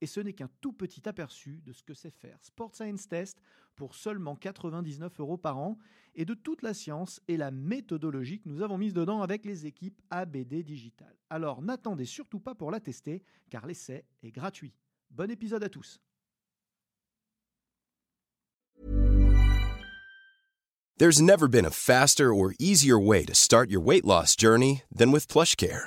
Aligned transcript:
Et 0.00 0.06
ce 0.06 0.20
n'est 0.20 0.32
qu'un 0.32 0.50
tout 0.60 0.72
petit 0.72 1.08
aperçu 1.08 1.60
de 1.64 1.72
ce 1.72 1.82
que 1.82 1.94
c'est 1.94 2.10
faire 2.10 2.38
Sport 2.42 2.74
Science 2.74 3.08
Test 3.08 3.40
pour 3.76 3.94
seulement 3.94 4.36
99 4.36 5.20
euros 5.20 5.36
par 5.36 5.58
an 5.58 5.78
et 6.14 6.24
de 6.24 6.34
toute 6.34 6.62
la 6.62 6.74
science 6.74 7.20
et 7.28 7.36
la 7.36 7.50
méthodologie 7.50 8.40
que 8.40 8.48
nous 8.48 8.62
avons 8.62 8.78
mise 8.78 8.94
dedans 8.94 9.22
avec 9.22 9.44
les 9.44 9.66
équipes 9.66 10.00
ABD 10.10 10.62
Digital. 10.62 11.14
Alors 11.30 11.62
n'attendez 11.62 12.04
surtout 12.04 12.40
pas 12.40 12.54
pour 12.54 12.70
la 12.70 12.80
tester 12.80 13.22
car 13.50 13.66
l'essai 13.66 14.04
est 14.22 14.32
gratuit. 14.32 14.74
Bon 15.10 15.30
épisode 15.30 15.64
à 15.64 15.68
tous. 15.68 16.00
There's 20.98 21.22
never 21.22 21.46
been 21.46 21.64
a 21.64 21.70
faster 21.70 22.34
or 22.34 22.54
easier 22.58 22.98
way 22.98 23.24
to 23.24 23.32
start 23.32 23.70
your 23.70 23.80
weight 23.80 24.04
loss 24.04 24.34
journey 24.34 24.82
than 24.90 25.12
with 25.12 25.28
PlushCare. 25.28 25.86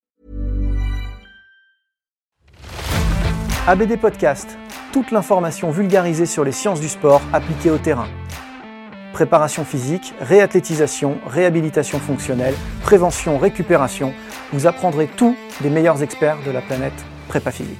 ABD 3.67 3.99
Podcast, 3.99 4.57
toute 4.91 5.11
l'information 5.11 5.69
vulgarisée 5.69 6.25
sur 6.25 6.43
les 6.43 6.51
sciences 6.51 6.81
du 6.81 6.89
sport 6.89 7.21
appliquées 7.31 7.69
au 7.69 7.77
terrain. 7.77 8.07
Préparation 9.13 9.63
physique, 9.63 10.15
réathlétisation, 10.19 11.19
réhabilitation 11.27 11.99
fonctionnelle, 11.99 12.55
prévention, 12.81 13.37
récupération, 13.37 14.15
vous 14.51 14.65
apprendrez 14.65 15.05
tout 15.05 15.35
des 15.61 15.69
meilleurs 15.69 16.01
experts 16.01 16.39
de 16.43 16.49
la 16.49 16.63
planète 16.63 17.05
prépa 17.27 17.51
physique. 17.51 17.77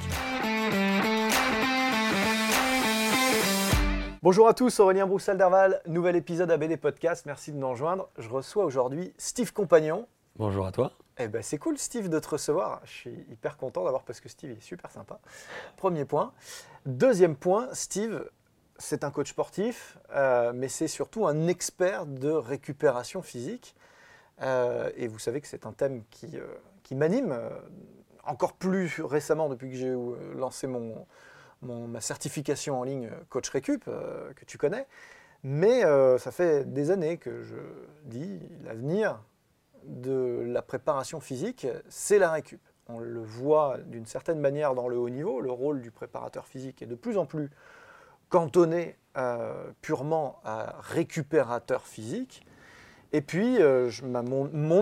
Bonjour 4.21 4.47
à 4.47 4.53
tous, 4.53 4.79
Aurélien 4.79 5.07
Broussel-Derval, 5.07 5.81
nouvel 5.87 6.15
épisode 6.15 6.51
ABD 6.51 6.77
Podcast, 6.77 7.25
merci 7.25 7.51
de 7.51 7.57
nous 7.57 7.69
rejoindre. 7.71 8.07
Je 8.19 8.29
reçois 8.29 8.65
aujourd'hui 8.65 9.13
Steve 9.17 9.51
Compagnon. 9.51 10.05
Bonjour 10.35 10.67
à 10.67 10.71
toi. 10.71 10.91
Eh 11.23 11.27
ben 11.27 11.43
c'est 11.43 11.59
cool 11.59 11.77
Steve 11.77 12.09
de 12.09 12.17
te 12.17 12.29
recevoir, 12.29 12.81
je 12.83 12.89
suis 12.89 13.25
hyper 13.29 13.57
content 13.57 13.83
d'avoir 13.83 14.01
parce 14.01 14.19
que 14.19 14.27
Steve 14.27 14.57
est 14.57 14.61
super 14.61 14.89
sympa. 14.89 15.19
Premier 15.77 16.03
point. 16.03 16.33
Deuxième 16.87 17.35
point, 17.35 17.69
Steve, 17.73 18.27
c'est 18.79 19.03
un 19.03 19.11
coach 19.11 19.29
sportif, 19.29 19.99
euh, 20.15 20.51
mais 20.55 20.67
c'est 20.67 20.87
surtout 20.87 21.27
un 21.27 21.47
expert 21.47 22.07
de 22.07 22.31
récupération 22.31 23.21
physique. 23.21 23.75
Euh, 24.41 24.89
et 24.95 25.07
vous 25.07 25.19
savez 25.19 25.41
que 25.41 25.47
c'est 25.47 25.67
un 25.67 25.73
thème 25.73 26.03
qui, 26.09 26.39
euh, 26.39 26.95
m'anime 26.95 27.39
encore 28.25 28.53
plus 28.53 28.99
récemment 28.99 29.47
depuis 29.47 29.69
que 29.69 29.77
j'ai 29.77 29.95
lancé 30.35 30.67
ma 31.61 32.01
certification 32.01 32.81
en 32.81 32.83
ligne 32.83 33.09
Coach 33.29 33.47
Récup, 33.47 33.85
que 33.85 34.45
tu 34.45 34.57
connais. 34.57 34.87
Mais 35.43 35.83
ça 36.17 36.31
fait 36.31 36.65
des 36.65 36.91
années 36.91 37.15
que 37.15 37.43
je 37.43 37.55
dis 38.03 38.41
l'avenir 38.65 39.21
de 39.85 40.43
la 40.47 40.61
préparation 40.61 41.19
physique, 41.19 41.67
c'est 41.89 42.19
la 42.19 42.31
récup. 42.31 42.61
On 42.87 42.99
le 42.99 43.21
voit 43.21 43.77
d'une 43.85 44.05
certaine 44.05 44.39
manière 44.39 44.75
dans 44.75 44.87
le 44.87 44.97
haut 44.97 45.09
niveau, 45.09 45.39
le 45.39 45.51
rôle 45.51 45.81
du 45.81 45.91
préparateur 45.91 46.45
physique 46.47 46.81
est 46.81 46.87
de 46.87 46.95
plus 46.95 47.17
en 47.17 47.25
plus 47.25 47.49
cantonné 48.29 48.97
euh, 49.17 49.71
purement 49.81 50.39
à 50.43 50.75
récupérateur 50.81 51.85
physique. 51.85 52.45
Et 53.13 53.21
puis, 53.21 53.61
euh, 53.61 53.91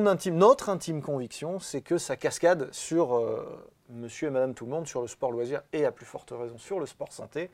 intime, 0.07 0.37
notre 0.37 0.69
intime 0.69 1.01
conviction, 1.01 1.59
c'est 1.59 1.81
que 1.81 1.97
ça 1.97 2.15
cascade 2.15 2.71
sur 2.71 3.17
euh, 3.17 3.43
monsieur 3.89 4.27
et 4.27 4.31
madame 4.31 4.53
tout 4.53 4.65
le 4.65 4.71
monde, 4.71 4.87
sur 4.87 5.01
le 5.01 5.07
sport 5.07 5.31
loisir 5.31 5.63
et 5.73 5.85
à 5.85 5.91
plus 5.91 6.05
forte 6.05 6.31
raison 6.31 6.59
sur 6.59 6.79
le 6.79 6.85
sport 6.85 7.11
santé, 7.11 7.49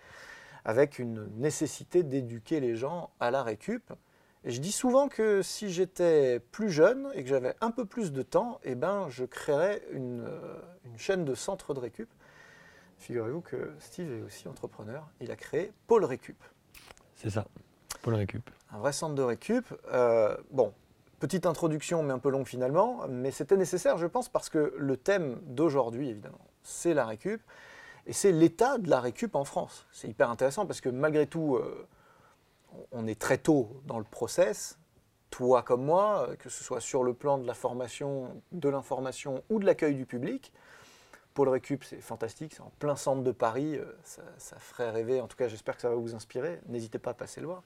avec 0.65 0.99
une 0.99 1.29
nécessité 1.37 2.03
d'éduquer 2.03 2.59
les 2.59 2.75
gens 2.75 3.09
à 3.21 3.31
la 3.31 3.41
récup. 3.41 3.93
Et 4.45 4.51
je 4.51 4.61
dis 4.61 4.71
souvent 4.71 5.07
que 5.07 5.41
si 5.41 5.71
j'étais 5.71 6.39
plus 6.39 6.69
jeune 6.69 7.09
et 7.15 7.23
que 7.23 7.29
j'avais 7.29 7.55
un 7.61 7.71
peu 7.71 7.83
plus 7.83 8.11
de 8.11 8.21
temps, 8.21 8.59
eh 8.63 8.75
ben, 8.75 9.07
je 9.09 9.25
créerais 9.25 9.81
une, 9.91 10.21
euh, 10.21 10.59
une 10.85 10.99
chaîne 10.99 11.25
de 11.25 11.33
centres 11.33 11.73
de 11.73 11.79
récup. 11.79 12.09
Figurez-vous 12.99 13.41
que 13.41 13.73
Steve 13.79 14.11
est 14.11 14.21
aussi 14.21 14.47
entrepreneur. 14.47 15.07
Il 15.19 15.31
a 15.31 15.35
créé 15.35 15.71
Pôle 15.87 16.05
Récup 16.05 16.37
C'est 17.15 17.31
ça, 17.31 17.45
Paul 18.03 18.13
Récup. 18.13 18.47
un 18.71 18.77
vrai 18.77 18.93
centre 18.93 19.15
de 19.15 19.23
récup. 19.23 19.65
Euh, 19.91 20.37
bon, 20.51 20.73
petite 21.19 21.47
introduction, 21.47 22.03
mais 22.03 22.13
un 22.13 22.19
peu 22.19 22.29
longue 22.29 22.47
finalement, 22.47 23.07
mais 23.09 23.31
c'était 23.31 23.57
nécessaire, 23.57 23.97
je 23.97 24.05
pense, 24.05 24.29
parce 24.29 24.49
que 24.49 24.75
le 24.77 24.95
thème 24.95 25.39
d'aujourd'hui, 25.43 26.09
évidemment, 26.09 26.45
c'est 26.61 26.93
la 26.93 27.05
récup, 27.05 27.41
et 28.05 28.13
c'est 28.13 28.31
l'état 28.31 28.77
de 28.77 28.89
la 28.91 28.99
récup 28.99 29.35
en 29.35 29.43
France. 29.43 29.87
C'est 29.91 30.07
hyper 30.07 30.29
intéressant 30.29 30.67
parce 30.67 30.81
que 30.81 30.89
malgré 30.89 31.25
tout, 31.25 31.55
euh, 31.55 31.87
on 32.91 33.07
est 33.07 33.19
très 33.19 33.37
tôt 33.37 33.81
dans 33.85 33.97
le 33.97 34.03
process, 34.03 34.77
toi 35.29 35.63
comme 35.63 35.83
moi, 35.83 36.27
euh, 36.29 36.35
que 36.35 36.49
ce 36.49 36.63
soit 36.63 36.79
sur 36.79 37.03
le 37.03 37.13
plan 37.13 37.37
de 37.37 37.45
la 37.45 37.53
formation, 37.53 38.41
de 38.51 38.69
l'information 38.69 39.43
ou 39.49 39.59
de 39.59 39.65
l'accueil 39.65 39.95
du 39.95 40.05
public. 40.05 40.53
Pôle 41.33 41.49
Récup, 41.49 41.83
c'est 41.83 41.99
fantastique, 41.99 42.53
c'est 42.53 42.61
en 42.61 42.71
plein 42.79 42.95
centre 42.95 43.21
de 43.21 43.31
Paris, 43.31 43.75
euh, 43.75 43.85
ça, 44.03 44.57
ferait 44.57 44.89
rêver, 44.89 45.19
en 45.19 45.27
tout 45.27 45.35
cas 45.35 45.49
j'espère 45.49 45.75
que 45.75 45.81
ça 45.81 45.89
va 45.89 45.95
vous 45.95 46.15
inspirer, 46.15 46.61
n'hésitez 46.67 46.99
pas 46.99 47.11
à 47.11 47.13
passer 47.13 47.41
le 47.41 47.47
voir. 47.47 47.63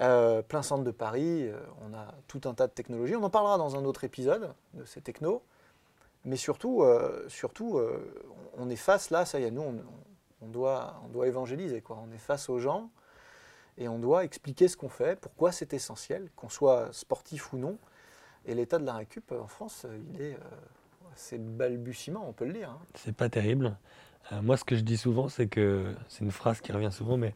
Euh, 0.00 0.42
plein 0.42 0.62
centre 0.62 0.84
de 0.84 0.92
Paris, 0.92 1.50
on 1.84 1.92
a 1.92 2.14
tout 2.28 2.42
un 2.44 2.54
tas 2.54 2.68
de 2.68 2.72
technologies. 2.72 3.16
On 3.16 3.24
en 3.24 3.30
parlera 3.30 3.58
dans 3.58 3.74
un 3.74 3.84
autre 3.84 4.04
épisode 4.04 4.54
de 4.74 4.84
ces 4.84 5.00
technos. 5.00 5.42
Mais 6.24 6.36
surtout, 6.36 6.84
on 8.56 8.70
est 8.70 8.76
face 8.76 9.10
là, 9.10 9.24
ça 9.24 9.40
y 9.40 9.44
est, 9.44 9.50
nous, 9.50 9.62
on, 9.62 9.74
on 10.42 10.46
doit, 10.46 11.00
on 11.04 11.08
doit 11.08 11.26
évangéliser. 11.26 11.80
Quoi. 11.80 11.98
On 12.00 12.12
est 12.12 12.18
face 12.18 12.48
aux 12.48 12.60
gens 12.60 12.90
et 13.78 13.88
on 13.88 13.98
doit 13.98 14.24
expliquer 14.24 14.68
ce 14.68 14.76
qu'on 14.76 14.88
fait, 14.88 15.18
pourquoi 15.20 15.52
c'est 15.52 15.72
essentiel, 15.72 16.28
qu'on 16.36 16.48
soit 16.48 16.88
sportif 16.92 17.52
ou 17.52 17.58
non. 17.58 17.78
Et 18.46 18.54
l'état 18.54 18.78
de 18.78 18.84
la 18.86 18.94
récup 18.94 19.30
euh, 19.32 19.40
en 19.40 19.46
France, 19.46 19.84
euh, 19.86 19.98
il 20.14 20.20
est, 20.20 20.34
euh, 20.34 20.38
c'est 21.14 21.38
balbutiement, 21.42 22.26
on 22.28 22.32
peut 22.32 22.44
le 22.46 22.52
dire. 22.54 22.70
hein. 22.70 22.78
C'est 22.94 23.14
pas 23.14 23.28
terrible. 23.28 23.76
Euh, 24.32 24.42
moi, 24.42 24.56
ce 24.56 24.64
que 24.64 24.76
je 24.76 24.82
dis 24.82 24.96
souvent, 24.96 25.28
c'est 25.28 25.46
que 25.46 25.94
c'est 26.08 26.24
une 26.24 26.30
phrase 26.32 26.60
qui 26.60 26.72
revient 26.72 26.92
souvent, 26.92 27.16
mais 27.16 27.34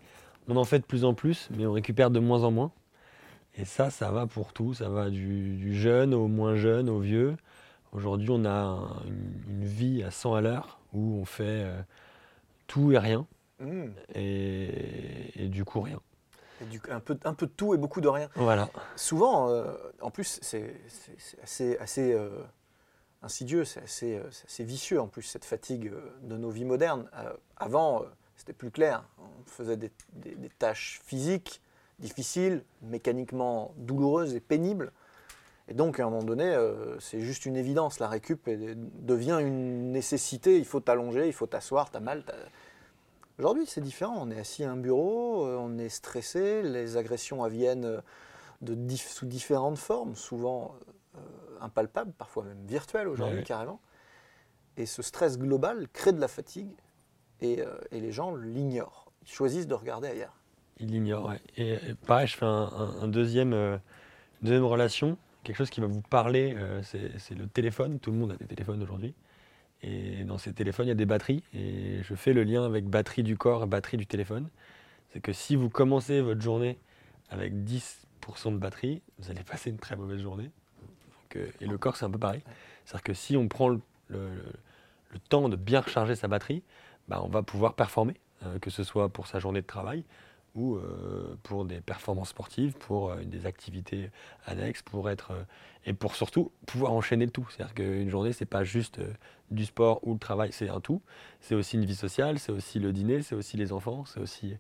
on 0.49 0.57
en 0.57 0.65
fait 0.65 0.81
de 0.81 0.85
plus 0.85 1.05
en 1.05 1.15
plus, 1.15 1.49
mais 1.57 1.65
on 1.67 1.73
récupère 1.73 2.11
de 2.11 2.19
moins 2.21 2.45
en 2.45 2.51
moins. 2.51 2.73
Et 3.55 3.65
ça, 3.65 3.91
ça 3.91 4.11
va 4.11 4.27
pour 4.27 4.53
tout. 4.53 4.75
Ça 4.75 4.89
va 4.89 5.11
du, 5.11 5.57
du 5.57 5.75
jeune 5.75 6.15
au 6.15 6.27
moins 6.27 6.57
jeune, 6.57 6.89
au 6.89 6.99
vieux. 7.01 7.37
Aujourd'hui, 7.93 8.31
on 8.31 8.45
a 8.47 8.51
un- 8.51 9.03
une, 9.07 9.43
une 9.51 9.65
vie 9.65 10.03
à 10.03 10.11
100 10.11 10.35
à 10.35 10.41
l'heure 10.41 10.81
où 10.95 11.19
on 11.21 11.25
fait 11.27 11.43
euh, 11.65 11.81
tout 12.67 12.93
et 12.93 12.99
rien, 12.99 13.27
Mmh. 13.61 13.91
et, 14.15 15.45
et 15.45 15.49
du 15.49 15.65
coup 15.65 15.81
rien. 15.83 16.01
Du- 16.71 16.81
un, 16.91 17.01
peu, 17.01 17.19
un 17.25 17.35
peu 17.35 17.47
de 17.47 17.53
tout 17.53 17.75
et 17.75 17.77
beaucoup 17.77 18.01
de 18.01 18.09
rien. 18.09 18.29
Voilà. 18.37 18.69
Souvent, 18.97 19.49
euh, 19.51 19.73
en 20.01 20.11
plus, 20.11 20.39
c'est 20.43 20.75
assez, 21.43 21.77
assez 21.79 22.13
euh, 22.13 22.29
insidieux, 23.23 23.65
c'est 23.65 23.83
assez, 23.83 24.17
euh, 24.17 24.23
c'est 24.31 24.47
assez 24.47 24.65
vicieux 24.65 25.01
en 25.01 25.09
plus, 25.09 25.23
cette 25.23 25.45
fatigue 25.45 25.93
de 26.23 26.37
nos 26.37 26.51
vies 26.51 26.65
modernes. 26.65 27.09
Avant, 27.57 28.05
c'était 28.37 28.53
plus 28.53 28.71
clair. 28.71 29.05
On 29.19 29.51
faisait 29.51 29.77
des, 29.77 29.91
des- 30.13 30.35
des 30.37 30.49
tâches 30.51 31.01
physiques 31.05 31.61
difficiles, 31.99 32.65
mécaniquement 32.83 33.73
douloureuses 33.77 34.35
et 34.35 34.41
pénibles. 34.41 34.93
Et 35.69 35.75
donc, 35.75 36.01
à 36.01 36.03
un 36.03 36.11
moment 36.11 36.25
donné, 36.25 36.57
c'est 36.99 37.21
juste 37.21 37.47
une 37.47 37.57
évidence. 37.57 38.01
La 38.01 38.09
récup 38.09 38.51
devient 38.51 39.39
une 39.41 39.93
nécessité. 39.93 40.59
Il 40.59 40.65
faut 40.65 40.81
t'allonger, 40.81 41.29
il 41.29 41.33
faut 41.33 41.47
t'asseoir, 41.47 41.91
t'as 41.91 42.01
mal. 42.01 42.25
Aujourd'hui, 43.43 43.67
c'est 43.67 43.81
différent. 43.81 44.15
On 44.21 44.31
est 44.31 44.39
assis 44.39 44.63
à 44.63 44.71
un 44.71 44.77
bureau, 44.77 45.45
euh, 45.45 45.57
on 45.59 45.77
est 45.77 45.89
stressé, 45.89 46.63
les 46.63 46.97
agressions 46.97 47.45
viennent 47.49 47.85
euh, 47.87 48.01
de 48.61 48.77
sous 48.95 49.27
différentes 49.27 49.79
formes, 49.79 50.15
souvent 50.15 50.77
euh, 51.17 51.19
impalpables, 51.61 52.13
parfois 52.13 52.45
même 52.45 52.65
virtuelles 52.65 53.09
aujourd'hui 53.09 53.39
carrément. 53.43 53.81
Et 54.77 54.87
ce 54.87 55.03
stress 55.03 55.41
global 55.41 55.89
crée 55.93 56.13
de 56.13 56.21
la 56.21 56.29
fatigue 56.29 56.71
et, 57.41 57.63
euh, 57.63 57.75
et 57.91 57.99
les 57.99 58.13
gens 58.13 58.33
l'ignorent. 58.37 59.11
Ils 59.23 59.33
choisissent 59.33 59.67
de 59.67 59.75
regarder 59.75 60.07
ailleurs. 60.07 60.37
Il 60.79 60.93
l'ignore, 60.93 61.29
ouais. 61.31 61.41
Et, 61.57 61.73
et 61.73 61.95
pareil, 62.07 62.29
je 62.29 62.37
fais 62.37 62.47
un, 62.47 62.49
un- 62.73 63.03
un 63.03 63.09
deuxième, 63.09 63.55
euh, 63.55 63.77
Deuxième 64.43 64.65
relation, 64.65 65.19
quelque 65.43 65.57
chose 65.57 65.71
qui 65.71 65.81
va 65.81 65.89
vous 65.89 66.01
parler, 66.01 66.57
c'est 66.83 67.35
le 67.37 67.47
téléphone. 67.49 67.99
Tout 67.99 68.11
le 68.13 68.19
monde 68.19 68.33
a 68.33 68.37
des 68.37 68.47
téléphones 68.47 68.83
aujourd'hui. 68.83 69.15
Et 69.83 70.25
dans 70.25 70.39
ces 70.39 70.53
téléphones, 70.53 70.87
il 70.87 70.91
y 70.91 70.93
a 70.93 70.97
des 70.97 71.07
batteries. 71.07 71.43
Et 71.55 72.03
je 72.03 72.15
fais 72.15 72.33
le 72.33 72.45
lien 72.45 72.65
avec 72.65 72.87
batterie 72.87 73.23
du 73.23 73.37
corps 73.37 73.65
et 73.65 73.67
batterie 73.67 73.97
du 73.97 74.07
téléphone. 74.07 74.49
C'est 75.13 75.21
que 75.21 75.33
si 75.33 75.57
vous 75.57 75.69
commencez 75.69 76.21
votre 76.21 76.41
journée 76.41 76.79
avec 77.31 77.53
10% 77.53 78.53
de 78.53 78.59
batterie, 78.59 79.03
vous 79.19 79.31
allez 79.31 79.43
passer 79.51 79.71
une 79.71 79.79
très 79.79 79.97
mauvaise 79.97 80.21
journée. 80.21 80.51
Euh, 81.37 81.47
et 81.61 81.67
le 81.67 81.79
corps, 81.79 81.97
c'est 81.97 82.05
un 82.05 82.11
peu 82.11 82.19
pareil. 82.19 82.43
C'est-à-dire 82.85 83.05
que 83.05 83.15
si 83.15 83.37
on 83.37 83.49
prend 83.49 83.69
le 83.69 83.81
temps 85.29 85.49
de 85.49 85.57
bien 85.57 85.81
recharger 85.81 86.15
sa 86.15 86.29
batterie, 86.29 86.63
bah, 87.09 87.21
on 87.25 87.29
va 87.29 87.43
pouvoir 87.43 87.75
performer, 87.75 88.15
euh, 88.45 88.59
que 88.59 88.71
ce 88.71 88.85
soit 88.85 89.09
pour 89.09 89.27
sa 89.27 89.39
journée 89.39 89.61
de 89.61 89.67
travail 89.67 90.05
ou 90.55 90.77
euh, 90.77 91.37
pour 91.43 91.65
des 91.65 91.81
performances 91.81 92.31
sportives, 92.31 92.75
pour 92.75 93.11
euh, 93.11 93.23
des 93.25 93.47
activités 93.47 94.11
annexes, 94.47 94.83
pour 94.83 95.09
être 95.09 95.31
euh, 95.33 95.43
et 95.87 95.95
pour 95.95 96.15
surtout 96.15 96.53
pouvoir 96.67 96.93
enchaîner 96.93 97.25
le 97.25 97.31
tout. 97.31 97.47
C'est-à-dire 97.51 97.75
qu'une 97.75 98.11
journée, 98.11 98.33
c'est 98.33 98.47
pas 98.47 98.63
juste 98.63 99.01
du 99.51 99.65
sport 99.65 100.01
ou 100.07 100.13
le 100.13 100.19
travail, 100.19 100.53
c'est 100.53 100.69
un 100.69 100.81
tout. 100.81 101.01
C'est 101.41 101.55
aussi 101.55 101.77
une 101.77 101.85
vie 101.85 101.97
sociale, 101.97 102.39
c'est 102.39 102.53
aussi 102.53 102.79
le 102.79 102.93
dîner, 102.93 103.23
c'est 103.23 103.35
aussi 103.35 103.57
les 103.57 103.73
enfants, 103.73 104.05
c'est 104.05 104.21
aussi 104.21 104.57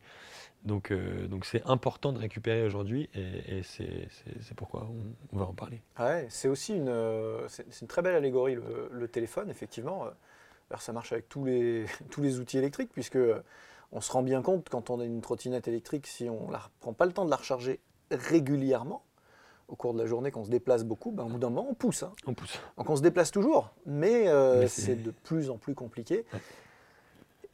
donc 0.64 0.92
donc 1.28 1.44
c'est 1.44 1.62
important 1.64 2.12
de 2.12 2.18
récupérer 2.18 2.64
aujourd'hui 2.64 3.08
et, 3.14 3.58
et 3.58 3.62
c'est 3.62 4.54
pourquoi 4.56 4.88
on, 5.32 5.36
va 5.36 5.44
en 5.46 5.54
parler. 5.54 5.80
Ouais, 5.98 6.26
c'est 6.28 6.48
aussi 6.48 6.74
une, 6.74 6.92
c'est 7.48 7.80
une 7.80 7.88
très 7.88 8.02
belle 8.02 8.16
allégorie, 8.16 8.56
le, 8.90 9.06
téléphone, 9.08 9.48
effectivement. 9.48 10.06
Ça 10.78 10.92
marche 10.92 11.12
avec 11.12 11.28
tous 11.28 11.44
les, 11.44 11.84
tous 12.10 12.20
les 12.20 12.40
outils 12.40 12.58
électriques, 12.58 12.90
puisque 12.92 13.18
on 13.92 14.00
se 14.00 14.10
rend 14.12 14.22
bien 14.22 14.42
compte 14.42 14.68
quand 14.68 14.90
on 14.90 15.00
a 15.00 15.04
une 15.04 15.20
trottinette 15.20 15.68
électrique, 15.68 16.06
si 16.06 16.28
on 16.28 16.50
ne 16.50 16.56
prend 16.80 16.92
pas 16.92 17.06
le 17.06 17.12
temps 17.12 17.24
de 17.24 17.30
la 17.30 17.36
recharger 17.36 17.80
régulièrement, 18.10 19.04
au 19.68 19.76
cours 19.76 19.94
de 19.94 19.98
la 20.00 20.06
journée, 20.06 20.30
qu'on 20.30 20.44
se 20.44 20.50
déplace 20.50 20.84
beaucoup, 20.84 21.12
ben, 21.12 21.24
au 21.24 21.28
bout 21.28 21.38
d'un 21.38 21.48
moment, 21.50 21.66
on 21.70 21.74
pousse. 21.74 22.02
hein. 22.02 22.12
On 22.26 22.34
pousse. 22.34 22.58
Donc 22.76 22.90
on 22.90 22.96
se 22.96 23.02
déplace 23.02 23.30
toujours, 23.30 23.70
mais, 23.86 24.24
euh, 24.28 24.60
Mais 24.60 24.68
c'est- 24.68 24.96
de 24.96 25.10
plus 25.10 25.48
en 25.50 25.56
plus 25.56 25.74
compliqué. 25.74 26.24
Ouais. 26.32 26.40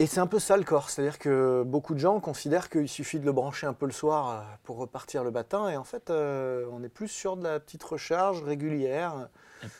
Et 0.00 0.06
c'est 0.06 0.20
un 0.20 0.28
peu 0.28 0.38
ça 0.38 0.56
le 0.56 0.62
corps, 0.62 0.90
c'est-à-dire 0.90 1.18
que 1.18 1.64
beaucoup 1.66 1.92
de 1.92 1.98
gens 1.98 2.20
considèrent 2.20 2.70
qu'il 2.70 2.88
suffit 2.88 3.18
de 3.18 3.24
le 3.24 3.32
brancher 3.32 3.66
un 3.66 3.72
peu 3.72 3.86
le 3.86 3.92
soir 3.92 4.30
euh, 4.30 4.40
pour 4.62 4.76
repartir 4.78 5.24
le 5.24 5.32
matin, 5.32 5.68
et 5.68 5.76
en 5.76 5.82
fait 5.84 6.10
euh, 6.10 6.66
on 6.72 6.82
est 6.84 6.88
plus 6.88 7.08
sur 7.08 7.36
de 7.36 7.42
la 7.42 7.58
petite 7.58 7.82
recharge 7.82 8.42
régulière. 8.44 9.28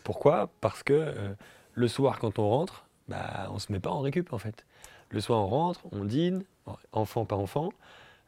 Pourquoi? 0.02 0.50
Parce 0.60 0.82
que 0.82 0.92
euh, 0.92 1.32
le 1.74 1.86
soir, 1.88 2.18
quand 2.18 2.40
on 2.40 2.48
rentre, 2.48 2.84
bah, 3.06 3.48
on 3.52 3.60
se 3.60 3.70
met 3.70 3.78
pas 3.78 3.90
en 3.90 4.00
récup 4.00 4.32
en 4.32 4.38
fait. 4.38 4.64
Le 5.10 5.20
soir, 5.20 5.40
on 5.40 5.46
rentre, 5.46 5.80
on 5.92 6.04
dîne, 6.04 6.44
enfant 6.92 7.24
par 7.24 7.38
enfant, 7.38 7.70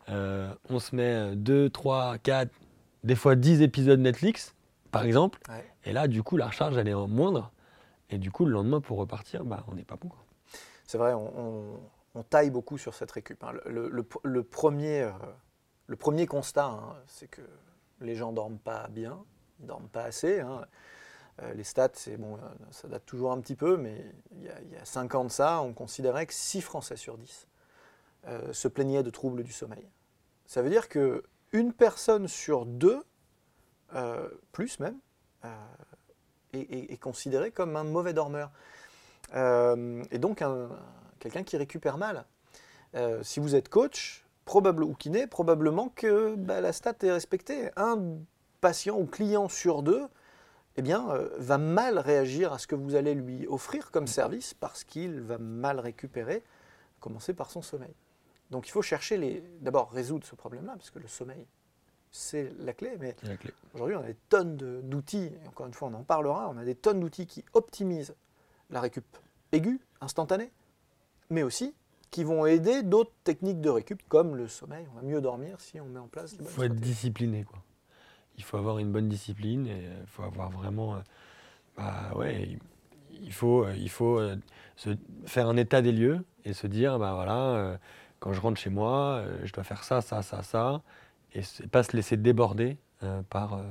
euh, 0.09 0.53
on 0.71 0.79
se 0.79 0.97
met 0.97 1.37
2, 1.37 1.69
3, 1.71 2.19
4, 2.19 2.50
des 3.05 3.15
fois 3.15 3.35
10 3.37 3.62
épisodes 3.62 4.00
Netflix, 4.00 4.55
par 4.91 5.05
exemple, 5.05 5.38
Ouais. 5.49 5.65
et 5.85 5.93
là, 5.93 6.09
du 6.09 6.23
coup, 6.23 6.37
la 6.37 6.47
recharge, 6.47 6.77
elle 6.77 6.88
est 6.88 6.94
en 6.94 7.06
moindre, 7.06 7.50
et 8.09 8.19
du 8.19 8.31
coup, 8.31 8.44
le 8.47 8.53
lendemain, 8.53 8.81
pour 8.81 8.99
repartir, 8.99 9.44
bah, 9.44 9.65
on 9.69 9.75
n'est 9.75 9.85
pas 9.85 9.97
bon. 9.97 10.11
C'est 10.87 10.99
vrai, 10.99 11.12
on, 11.12 11.32
on- 11.38 11.81
on 12.17 12.23
taille 12.25 12.50
beaucoup 12.50 12.77
sur 12.79 12.94
cette 12.94 13.11
récup. 13.12 13.43
hein. 13.44 13.53
Le, 13.67 13.88
le- 13.88 14.09
le 14.25 14.43
premier, 14.43 15.03
euh, 15.03 15.11
le 15.87 15.97
premier 15.97 16.26
constat, 16.26 16.65
hein, 16.67 16.97
c'est 17.06 17.29
que 17.29 17.43
les 18.00 18.17
gens 18.17 18.33
dorment 18.33 18.59
pas 18.59 18.88
bien, 18.88 19.19
ils 19.61 19.67
dorment 19.67 19.88
pas 19.88 20.05
assez. 20.05 20.41
hein. 20.41 20.65
Euh, 21.42 21.54
les 21.54 21.64
stats, 21.64 21.90
bon, 22.19 22.34
euh, 22.34 22.38
ça 22.70 22.88
date 22.88 23.06
toujours 23.06 23.32
un 23.32 23.40
petit 23.40 23.54
peu, 23.54 23.76
mais 23.76 24.04
il 24.32 24.42
y, 24.42 24.48
a, 24.48 24.60
il 24.62 24.70
y 24.72 24.76
a 24.76 24.84
5 24.84 25.14
ans 25.14 25.25
de 25.25 25.31
ça, 25.31 25.62
on 25.62 25.72
considérait 25.72 26.26
que 26.26 26.34
6 26.34 26.60
Français 26.60 26.96
sur 26.96 27.16
10 27.16 27.46
euh, 28.26 28.52
se 28.52 28.69
plaignaient 28.69 29.02
de 29.02 29.10
troubles 29.10 29.42
du 29.42 29.52
sommeil. 29.52 29.88
Ça 30.46 30.62
veut 30.62 30.70
dire 30.70 30.88
que 30.88 31.22
une 31.52 31.72
personne 31.72 32.28
sur 32.28 32.66
deux, 32.66 33.02
plus 34.52 34.78
même, 34.78 34.98
est, 36.52 37.00
considérée 37.00 37.50
comme 37.50 37.75
un 37.75 37.82
mauvais 37.82 38.12
dormeur. 38.12 38.52
Et 39.34 40.19
donc 40.19 40.42
un- 40.42 40.69
quelqu'un 41.19 41.42
qui 41.42 41.56
récupère 41.56 41.98
mal. 41.98 42.25
Si 43.22 43.40
vous 43.40 43.56
êtes 43.56 43.69
coach, 43.69 44.25
probable, 44.44 44.84
ou 44.84 44.94
kiné, 44.94 45.26
probablement 45.26 45.88
que 45.88 46.37
bah, 46.37 46.60
la 46.60 46.72
stat 46.72 46.94
est 47.02 47.10
respectée. 47.10 47.70
Un 47.76 48.19
patient 48.60 48.96
ou 48.96 49.06
client 49.06 49.48
sur 49.48 49.82
deux 49.82 50.06
eh 50.81 50.82
bien, 50.82 51.11
euh, 51.11 51.29
va 51.37 51.59
mal 51.59 51.99
réagir 51.99 52.55
à 52.55 52.59
ce 52.59 52.67
que 52.67 52.75
vous 52.75 52.94
allez 52.94 53.15
lui 53.15 53.47
offrir 53.47 53.91
comme 53.91 54.06
service 54.06 54.55
parce 54.55 54.82
qu'il 54.82 55.21
va 55.21 55.37
mal 55.37 55.79
récupérer, 55.79 56.37
à 56.37 57.00
commencer 57.00 57.35
par 57.35 57.50
son 57.50 57.61
sommeil. 57.61 57.93
Donc 58.50 58.67
il 58.67 58.71
faut 58.71 58.81
chercher 58.81 59.19
les. 59.19 59.44
D'abord 59.61 59.91
résoudre 59.91 60.27
ce 60.27 60.35
problème-là, 60.35 60.73
parce 60.77 60.88
que 60.91 60.99
le 60.99 61.06
sommeil, 61.06 61.47
c'est 62.11 62.50
la 62.61 62.73
clé, 62.73 62.97
mais. 62.99 63.15
Aujourd'hui, 63.75 63.97
on 63.97 64.00
a 64.00 64.06
des 64.06 64.17
tonnes 64.31 64.56
de- 64.56 64.81
d'outils, 64.82 65.31
et 65.44 65.49
encore 65.49 65.67
une 65.67 65.75
fois, 65.75 65.88
on 65.88 65.94
en 65.94 66.03
parlera, 66.03 66.49
on 66.49 66.56
a 66.56 66.65
des 66.65 66.75
tonnes 66.75 66.99
d'outils 67.00 67.26
qui 67.26 67.44
optimisent 67.53 68.15
la 68.71 68.81
récup 68.81 69.05
aiguë, 69.53 69.81
instantanée, 70.00 70.50
mais 71.29 71.43
aussi 71.43 71.75
qui 72.11 72.25
vont 72.25 72.47
aider 72.47 72.83
d'autres 72.83 73.12
techniques 73.23 73.61
de 73.61 73.69
récup, 73.69 74.03
comme 74.09 74.35
le 74.35 74.49
sommeil. 74.49 74.87
On 74.93 74.97
va 74.97 75.03
mieux 75.03 75.21
dormir 75.21 75.61
si 75.61 75.79
on 75.79 75.85
met 75.85 76.00
en 76.00 76.09
place 76.09 76.33
Il 76.33 76.38
faut 76.38 76.62
être 76.62 76.73
stratégies. 76.73 76.81
discipliné. 76.81 77.44
Quoi. 77.44 77.59
Il 78.40 78.42
faut 78.42 78.56
avoir 78.56 78.78
une 78.78 78.90
bonne 78.90 79.10
discipline 79.10 79.66
et 79.66 79.82
il 80.00 80.06
faut 80.06 80.22
avoir 80.22 80.48
vraiment. 80.50 80.94
euh, 80.94 81.00
bah 81.76 82.10
ouais, 82.16 82.58
il- 83.22 83.32
faut, 83.34 83.64
euh, 83.66 83.75
il 83.76 83.90
faut 83.90 84.19
euh, 84.19 84.34
se 84.76 84.90
faire 85.26 85.46
un 85.46 85.58
état 85.58 85.82
des 85.82 85.92
lieux 85.92 86.25
et 86.46 86.54
se 86.54 86.66
dire 86.66 86.98
bah 86.98 87.12
voilà, 87.14 87.38
euh, 87.56 87.76
quand 88.19 88.32
je 88.32 88.40
rentre 88.40 88.58
chez 88.58 88.70
moi, 88.70 89.16
euh, 89.19 89.38
je 89.44 89.52
dois 89.52 89.62
faire 89.62 89.84
ça, 89.84 90.00
ça, 90.00 90.22
ça, 90.22 90.42
ça, 90.42 90.81
et 91.34 91.42
pas 91.70 91.82
se 91.82 91.94
laisser 91.94 92.16
déborder 92.16 92.78
euh, 93.02 93.20
par 93.28 93.54
euh, 93.54 93.62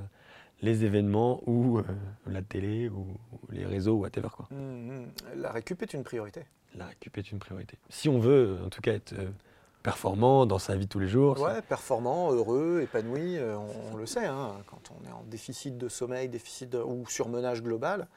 les 0.62 0.86
événements 0.86 1.42
ou 1.48 1.80
euh, 1.80 1.84
la 2.28 2.44
télé 2.44 2.90
ou, 2.90 3.08
ou 3.34 3.40
les 3.52 3.66
réseaux 3.66 3.96
ou 3.96 4.02
whatever. 4.02 4.30
Quoi. 4.32 4.48
Hum, 4.52 4.90
hum. 4.90 5.08
La 5.36 5.52
récup 5.52 5.82
est 5.82 5.94
une 5.96 6.04
priorité. 6.04 6.46
La 6.76 6.86
récup 6.86 7.18
est 7.18 7.32
une 7.32 7.40
priorité. 7.40 7.80
Si 7.90 8.08
on 8.08 8.20
veut, 8.20 8.60
en 8.64 8.70
tout 8.70 8.82
cas, 8.82 8.94
être 8.94 9.14
euh, 9.14 9.30
performant 9.84 10.46
dans 10.46 10.60
sa 10.60 10.76
vie 10.76 10.86
de 10.86 10.90
tous 10.90 11.00
les 11.00 11.08
jours, 11.08 11.40
Ouais, 11.40 11.62
performant, 11.62 12.32
heureux, 12.32 12.82
épanoui, 12.84 13.38
euh, 13.38 13.58
on, 13.58 13.94
on 13.94 13.98
le 13.98 14.06
sait, 14.06 14.26
hein, 14.26 14.52
quand 14.68 14.82
on 14.92 15.08
est 15.08 15.12
en 15.12 15.24
déficit 15.24 15.78
de 15.78 15.88
sommeil, 15.88 16.28
déficit 16.30 16.70
de- 16.70 16.80
ou 16.82 17.06
surmenage 17.08 17.64
global, 17.64 18.08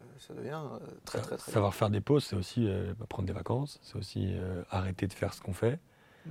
euh, 0.00 0.04
ça 0.18 0.34
devient 0.34 0.60
euh, 0.74 0.78
très 1.04 1.20
très 1.20 1.36
très 1.36 1.50
Savoir 1.52 1.74
faire 1.74 1.90
des 1.90 2.00
pauses, 2.02 2.24
c'est 2.24 2.36
aussi 2.36 2.68
euh, 2.68 2.92
prendre 3.08 3.26
des 3.26 3.32
vacances, 3.32 3.78
c'est 3.82 3.96
aussi 3.96 4.34
euh, 4.34 4.62
arrêter 4.70 5.06
de 5.06 5.12
faire 5.12 5.32
ce 5.34 5.40
qu'on 5.40 5.54
fait, 5.54 5.78
Mm. 6.26 6.30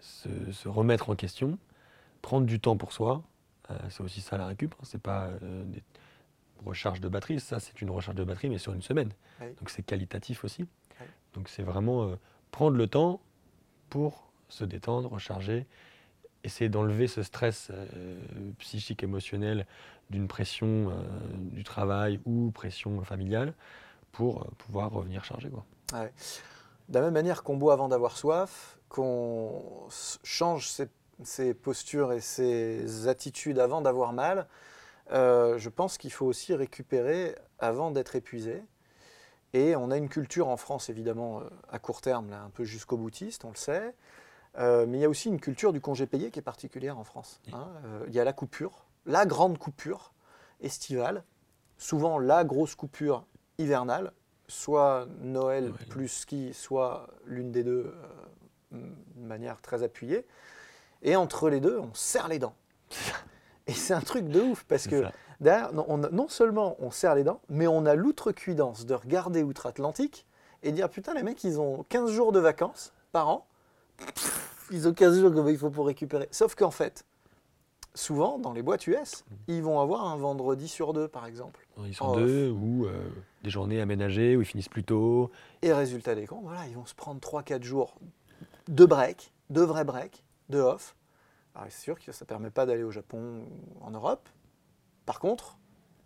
se, 0.00 0.52
se 0.52 0.68
remettre 0.68 1.10
en 1.10 1.14
question, 1.14 1.58
prendre 2.22 2.46
du 2.46 2.58
temps 2.58 2.76
pour 2.76 2.92
soi. 2.92 3.22
euh, 3.70 3.74
c'est 3.90 4.02
aussi 4.02 4.20
ça 4.20 4.36
la 4.36 4.46
récup. 4.46 4.74
hein. 4.74 4.82
C'est 4.82 5.00
pas 5.00 5.28
des 5.42 5.82
recharges 6.66 7.00
de 7.00 7.08
batterie. 7.08 7.38
Ça, 7.38 7.60
c'est 7.60 7.80
une 7.80 7.90
recharge 7.90 8.16
de 8.16 8.24
batterie, 8.24 8.48
mais 8.50 8.58
sur 8.58 8.72
une 8.72 8.82
semaine. 8.82 9.10
Oui. 9.40 9.46
Donc 9.60 9.70
c'est 9.70 9.82
qualitatif 9.82 10.42
aussi. 10.44 10.62
Oui. 11.00 11.06
Donc 11.34 11.48
c'est 11.48 11.62
vraiment 11.62 12.12
prendre 12.50 12.76
le 12.76 12.86
temps 12.88 13.20
pour 13.90 14.30
se 14.48 14.64
détendre, 14.64 15.10
recharger, 15.12 15.66
essayer 16.44 16.70
d'enlever 16.70 17.06
ce 17.06 17.22
stress 17.22 17.70
euh, 17.70 18.18
psychique, 18.58 19.02
émotionnel 19.02 19.66
d'une 20.08 20.28
pression 20.28 20.90
euh, 20.90 21.02
du 21.52 21.64
travail 21.64 22.20
ou 22.24 22.50
pression 22.50 23.02
familiale 23.04 23.54
pour 24.12 24.42
euh, 24.42 24.46
pouvoir 24.58 24.90
revenir 24.90 25.24
charger. 25.24 25.50
De 26.88 26.94
la 26.94 27.02
même 27.02 27.14
manière 27.14 27.42
qu'on 27.42 27.56
boit 27.56 27.74
avant 27.74 27.88
d'avoir 27.88 28.16
soif, 28.16 28.78
qu'on 28.88 29.62
change 30.24 30.68
ses, 31.22 31.54
postures 31.54 32.12
et 32.12 32.20
ses 32.20 33.06
attitudes 33.06 33.58
avant 33.58 33.80
d'avoir 33.80 34.12
mal, 34.12 34.48
je 35.12 35.68
pense 35.68 35.98
qu'il 35.98 36.12
faut 36.12 36.26
aussi 36.26 36.54
récupérer 36.54 37.36
avant 37.60 37.92
d'être 37.92 38.16
épuisé. 38.16 38.62
Et 39.52 39.74
on 39.76 39.90
a 39.90 39.96
une 39.96 40.08
culture 40.08 40.48
en 40.48 40.56
France, 40.56 40.88
évidemment, 40.90 41.40
euh, 41.40 41.44
à 41.70 41.78
court 41.78 42.00
terme, 42.00 42.30
là, 42.30 42.42
un 42.42 42.50
peu 42.50 42.64
jusqu'au 42.64 42.96
boutiste, 42.96 43.44
on 43.44 43.50
le 43.50 43.56
sait. 43.56 43.94
Euh, 44.58 44.86
mais 44.86 44.98
il 44.98 45.00
y 45.00 45.04
a 45.04 45.08
aussi 45.08 45.28
une 45.28 45.40
culture 45.40 45.72
du 45.72 45.80
congé 45.80 46.06
payé 46.06 46.30
qui 46.30 46.38
est 46.38 46.42
particulière 46.42 46.98
en 46.98 47.04
France. 47.04 47.40
hein. 47.52 47.68
Euh, 47.84 48.04
il 48.08 48.14
y 48.14 48.20
a 48.20 48.24
la 48.24 48.32
coupure, 48.32 48.84
la 49.06 49.26
grande 49.26 49.58
coupure 49.58 50.12
estivale, 50.60 51.24
souvent 51.78 52.18
la 52.18 52.44
grosse 52.44 52.74
coupure 52.74 53.24
hivernale, 53.58 54.12
soit 54.48 55.06
Noël 55.20 55.72
plus 55.88 56.08
ski, 56.08 56.52
soit 56.52 57.08
l'une 57.24 57.52
des 57.52 57.62
deux 57.62 57.94
euh, 58.72 58.80
de 59.16 59.26
manière 59.26 59.60
très 59.60 59.82
appuyée. 59.82 60.26
Et 61.02 61.16
entre 61.16 61.48
les 61.48 61.60
deux, 61.60 61.78
on 61.78 61.94
serre 61.94 62.28
les 62.28 62.38
dents. 62.38 62.54
Et 63.66 63.72
c'est 63.72 63.94
un 63.94 64.00
truc 64.00 64.28
de 64.28 64.40
ouf 64.40 64.64
parce 64.64 64.88
que 64.88 65.02
ça. 65.02 65.12
Derrière, 65.40 65.72
non, 65.72 65.84
on 65.88 66.02
a- 66.04 66.10
non 66.10 66.28
seulement 66.28 66.76
on 66.80 66.90
serre 66.90 67.14
les 67.14 67.24
dents, 67.24 67.40
mais 67.48 67.66
on 67.66 67.86
a 67.86 67.94
l'outrecuidance 67.94 68.86
de 68.86 68.94
regarder 68.94 69.42
outre-Atlantique 69.42 70.26
et 70.62 70.72
dire 70.72 70.88
putain, 70.90 71.14
les 71.14 71.22
mecs, 71.22 71.42
ils 71.44 71.60
ont 71.60 71.84
15 71.88 72.10
jours 72.12 72.32
de 72.32 72.38
vacances 72.40 72.92
par 73.12 73.28
an. 73.28 73.46
Ils 74.70 74.86
ont 74.88 74.94
15 74.94 75.20
jours 75.20 75.32
qu'il 75.34 75.58
faut 75.58 75.70
pour 75.70 75.86
récupérer. 75.86 76.28
Sauf 76.30 76.54
qu'en 76.54 76.70
fait, 76.70 77.04
souvent, 77.94 78.38
dans 78.38 78.52
les 78.52 78.62
boîtes 78.62 78.86
US, 78.86 79.24
ils 79.48 79.62
vont 79.62 79.80
avoir 79.80 80.06
un 80.06 80.16
vendredi 80.16 80.68
sur 80.68 80.92
deux, 80.92 81.08
par 81.08 81.26
exemple. 81.26 81.66
Ils 81.84 81.94
sont 81.94 82.14
deux 82.14 82.50
ou 82.50 82.86
euh, 82.86 82.92
des 83.42 83.50
journées 83.50 83.80
aménagées 83.80 84.36
où 84.36 84.42
ils 84.42 84.46
finissent 84.46 84.68
plus 84.68 84.84
tôt. 84.84 85.30
Et 85.62 85.72
résultat 85.72 86.14
des 86.14 86.26
comptes, 86.26 86.44
voilà, 86.44 86.66
ils 86.68 86.74
vont 86.74 86.86
se 86.86 86.94
prendre 86.94 87.20
3-4 87.20 87.62
jours 87.64 87.96
de 88.68 88.84
break, 88.84 89.32
de 89.50 89.62
vrai 89.62 89.84
break, 89.84 90.22
de 90.50 90.60
off, 90.60 90.94
Alors, 91.54 91.66
c'est 91.70 91.80
sûr 91.82 91.98
que 91.98 92.12
ça 92.12 92.24
ne 92.24 92.28
permet 92.28 92.50
pas 92.50 92.64
d'aller 92.66 92.84
au 92.84 92.90
Japon 92.92 93.42
ou 93.80 93.84
en 93.84 93.90
Europe. 93.90 94.28
Par 95.10 95.18
contre, 95.18 95.58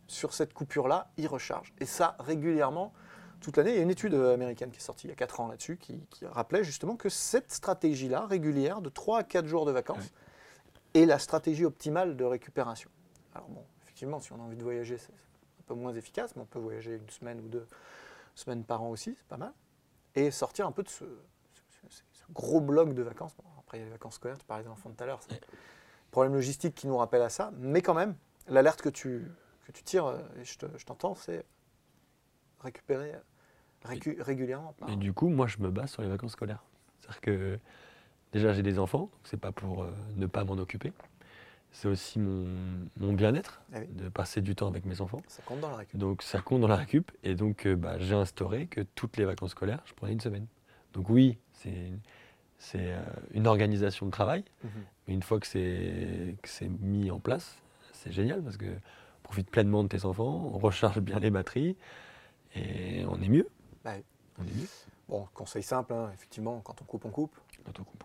sur 0.07 0.33
cette 0.33 0.55
coupure-là, 0.55 1.11
ils 1.19 1.27
rechargent. 1.27 1.75
Et 1.79 1.85
ça, 1.85 2.17
régulièrement, 2.21 2.95
toute 3.43 3.59
l'année. 3.59 3.73
Il 3.73 3.77
y 3.77 3.79
a 3.81 3.83
une 3.83 3.91
étude 3.91 4.15
euh, 4.15 4.33
américaine 4.33 4.71
qui 4.71 4.79
est 4.79 4.81
sortie 4.83 5.07
il 5.09 5.11
y 5.11 5.13
a 5.13 5.15
4 5.17 5.41
ans 5.41 5.49
là-dessus 5.49 5.77
qui, 5.77 6.01
qui 6.09 6.25
rappelait 6.25 6.65
justement 6.65 6.97
que 6.97 7.11
cette 7.11 7.53
stratégie-là, 7.53 8.25
régulière, 8.25 8.81
de 8.81 8.89
3 8.89 9.19
à 9.19 9.23
4 9.25 9.45
jours 9.47 9.67
de 9.67 9.73
vacances, 9.73 10.11
est 10.95 11.05
la 11.05 11.19
stratégie 11.19 11.67
optimale 11.67 12.17
de 12.17 12.25
récupération. 12.25 12.89
Alors 13.35 13.51
bon, 13.51 13.63
effectivement, 13.83 14.21
si 14.21 14.33
on 14.33 14.37
a 14.37 14.43
envie 14.43 14.57
de 14.57 14.63
voyager, 14.63 14.97
c'est 14.97 15.13
un 15.13 15.63
peu 15.67 15.75
moins 15.75 15.93
efficace, 15.95 16.35
mais 16.35 16.41
on 16.41 16.47
peut 16.47 16.59
voyager 16.59 16.95
une 16.97 17.11
semaine 17.11 17.41
ou 17.41 17.49
deux 17.49 17.67
semaines 18.35 18.65
par 18.65 18.83
an 18.83 18.89
aussi, 18.89 19.15
c'est 19.19 19.27
pas 19.29 19.37
mal. 19.37 19.53
Et 20.15 20.31
sortir 20.31 20.67
un 20.67 20.73
peu 20.73 20.83
de 20.83 20.89
ce, 20.89 21.05
ce- 21.05 21.89
ce- 21.91 22.03
ce 22.13 22.25
gros 22.33 22.63
bloc 22.63 22.95
de 22.95 23.03
vacances. 23.03 23.35
Bon, 23.37 23.45
après, 23.59 23.77
il 23.77 23.81
y 23.81 23.83
a 23.83 23.87
les 23.87 23.93
vacances 23.93 24.15
scolaires, 24.15 24.39
tu 24.39 24.47
parlais 24.47 24.65
des 24.65 24.71
enfants 24.71 24.89
tout 24.97 25.03
à 25.03 25.07
l'heure, 25.07 25.21
c'est 25.29 25.35
un 25.35 26.11
problème 26.11 26.33
logistique 26.33 26.75
qui 26.75 26.87
nous 26.87 26.97
rappelle 26.97 27.21
à 27.23 27.29
ça. 27.29 27.51
Mais 27.59 27.83
quand 27.83 27.93
même, 27.93 28.15
l'alerte 28.49 28.83
que 28.83 28.89
tu, 28.89 29.27
que 29.67 29.73
tu 29.73 29.83
tires, 29.83 30.07
euh, 30.07 30.19
et 30.41 30.45
je 30.45 30.59
te- 30.59 30.67
je 30.79 30.85
t'entends, 30.85 31.15
c'est 31.15 31.45
récupérer 32.61 33.15
euh, 33.15 33.19
récu- 33.89 34.21
régulièrement. 34.21 34.73
par- 34.75 34.91
Et 34.91 34.97
du 34.97 35.13
coup, 35.13 35.29
moi, 35.29 35.47
je 35.47 35.59
me 35.59 35.71
base 35.71 35.91
sur 35.91 36.03
les 36.03 36.09
vacances 36.09 36.33
scolaires. 36.33 36.63
C'est-à-dire 37.01 37.21
que 37.21 37.59
déjà, 38.33 38.53
j'ai 38.53 38.63
des 38.63 38.79
enfants, 38.79 39.01
donc 39.13 39.21
c'est 39.25 39.41
pas 39.41 39.53
pour 39.53 39.83
euh, 39.85 39.93
ne 40.17 40.27
pas 40.27 40.45
m'en 40.45 40.55
occuper. 40.55 40.93
C'est 41.73 41.89
aussi 41.89 42.21
mon, 42.21 42.47
mon 42.99 43.13
bien-être 43.15 43.61
Ah 43.73 43.79
oui. 43.81 43.89
de 43.89 44.09
passer 44.09 44.41
du 44.41 44.55
temps 44.55 44.69
avec 44.69 44.85
mes 44.85 45.01
enfants. 45.01 45.21
Ça 45.27 45.43
compte 45.43 45.61
dans 45.61 45.71
la 45.71 45.77
récup. 45.79 45.99
Donc 45.99 46.23
ça 46.23 46.41
compte 46.41 46.61
dans 46.61 46.69
la 46.69 46.77
récup. 46.77 47.11
Et 47.25 47.35
donc 47.35 47.67
euh, 47.67 47.75
bah, 47.75 47.99
j'ai 47.99 48.15
instauré 48.15 48.69
que 48.69 48.81
toutes 48.83 49.17
les 49.17 49.25
vacances 49.25 49.51
scolaires, 49.51 49.81
je 49.85 49.93
prenais 49.93 50.13
une 50.13 50.21
semaine. 50.21 50.47
Donc 50.93 51.11
oui, 51.11 51.37
c'est 51.53 51.91
c'est 52.59 52.95
une 53.33 53.47
organisation 53.49 54.07
de 54.07 54.13
travail. 54.13 54.45
Mhm. 54.63 54.71
Mais 55.09 55.15
une 55.15 55.23
fois 55.25 55.41
que 55.41 55.47
c'est 55.49 56.37
que 56.41 56.49
c'est 56.49 56.69
mis 56.69 57.11
en 57.11 57.19
place, 57.19 57.57
c'est 58.05 58.13
génial 58.13 58.43
parce 58.43 58.57
que 58.57 58.67
on 58.67 59.23
profite 59.23 59.51
pleinement 59.51 59.83
de 59.83 59.89
tes 59.89 60.05
enfants, 60.05 60.51
on 60.55 60.59
recharge 60.59 61.01
bien 61.01 61.19
les 61.19 61.31
batteries 61.31 61.77
et 62.55 63.05
on 63.07 63.21
est 63.21 63.29
mieux. 63.29 63.49
Bah 63.85 63.93
oui. 63.97 64.05
On 64.39 64.43
est 64.43 64.55
mieux. 64.55 64.69
Bon, 65.09 65.27
conseil 65.35 65.63
simple, 65.63 65.93
hein, 65.93 66.11
effectivement, 66.15 66.61
quand 66.61 66.81
on 66.81 66.85
coupe, 66.85 67.05
on 67.05 67.11
coupe. 67.11 67.37
Quand 67.65 67.79
on 67.81 67.85
coupe. 67.85 68.05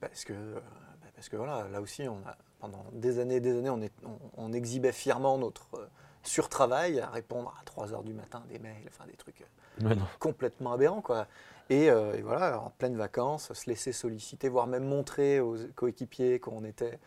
Parce 0.00 0.24
que, 0.24 0.32
euh, 0.32 0.54
bah, 0.54 1.08
parce 1.14 1.28
que 1.28 1.36
voilà, 1.36 1.68
là 1.68 1.80
aussi, 1.80 2.08
on 2.08 2.18
a, 2.26 2.36
pendant 2.60 2.84
des 2.92 3.18
années 3.18 3.36
et 3.36 3.40
des 3.40 3.58
années, 3.58 3.70
on, 3.70 3.80
est, 3.80 3.92
on, 4.04 4.18
on 4.36 4.52
exhibait 4.52 4.92
fièrement 4.92 5.38
notre 5.38 5.68
euh, 5.74 5.86
surtravail 6.22 7.00
à 7.00 7.08
répondre 7.08 7.54
à 7.60 7.64
3 7.64 7.92
heures 7.92 8.02
du 8.02 8.12
matin 8.12 8.42
des 8.48 8.58
mails, 8.58 8.84
enfin 8.88 9.06
des 9.06 9.16
trucs 9.16 9.44
euh, 9.82 9.94
complètement 10.18 10.72
aberrants. 10.72 11.00
Quoi. 11.00 11.26
Et, 11.70 11.90
euh, 11.90 12.14
et 12.14 12.22
voilà, 12.22 12.60
en 12.60 12.70
pleine 12.70 12.96
vacances, 12.96 13.52
se 13.52 13.70
laisser 13.70 13.92
solliciter, 13.92 14.48
voire 14.48 14.66
même 14.66 14.84
montrer 14.84 15.40
aux 15.40 15.56
coéquipiers 15.74 16.40
qu'on 16.40 16.64
était 16.64 16.98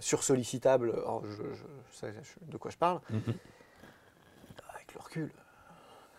sursollicitable. 0.00 0.90
Alors, 0.92 1.24
je, 1.26 1.42
je- 1.54 1.96
sais 1.98 2.12
de 2.42 2.56
quoi 2.56 2.70
je 2.70 2.76
parle. 2.76 3.00
Mhm. 3.10 3.34
Avec 4.74 4.94
le 4.94 5.00
recul, 5.00 5.30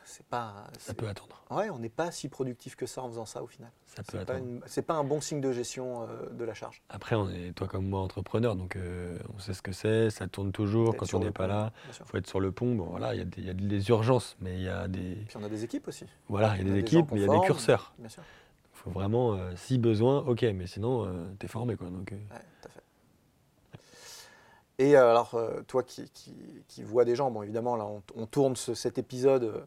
c'est 0.03 0.25
pas. 0.25 0.65
Ça 0.79 0.93
peut 0.93 1.07
attendre. 1.07 1.41
Ouais, 1.51 1.69
on 1.69 1.79
n'est 1.79 1.89
pas 1.89 2.11
si 2.11 2.27
productif 2.29 2.75
que 2.75 2.85
ça 2.85 3.01
en 3.01 3.09
faisant 3.09 3.25
ça 3.25 3.43
au 3.43 3.47
final. 3.47 3.69
Ça 3.85 4.03
peut 4.03 4.17
C'est 4.19 4.25
pas, 4.25 4.33
attendre. 4.35 4.61
c'est 4.65 4.81
pas 4.81 4.93
un 4.95 5.03
bon 5.03 5.21
signe 5.21 5.41
de 5.41 5.51
gestion 5.51 6.03
euh, 6.09 6.29
de 6.31 6.43
la 6.43 6.53
charge. 6.53 6.81
Après, 6.89 7.15
on 7.15 7.29
est 7.29 7.51
toi 7.53 7.67
comme 7.67 7.87
moi 7.87 8.01
entrepreneur, 8.01 8.55
donc 8.55 8.75
euh, 8.75 9.17
on 9.35 9.39
sait 9.39 9.53
ce 9.53 9.61
que 9.61 9.71
c'est, 9.71 10.09
ça 10.09 10.27
tourne 10.27 10.51
toujours. 10.51 10.95
Quand 10.95 11.13
on 11.13 11.19
n'est 11.19 11.31
pas 11.31 11.43
pont, 11.47 11.53
là, 11.53 11.71
il 11.87 11.93
faut 12.05 12.17
être 12.17 12.27
sur 12.27 12.39
le 12.39 12.51
pont. 12.51 12.73
Bon, 12.75 12.85
voilà, 12.85 13.13
il 13.13 13.19
y, 13.19 13.21
a 13.21 13.25
des- 13.25 13.41
il 13.41 13.47
y 13.47 13.49
a 13.49 13.53
des 13.53 13.89
urgences, 13.89 14.35
mais 14.39 14.55
il 14.55 14.63
y 14.63 14.69
a 14.69 14.87
des, 14.87 15.15
Puis 15.27 15.37
on 15.37 15.43
a 15.43 15.49
des 15.49 15.63
équipes 15.63 15.87
aussi. 15.87 16.05
voilà, 16.27 16.55
il 16.57 16.67
y 16.67 16.69
a 16.69 16.73
des 16.73 16.79
équipes, 16.79 17.11
mais 17.11 17.19
il 17.19 17.25
y 17.27 17.29
a 17.29 17.39
des 17.39 17.45
curseurs. 17.45 17.93
Bien 17.99 18.09
sûr. 18.09 18.23
Il 18.73 18.77
faut 18.77 18.89
vraiment, 18.91 19.33
euh, 19.33 19.51
si 19.55 19.77
besoin, 19.79 20.19
ok, 20.19 20.43
mais 20.53 20.67
sinon, 20.67 21.07
tu 21.39 21.45
es 21.45 21.49
formé. 21.49 21.75
Quoi, 21.75 21.89
donc, 21.89 22.11
euh, 22.11 22.15
Ouais, 22.15 22.41
tout 22.61 22.67
à 22.67 22.71
fait. 22.71 22.81
Et 24.77 24.95
euh, 24.97 25.09
alors, 25.09 25.35
euh, 25.35 25.61
toi 25.67 25.83
qui, 25.83 26.09
qui, 26.13 26.33
qui 26.67 26.83
vois 26.83 27.05
des 27.05 27.15
gens, 27.15 27.31
bon 27.31 27.43
évidemment, 27.43 27.75
là 27.77 27.85
on, 27.85 28.03
on 28.15 28.25
tourne 28.25 28.55
ce- 28.55 28.73
cet 28.73 28.97
épisode 28.97 29.43
euh, 29.43 29.61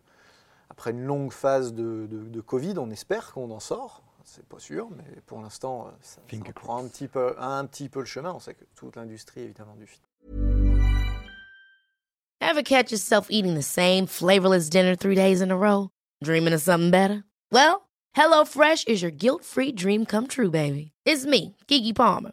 après 0.71 0.91
une 0.91 1.03
longue 1.05 1.33
phase 1.33 1.73
de, 1.73 2.07
de- 2.11 2.29
de 2.29 2.41
Covid, 2.43 2.75
on 2.79 2.91
espère 2.91 3.33
qu'on 3.33 3.50
en 3.50 3.61
sort. 3.61 4.03
C'est 4.25 4.45
pas 4.47 4.59
sûr, 4.59 4.88
mais 4.91 5.21
pour 5.25 5.41
l'instant, 5.41 5.91
ça, 6.03 6.21
ça 6.21 6.53
prend 6.55 6.85
un 6.85 6.88
petit, 6.88 7.09
peu, 7.09 7.35
un 7.38 7.65
petit 7.65 7.88
peu 7.88 8.00
le 8.00 8.05
chemin. 8.05 8.35
On 8.35 8.41
sait 8.41 8.53
que 8.53 8.65
toute 8.75 8.97
l'industrie, 8.97 9.41
évidemment, 9.41 9.75
du 9.77 9.87
fit. 9.87 10.03
Ever 12.41 12.62
catch 12.62 12.91
yourself 12.93 13.29
eating 13.31 13.55
the 13.55 13.62
same 13.62 14.07
flavorless 14.07 14.69
dinner 14.69 14.95
three 14.97 15.15
days 15.15 15.41
in 15.41 15.50
a 15.50 15.57
row? 15.57 15.88
Dreaming 16.23 16.53
of 16.53 16.61
something 16.61 16.91
better? 16.91 17.25
Well, 17.50 17.88
HelloFresh 18.17 18.87
is 18.88 19.00
your 19.03 19.11
guilt 19.11 19.45
free 19.45 19.73
dream 19.73 20.05
come 20.05 20.27
true, 20.27 20.50
baby. 20.50 20.93
It's 21.07 21.25
me, 21.27 21.57
Kiki 21.67 21.93
Palmer. 21.95 22.33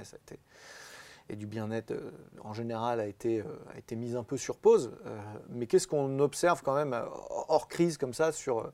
Et, 0.00 0.04
ça 0.04 0.16
a 0.16 0.18
été- 0.18 0.40
et 1.28 1.36
du 1.36 1.46
bien-être 1.46 1.90
euh, 1.90 2.10
en 2.42 2.52
général 2.52 3.00
a 3.00 3.06
été, 3.06 3.40
euh, 3.40 3.44
a 3.74 3.78
été 3.78 3.96
mis 3.96 4.14
un 4.14 4.22
peu 4.22 4.36
sur 4.36 4.56
pause. 4.56 4.92
Euh, 5.06 5.20
mais 5.48 5.66
qu'est-ce 5.66 5.88
qu'on 5.88 6.18
observe 6.20 6.62
quand 6.62 6.74
même 6.74 6.94
hors 7.48 7.68
crise 7.68 7.98
comme 7.98 8.14
ça 8.14 8.32
sur, 8.32 8.72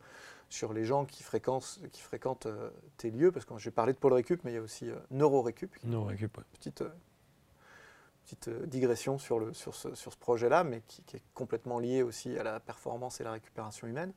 sur 0.48 0.72
les 0.72 0.84
gens 0.84 1.04
qui 1.04 1.22
fréquentent, 1.22 1.80
qui 1.92 2.02
fréquentent 2.02 2.48
tes 2.98 3.10
lieux? 3.10 3.32
Parce 3.32 3.46
que 3.46 3.56
j'ai 3.58 3.70
parlé 3.70 3.92
de 3.92 3.98
Pôle 3.98 4.12
Récup, 4.12 4.44
mais 4.44 4.52
il 4.52 4.54
y 4.54 4.58
a 4.58 4.62
aussi 4.62 4.90
Neuro-Récup, 5.10 5.74
qui 5.78 5.86
est 5.86 5.90
non, 5.90 6.04
récup, 6.04 6.36
ouais. 6.36 6.44
une 6.52 6.58
petite, 6.58 6.84
petite 8.24 8.50
digression 8.68 9.18
sur, 9.18 9.38
le, 9.38 9.54
sur 9.54 9.74
ce, 9.74 9.94
sur 9.94 10.12
ce 10.12 10.18
projet-là, 10.18 10.62
mais 10.62 10.82
qui, 10.86 11.02
qui 11.04 11.16
est 11.16 11.22
complètement 11.34 11.78
lié 11.78 12.02
aussi 12.02 12.36
à 12.38 12.42
la 12.42 12.60
performance 12.60 13.20
et 13.20 13.24
la 13.24 13.32
récupération 13.32 13.86
humaine. 13.86 14.12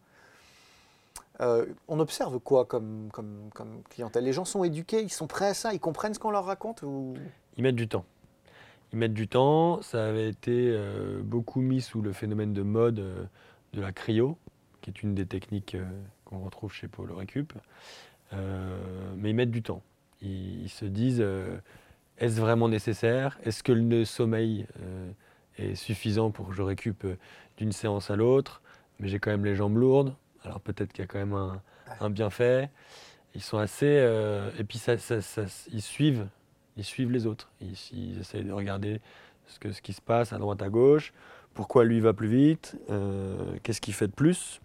Euh, 1.42 1.66
on 1.88 2.00
observe 2.00 2.40
quoi 2.40 2.66
comme, 2.66 3.10
comme, 3.12 3.50
comme 3.54 3.84
clientèle? 3.90 4.24
Les 4.24 4.34
gens 4.34 4.46
sont 4.46 4.64
éduqués, 4.64 5.02
ils 5.02 5.10
sont 5.10 5.28
prêts 5.28 5.48
à 5.48 5.54
ça, 5.54 5.74
ils 5.74 5.80
comprennent 5.80 6.14
ce 6.14 6.20
qu'on 6.20 6.32
leur 6.32 6.46
raconte 6.46 6.82
ou... 6.84 7.16
Ils 7.58 7.64
mettent 7.64 7.76
du 7.76 7.88
temps. 7.88 8.06
Ils 8.94 9.00
mettent 9.00 9.14
du 9.14 9.28
temps. 9.28 9.82
Ça 9.82 10.06
avait 10.06 10.30
été 10.30 10.72
euh, 10.74 11.22
beaucoup 11.24 11.62
mis 11.62 11.82
sous 11.82 12.02
le 12.02 12.14
phénomène 12.14 12.54
de 12.54 12.62
mode 12.62 13.00
euh, 13.00 13.26
de 13.74 13.82
la 13.82 13.92
cryo, 13.92 14.38
qui 14.82 14.90
est 14.90 15.04
une 15.04 15.16
des 15.16 15.26
techniques 15.26 15.76
qu'on 16.24 16.40
retrouve 16.40 16.72
chez 16.72 16.88
Pôle 16.88 17.12
Récup. 17.12 17.54
Mais 18.32 19.30
ils 19.30 19.36
mettent 19.36 19.52
du 19.52 19.64
temps. 19.64 19.82
Ils, 20.22 20.64
ils 20.64 20.70
se 20.70 20.86
disent 20.86 21.24
est-ce 22.18 22.40
vraiment 22.40 22.70
nécessaire? 22.70 23.38
Est-ce 23.44 23.62
que 23.62 23.74
le 23.74 24.06
sommeil 24.06 24.66
est 25.58 25.76
suffisant 25.76 26.32
pour 26.32 26.50
que 26.50 26.54
je 26.54 26.62
récupe 26.62 27.06
euh, 27.06 27.18
d'une 27.58 27.72
séance 27.72 28.10
à 28.10 28.16
l'autre? 28.16 28.62
Mais 29.00 29.10
j'ai 29.10 29.20
quand 29.20 29.32
même 29.32 29.46
les 29.46 29.56
jambes 29.56 29.78
lourdes. 29.78 30.16
Alors 30.46 30.60
peut-être 30.62 30.94
qu'il 30.94 31.04
y 31.04 31.06
a 31.06 31.08
quand 31.08 31.20
même 31.20 31.34
un, 31.34 31.62
un 32.00 32.10
bienfait. 32.10 32.70
Ils 33.34 33.42
sont 33.42 33.58
assez. 33.58 33.86
euh, 33.88 34.50
et 34.60 34.64
puis 34.64 34.78
ça, 34.78 34.98
ça- 34.98 35.22
ça- 35.22 35.44
ils 35.72 35.82
suivent 35.82 36.28
ils 36.78 36.84
suivent 36.84 37.12
les 37.12 37.26
autres. 37.26 37.50
Ils, 37.62 37.74
ils 37.94 38.20
essayent 38.20 38.44
de 38.44 38.52
regarder 38.52 39.00
ce, 39.48 39.60
que, 39.60 39.72
ce 39.72 39.82
qui 39.82 39.94
se 39.94 40.02
passe 40.02 40.34
à 40.34 40.38
droite, 40.38 40.62
à 40.62 40.68
gauche, 40.70 41.14
pourquoi 41.54 41.86
lui 41.86 42.02
va 42.02 42.12
plus 42.14 42.28
vite, 42.28 42.76
euh, 42.90 43.38
qu'est-ce 43.64 43.80
qu'il 43.80 43.94
fait 43.94 44.08
de 44.08 44.12
plus? 44.14 44.60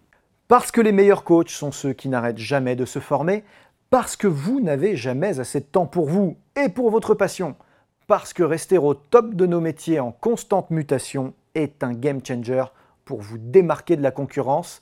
Parce 0.49 0.71
que 0.71 0.81
les 0.81 0.91
meilleurs 0.91 1.23
coachs 1.23 1.49
sont 1.51 1.71
ceux 1.71 1.93
qui 1.93 2.09
n'arrêtent 2.09 2.37
jamais 2.37 2.75
de 2.75 2.83
se 2.83 2.99
former, 2.99 3.45
parce 3.89 4.17
que 4.17 4.27
vous 4.27 4.59
n'avez 4.59 4.97
jamais 4.97 5.39
assez 5.39 5.61
de 5.61 5.65
temps 5.65 5.85
pour 5.85 6.09
vous 6.09 6.37
et 6.61 6.67
pour 6.67 6.91
votre 6.91 7.13
passion, 7.13 7.55
parce 8.07 8.33
que 8.33 8.43
rester 8.43 8.77
au 8.77 8.93
top 8.93 9.33
de 9.35 9.45
nos 9.45 9.61
métiers 9.61 10.01
en 10.01 10.11
constante 10.11 10.69
mutation 10.69 11.33
est 11.55 11.81
un 11.81 11.93
game 11.93 12.19
changer 12.25 12.65
pour 13.05 13.21
vous 13.21 13.37
démarquer 13.37 13.95
de 13.95 14.03
la 14.03 14.11
concurrence, 14.11 14.81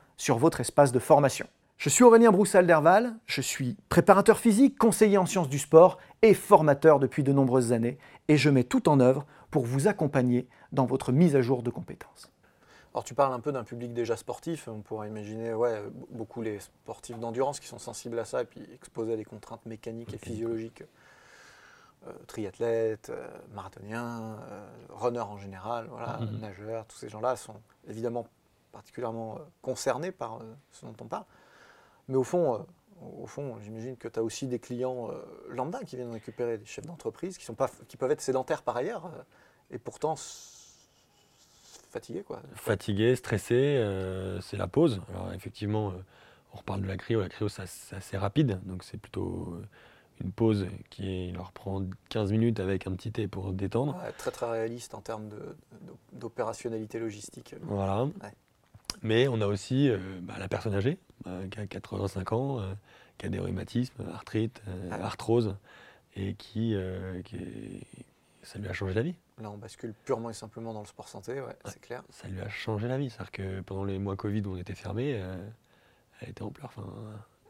sur 0.21 0.37
votre 0.37 0.61
espace 0.61 0.91
de 0.91 0.99
formation. 0.99 1.47
Je 1.77 1.89
suis 1.89 2.03
Aurélien 2.03 2.31
Broussal-Derval, 2.31 3.15
je 3.25 3.41
suis 3.41 3.75
préparateur 3.89 4.37
physique, 4.37 4.77
conseiller 4.77 5.17
en 5.17 5.25
sciences 5.25 5.49
du 5.49 5.57
sport 5.57 5.97
et 6.21 6.35
formateur 6.35 6.99
depuis 6.99 7.23
de 7.23 7.33
nombreuses 7.33 7.73
années 7.73 7.97
et 8.27 8.37
je 8.37 8.51
mets 8.51 8.63
tout 8.63 8.87
en 8.87 8.99
œuvre 8.99 9.25
pour 9.49 9.65
vous 9.65 9.87
accompagner 9.87 10.47
dans 10.71 10.85
votre 10.85 11.11
mise 11.11 11.35
à 11.35 11.41
jour 11.41 11.63
de 11.63 11.71
compétences. 11.71 12.31
Alors 12.93 13.03
tu 13.03 13.15
parles 13.15 13.33
un 13.33 13.39
peu 13.39 13.51
d'un 13.51 13.63
public 13.63 13.95
déjà 13.95 14.15
sportif, 14.15 14.67
on 14.67 14.81
pourrait 14.81 15.07
imaginer 15.07 15.55
ouais, 15.55 15.81
beaucoup 16.11 16.43
les 16.43 16.59
sportifs 16.59 17.17
d'endurance 17.17 17.59
qui 17.59 17.65
sont 17.65 17.79
sensibles 17.79 18.19
à 18.19 18.25
ça 18.25 18.43
et 18.43 18.45
puis 18.45 18.61
exposés 18.75 19.13
à 19.13 19.17
des 19.17 19.25
contraintes 19.25 19.65
mécaniques 19.65 20.13
et 20.13 20.19
physiologiques. 20.19 20.83
Euh, 22.07 22.11
triathlètes, 22.27 23.09
euh, 23.09 23.27
marathoniens, 23.53 24.37
euh, 24.51 24.67
runners 24.89 25.19
en 25.19 25.37
général, 25.37 25.87
voilà, 25.89 26.19
mhm. 26.19 26.41
nageurs, 26.41 26.85
tous 26.85 26.97
ces 26.97 27.09
gens-là 27.09 27.35
sont 27.35 27.55
évidemment 27.87 28.27
particulièrement 28.71 29.39
concernés 29.61 30.11
par 30.11 30.39
ce 30.71 30.85
dont 30.85 30.95
on 31.01 31.05
parle. 31.05 31.25
Mais 32.07 32.15
au 32.15 32.23
fond, 32.23 32.65
au 33.19 33.25
fond 33.25 33.57
j'imagine 33.61 33.97
que 33.97 34.07
tu 34.07 34.19
as 34.19 34.23
aussi 34.23 34.47
des 34.47 34.59
clients 34.59 35.09
lambda 35.49 35.83
qui 35.83 35.95
viennent 35.95 36.11
récupérer 36.11 36.57
des 36.57 36.65
chefs 36.65 36.85
d'entreprise 36.85 37.37
qui, 37.37 37.47
qui 37.87 37.97
peuvent 37.97 38.11
être 38.11 38.21
sédentaires 38.21 38.63
par 38.63 38.77
ailleurs 38.77 39.11
et 39.69 39.77
pourtant 39.77 40.15
fatigués. 41.89 42.23
Quoi. 42.23 42.41
Fatigués, 42.55 43.15
stressés, 43.15 43.83
c'est 44.41 44.57
la 44.57 44.67
pause. 44.67 45.01
Alors 45.09 45.33
effectivement, 45.33 45.93
on 46.53 46.57
reparle 46.57 46.81
de 46.81 46.87
la 46.87 46.97
cryo. 46.97 47.21
La 47.21 47.29
cryo, 47.29 47.49
c'est 47.49 47.63
assez 47.95 48.17
rapide, 48.17 48.59
donc 48.65 48.83
c'est 48.83 48.97
plutôt 48.97 49.57
une 50.23 50.31
pause 50.31 50.67
qui 50.89 51.31
leur 51.31 51.51
prend 51.51 51.83
15 52.09 52.31
minutes 52.31 52.59
avec 52.59 52.87
un 52.87 52.93
petit 52.93 53.11
thé 53.11 53.27
pour 53.27 53.51
détendre. 53.53 53.97
très 54.17 54.31
très 54.31 54.49
réaliste 54.49 54.93
en 54.93 55.01
termes 55.01 55.29
d'opérationnalité 56.13 56.99
logistique. 56.99 57.55
Voilà. 57.61 58.07
Mais 59.01 59.27
on 59.27 59.41
a 59.41 59.47
aussi 59.47 59.89
euh, 59.89 59.97
bah, 60.21 60.35
la 60.37 60.47
personne 60.47 60.73
âgée, 60.73 60.97
euh, 61.27 61.47
qui 61.47 61.59
a 61.59 61.65
85 61.65 62.33
ans, 62.33 62.59
euh, 62.59 62.73
qui 63.17 63.25
a 63.25 63.29
des 63.29 63.39
rhumatismes, 63.39 64.03
arthrite, 64.13 64.61
arthrose, 64.91 65.55
et 66.15 66.33
qui, 66.35 66.75
ça 68.43 68.59
lui 68.59 68.67
a 68.67 68.73
changé 68.73 68.93
la 68.93 69.01
vie. 69.01 69.15
Là, 69.39 69.49
on 69.49 69.57
bascule 69.57 69.93
purement 70.05 70.29
et 70.29 70.33
simplement 70.33 70.73
dans 70.73 70.81
le 70.81 70.87
sport 70.87 71.07
santé, 71.07 71.39
ouais, 71.39 71.55
c'est 71.65 71.79
clair. 71.79 72.03
Ça 72.09 72.27
lui 72.27 72.41
a 72.41 72.49
changé 72.49 72.87
la 72.87 72.97
vie. 72.97 73.09
C'est-à-dire 73.09 73.31
que 73.31 73.61
pendant 73.61 73.85
les 73.85 73.97
mois 73.97 74.15
Covid 74.15 74.41
où 74.41 74.53
on 74.53 74.57
était 74.57 74.75
fermé, 74.75 75.11
elle 76.19 76.29
était 76.29 76.41
en 76.41 76.51
pleurs. 76.51 76.71
Enfin, 76.75 76.91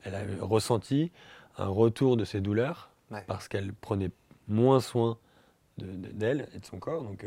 elle 0.04 0.16
a 0.16 0.24
ressenti 0.42 1.12
un 1.58 1.68
retour 1.68 2.18
de 2.18 2.24
ses 2.26 2.40
douleurs 2.40 2.92
parce 3.28 3.48
qu'elle 3.48 3.74
prenait 3.74 4.12
moins 4.48 4.80
soin 4.80 5.18
d'elle 5.78 6.48
et 6.54 6.60
de 6.60 6.66
son 6.66 6.78
corps. 6.78 7.02
Donc, 7.02 7.26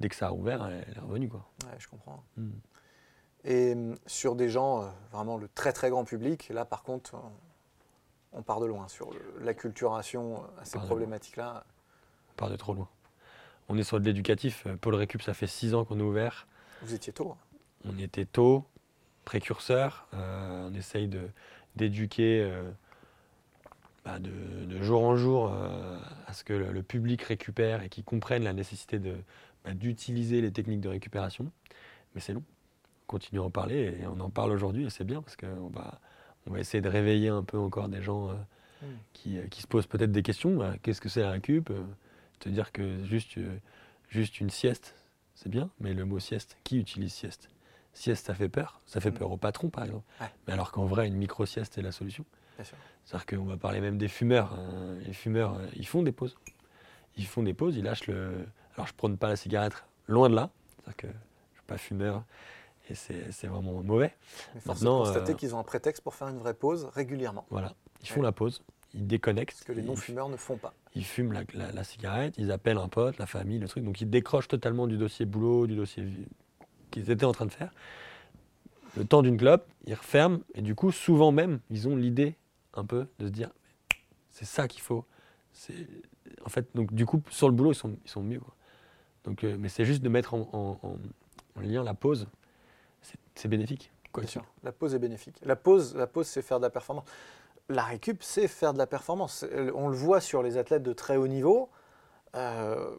dès 0.00 0.08
que 0.08 0.14
ça 0.14 0.28
a 0.28 0.32
ouvert, 0.32 0.66
elle, 0.66 0.94
est 0.94 1.00
revenue. 1.00 1.28
Quoi. 1.28 1.48
Ouais, 1.64 1.76
je 1.78 1.88
comprends. 1.88 2.22
Hmm. 2.36 2.50
Et 3.48 3.72
hum, 3.72 3.96
sur 4.06 4.36
des 4.36 4.48
gens, 4.48 4.82
euh, 4.82 4.86
vraiment 5.12 5.36
le 5.36 5.48
très 5.48 5.72
très 5.72 5.90
grand 5.90 6.04
public, 6.04 6.48
là 6.50 6.64
par 6.64 6.84
contre, 6.84 7.16
on, 8.32 8.42
part 8.42 8.60
de 8.60 8.66
loin 8.66 8.86
sur 8.86 9.10
l'acculturation 9.40 10.44
à 10.60 10.64
ces 10.64 10.78
problématiques-là. 10.78 11.64
On 12.30 12.34
part 12.36 12.50
de 12.50 12.56
trop 12.56 12.74
loin. 12.74 12.88
On 13.68 13.76
est 13.76 13.82
sur 13.82 13.98
de 13.98 14.04
l'éducatif. 14.04 14.66
Paul 14.80 14.94
Récup, 14.94 15.22
ça 15.22 15.34
fait 15.34 15.48
six 15.48 15.74
ans 15.74 15.84
qu'on 15.84 15.98
est 15.98 16.02
ouvert. 16.02 16.46
Vous 16.82 16.94
étiez 16.94 17.12
tôt. 17.12 17.32
Hein. 17.32 17.58
On 17.84 17.98
était 17.98 18.26
tôt, 18.26 18.64
précurseur. 19.24 20.06
Euh, 20.14 20.68
on 20.70 20.74
essaye 20.74 21.10
d'éduquer 21.74 22.48
bah, 24.08 24.18
de, 24.18 24.82
jour 24.82 25.04
en 25.04 25.16
jour 25.16 25.52
euh, 25.52 25.98
à 26.26 26.32
ce 26.32 26.42
que 26.42 26.54
le, 26.54 26.82
public 26.82 27.20
récupère 27.22 27.82
et 27.82 27.90
qu'il 27.90 28.04
comprenne 28.04 28.42
la 28.42 28.54
nécessité 28.54 28.98
bah, 28.98 29.74
d'utiliser 29.74 30.40
les 30.40 30.50
techniques 30.50 30.80
de 30.80 30.88
récupération. 30.88 31.50
Mais 32.14 32.22
c'est 32.22 32.32
long. 32.32 32.42
Continuons 33.08 33.42
à 33.42 33.46
en 33.46 33.50
parler 33.50 33.96
et 34.00 34.06
on 34.06 34.20
en 34.20 34.30
parle 34.30 34.52
aujourd'hui 34.52 34.86
et 34.86 34.90
c'est 34.90 35.02
bien 35.02 35.20
parce 35.20 35.34
qu'on 35.34 35.68
va, 35.68 36.00
on 36.46 36.52
va 36.52 36.60
essayer 36.60 36.80
de 36.80 36.88
réveiller 36.88 37.28
un 37.28 37.42
peu 37.42 37.58
encore 37.58 37.88
des 37.88 38.02
gens 38.02 38.30
euh, 38.30 38.34
mm. 38.82 38.86
qui, 39.12 39.38
euh, 39.38 39.46
qui, 39.48 39.62
se 39.62 39.66
posent 39.66 39.88
peut-être 39.88 40.12
des 40.12 40.22
questions. 40.22 40.54
Bah, 40.54 40.74
qu'est-ce 40.82 41.00
que 41.00 41.08
c'est 41.08 41.22
la 41.22 41.32
récup 41.32 41.72
Te 42.38 42.48
dire 42.48 42.70
que 42.70 43.04
juste, 43.04 43.36
juste 44.08 44.40
une 44.40 44.50
sieste, 44.50 44.94
c'est 45.34 45.48
bien, 45.48 45.70
mais 45.80 45.92
le 45.92 46.04
mot 46.04 46.20
sieste, 46.20 46.56
qui 46.62 46.78
utilise 46.78 47.12
sieste? 47.12 47.50
Sieste, 47.94 48.26
ça 48.26 48.34
fait 48.34 48.48
peur. 48.48 48.80
Ça 48.86 49.00
fait 49.00 49.10
mm. 49.10 49.14
peur 49.14 49.32
au 49.32 49.36
patron, 49.36 49.70
par 49.70 49.84
exemple. 49.84 50.04
Mais 50.46 50.52
alors 50.52 50.70
qu'en 50.70 50.84
vrai, 50.84 51.08
une 51.08 51.16
micro-sieste 51.16 51.78
est 51.78 51.82
la 51.82 51.90
solution. 51.92 52.24
C'est-à-dire 53.04 53.26
qu'on 53.26 53.44
va 53.44 53.56
parler 53.56 53.80
même 53.80 53.98
des 53.98 54.08
fumeurs. 54.08 54.52
Hein. 54.52 54.96
Les 55.06 55.12
fumeurs, 55.12 55.54
euh, 55.54 55.66
ils 55.76 55.86
font 55.86 56.02
des 56.02 56.12
pauses. 56.12 56.36
Ils 57.16 57.26
font 57.26 57.42
des 57.42 57.54
pauses, 57.54 57.76
ils 57.76 57.84
lâchent 57.84 58.06
le. 58.06 58.46
Alors 58.74 58.86
je 58.86 58.94
prône 58.94 59.16
pas 59.16 59.28
la 59.28 59.36
cigarette, 59.36 59.84
loin 60.06 60.28
de 60.28 60.34
là. 60.34 60.50
C'est-à-dire 60.76 60.96
que 60.96 61.06
je 61.06 61.12
ne 61.12 61.54
suis 61.54 61.66
pas 61.66 61.78
fumeur 61.78 62.24
et 62.90 62.94
c'est 62.94 63.46
vraiment 63.46 63.82
mauvais. 63.82 64.14
Mais 64.54 64.60
Maintenant, 64.66 65.04
constater 65.04 65.32
euh, 65.32 65.34
qu'ils 65.34 65.54
ont 65.54 65.58
un 65.58 65.64
prétexte 65.64 66.02
pour 66.02 66.14
faire 66.14 66.28
une 66.28 66.38
vraie 66.38 66.54
pause 66.54 66.88
régulièrement. 66.94 67.46
Voilà, 67.50 67.74
ils 68.02 68.08
font 68.08 68.22
la 68.22 68.32
pause, 68.32 68.62
ils 68.94 69.06
déconnectent. 69.06 69.58
Ce 69.58 69.64
que 69.64 69.72
les 69.72 69.82
non-fumeurs 69.82 70.28
ne 70.28 70.36
font 70.36 70.56
pas. 70.56 70.74
Ils 70.94 71.04
fument 71.04 71.44
la, 71.54 71.84
cigarette, 71.84 72.34
ils 72.38 72.50
appellent 72.50 72.78
un 72.78 72.88
pote, 72.88 73.18
la 73.18 73.26
famille, 73.26 73.58
le 73.58 73.68
truc. 73.68 73.84
Donc 73.84 74.00
ils 74.00 74.08
décrochent 74.10 74.48
totalement 74.48 74.86
du 74.86 74.96
dossier 74.96 75.26
boulot, 75.26 75.66
du 75.66 75.76
dossier 75.76 76.04
qu'ils 76.90 77.10
étaient 77.10 77.26
en 77.26 77.32
train 77.32 77.46
de 77.46 77.52
faire. 77.52 77.72
Le 78.96 79.04
temps 79.04 79.22
d'une 79.22 79.36
clope, 79.36 79.68
ils 79.86 79.94
referment 79.94 80.40
et 80.54 80.62
du 80.62 80.74
coup, 80.74 80.90
souvent 80.90 81.30
même, 81.30 81.60
ils 81.70 81.86
ont 81.88 81.96
l'idée 81.96 82.36
un 82.74 82.84
peu, 82.84 83.06
de 83.18 83.26
se 83.26 83.30
dire, 83.30 83.50
c'est 84.30 84.44
ça 84.44 84.68
qu'il 84.68 84.82
faut. 84.82 85.04
En 86.44 86.48
fait, 86.48 86.68
donc 86.74 86.92
du 86.94 87.06
coup, 87.06 87.22
sur 87.30 87.48
le 87.48 87.54
boulot, 87.54 87.72
ils 87.72 87.76
sont, 87.76 87.96
ils 88.04 88.10
sont 88.10 88.22
mieux. 88.22 88.40
Donc, 89.24 89.44
euh, 89.44 89.56
mais 89.58 89.68
c'est 89.68 89.84
juste 89.84 90.02
de 90.02 90.08
mettre 90.08 90.34
en, 90.34 90.80
lien 91.60 91.82
la 91.82 91.94
pause, 91.94 92.28
c'est 93.34 93.48
bénéfique. 93.48 93.92
Quoi, 94.12 94.22
Bien 94.22 94.30
sûr, 94.30 94.44
la 94.62 94.72
pause 94.72 94.94
est 94.94 94.98
bénéfique. 94.98 95.38
La 95.42 95.56
pause, 95.56 95.94
la 95.94 96.06
pause 96.06 96.26
c'est 96.26 96.42
faire 96.42 96.58
de 96.58 96.64
la 96.64 96.70
performance. 96.70 97.04
La 97.68 97.82
récup, 97.82 98.22
c'est 98.22 98.48
faire 98.48 98.72
de 98.72 98.78
la 98.78 98.86
performance. 98.86 99.44
On 99.74 99.88
le 99.88 99.96
voit 99.96 100.20
sur 100.20 100.42
les 100.42 100.56
athlètes 100.56 100.82
de 100.82 100.94
très 100.94 101.16
haut 101.16 101.28
niveau. 101.28 101.68
Euh, 102.34 102.96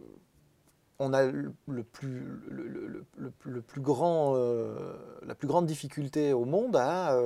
on 0.99 1.11
a 1.13 1.25
le 1.25 1.53
plus, 1.83 2.39
le, 2.49 3.61
plus 3.61 3.81
grand, 3.81 4.33
euh, 4.35 4.95
la 5.25 5.33
plus 5.33 5.47
grande 5.47 5.65
difficulté 5.65 6.33
au 6.33 6.45
monde 6.45 6.75
à 6.75 7.19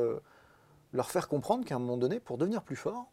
leur 0.93 1.11
faire 1.11 1.27
comprendre 1.27 1.65
qu'à 1.65 1.75
un 1.75 1.79
moment 1.79 1.97
donné, 1.97 2.19
pour 2.19 2.37
devenir 2.37 2.63
plus 2.63 2.75
fort, 2.75 3.11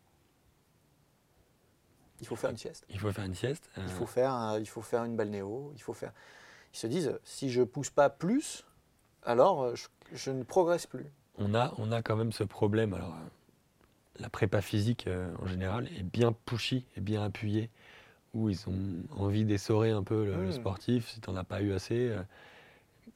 il 2.20 2.26
faut 2.26 2.36
faire 2.36 2.50
une 2.50 2.58
sieste. 2.58 2.84
Il 2.90 3.00
faut 3.00 3.10
faire 3.10 3.24
une 3.24 3.34
sieste. 3.34 3.68
Il, 3.78 3.88
faut 3.88 4.06
faire, 4.06 4.56
il 4.58 4.68
faut 4.68 4.82
faire 4.82 5.04
une 5.04 5.16
balnéo. 5.16 5.72
Il 5.74 5.80
faut 5.80 5.94
faire. 5.94 6.12
Ils 6.74 6.78
se 6.78 6.86
disent, 6.86 7.18
si 7.24 7.50
je 7.50 7.62
pousse 7.62 7.90
pas 7.90 8.10
plus, 8.10 8.64
alors 9.24 9.62
euh, 9.62 9.74
je, 10.12 10.30
ne 10.30 10.42
progresse 10.42 10.86
plus. 10.86 11.06
On 11.38 11.54
a, 11.54 11.72
on 11.78 11.92
a 11.92 12.02
quand 12.02 12.16
même 12.16 12.32
ce 12.32 12.44
problème. 12.44 12.94
Alors, 12.94 13.14
la 14.18 14.28
prépa 14.28 14.60
physique 14.60 15.06
euh, 15.06 15.32
en 15.40 15.46
général 15.46 15.88
est 15.98 16.02
bien 16.02 16.32
pushy 16.32 16.84
et 16.96 17.00
bien 17.00 17.22
appuyée, 17.22 17.70
où 18.34 18.48
ils 18.48 18.68
ont 18.68 19.02
envie 19.16 19.44
d'essorer 19.44 19.90
un 19.90 20.02
peu 20.02 20.26
le, 20.26 20.48
hmm. 20.48 20.52
sportif. 20.52 21.08
Si 21.08 21.20
tu 21.20 21.30
n'en 21.30 21.36
as 21.36 21.44
pas 21.44 21.62
eu 21.62 21.72
assez, 21.72 22.10
euh, 22.10 22.22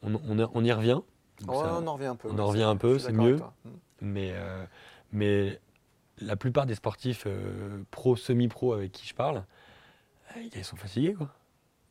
on, 0.02 0.64
y 0.64 0.72
revient. 0.72 1.00
on 1.46 1.86
en 1.86 1.94
revient 1.94 2.06
un 2.06 2.16
peu. 2.16 2.28
On 2.30 2.38
en 2.38 2.46
revient 2.46 2.62
un 2.62 2.76
peu, 2.76 2.98
c'est 2.98 3.12
mieux. 3.12 3.36
Hmm. 3.36 3.70
Mais, 4.00 4.32
euh, 4.34 4.64
mais 5.12 5.60
la 6.18 6.36
plupart 6.36 6.66
des 6.66 6.74
sportifs 6.74 7.24
euh, 7.26 7.82
pro, 7.90 8.16
semi-pro 8.16 8.72
avec 8.72 8.92
qui 8.92 9.06
je 9.06 9.14
parle, 9.14 9.44
euh, 10.36 10.48
ils 10.54 10.64
sont 10.64 10.76
fatigués. 10.76 11.14
Quoi. 11.14 11.30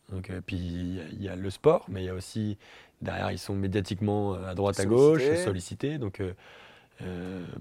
Donc, 0.10 0.32
puis 0.46 0.58
il 0.58 1.22
y, 1.22 1.30
a 1.30 1.36
le 1.36 1.50
sport, 1.50 1.86
mais 1.88 2.04
il 2.04 2.06
y 2.06 2.10
a 2.10 2.13
aussi, 2.13 2.58
derrière, 3.02 3.32
ils 3.32 3.39
sont 3.39 3.56
médiatiquement 3.56 4.34
à 4.34 4.54
droite, 4.54 4.80
à 4.80 4.86
gauche, 4.86 5.24
sollicités. 5.44 5.98
Donc, 5.98 6.22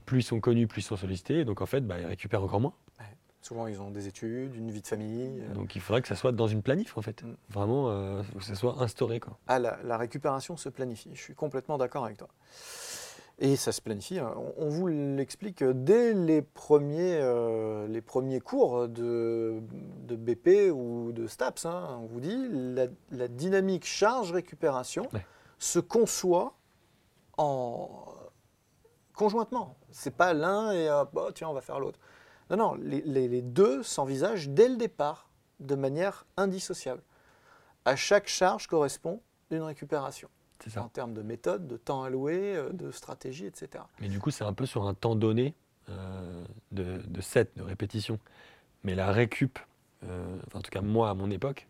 plus 0.05 0.21
ils 0.21 0.23
sont 0.23 0.41
connus, 0.41 0.67
plus 0.67 0.83
ils 0.83 0.87
sont 0.87 0.97
sollicités. 0.97 1.45
Donc, 1.45 1.63
en 1.63 1.67
fait, 1.67 1.81
bah, 1.81 1.99
ils 2.01 2.07
récupèrent 2.07 2.43
encore 2.43 2.61
moins. 2.61 2.75
Souvent, 3.43 3.67
ils 3.67 3.81
ont 3.81 3.91
des 3.91 4.07
études, 4.07 4.55
une 4.55 4.71
vie 4.71 4.81
de 4.81 4.87
famille. 4.87 5.41
euh. 5.41 5.53
Donc 5.53 5.75
il 5.75 5.81
faudrait 5.81 6.01
que 6.01 6.07
ça 6.07 6.15
soit 6.15 6.31
dans 6.31 6.47
une 6.47 6.63
planif 6.63 6.97
en 6.97 7.03
fait. 7.03 7.25
Mm. 7.25 7.35
Vraiment, 7.51 7.91
euh, 7.91 8.23
que 8.39 8.45
ça 8.45 8.55
soit 8.55 8.81
instauré 8.81 9.19
quoi. 9.19 9.37
Ah, 9.49 9.59
la, 9.59 9.81
la 9.83 9.99
récupération 9.99 10.57
se 10.57 10.69
planifie. 10.69 11.11
Je 11.15 11.21
suis 11.21 11.35
complètement 11.35 11.77
d'accord 11.77 12.05
avec 12.05 12.19
toi. 12.19 12.29
Et 13.39 13.57
ça 13.57 13.73
se 13.73 13.81
planifie. 13.81 14.19
hein. 14.19 14.35
On, 14.57 14.69
vous 14.69 14.87
l'explique 14.87 15.65
dès 15.65 16.13
les 16.15 16.43
premiers, 16.43 17.19
euh, 17.21 17.89
les 17.89 18.01
premiers 18.01 18.41
cours 18.41 18.89
de, 18.89 19.61
de 20.07 20.15
BP 20.17 20.71
ou 20.73 21.13
de 21.13 21.27
STAPS. 21.27 21.67
hein. 21.67 21.99
On 22.03 22.07
vous 22.07 22.21
dit 22.21 22.47
la, 22.51 22.87
la 23.11 23.29
dynamique 23.29 23.85
charge-récupération 23.85 25.09
Ouais. 25.13 25.27
se 25.59 25.79
conçoit 25.81 26.55
en 27.39 27.89
conjointement. 29.17 29.77
C'est 29.91 30.15
pas 30.17 30.35
l'un 30.35 30.73
et 30.73 30.89
oh, 31.15 31.31
tiens, 31.33 31.49
on 31.49 31.55
va 31.55 31.61
faire 31.63 31.81
l'autre. 31.81 31.99
Non, 32.51 32.57
non, 32.57 32.75
les, 32.75 33.01
les- 33.03 33.29
les 33.29 33.43
deux 33.43 33.83
s'envisagent 33.83 34.51
dès 34.51 34.69
le 34.69 34.77
départ 34.77 35.31
de 35.61 35.75
manière 35.75 36.27
indissociable. 36.37 37.03
À 37.85 37.97
chaque 37.97 38.29
charge 38.29 38.67
correspond 38.69 39.21
une 39.51 39.63
récupération 39.63 40.29
En 40.77 40.89
termes 40.89 41.15
de 41.15 41.23
méthode, 41.23 41.67
de 41.67 41.77
temps 41.77 42.05
alloué, 42.05 42.57
euh, 42.57 42.71
de 42.71 42.91
stratégie, 42.91 43.47
etc. 43.47 43.85
Mais 44.01 44.09
du 44.09 44.19
coup, 44.19 44.31
c'est 44.31 44.45
un 44.45 44.53
peu 44.53 44.67
sur 44.67 44.87
un 44.87 44.95
temps 44.95 45.15
donné 45.15 45.55
euh, 45.89 46.45
de, 46.71 47.03
de 47.09 47.21
set, 47.21 47.51
de 47.57 47.63
répétition. 47.63 48.19
Mais 48.85 48.95
la 48.95 49.11
récup, 49.11 49.59
euh, 50.05 50.39
enfin, 50.47 50.61
en 50.61 50.63
tout 50.63 50.71
cas 50.71 50.81
moi 50.81 51.11
à 51.11 51.15
mon 51.15 51.31
époque, 51.31 51.67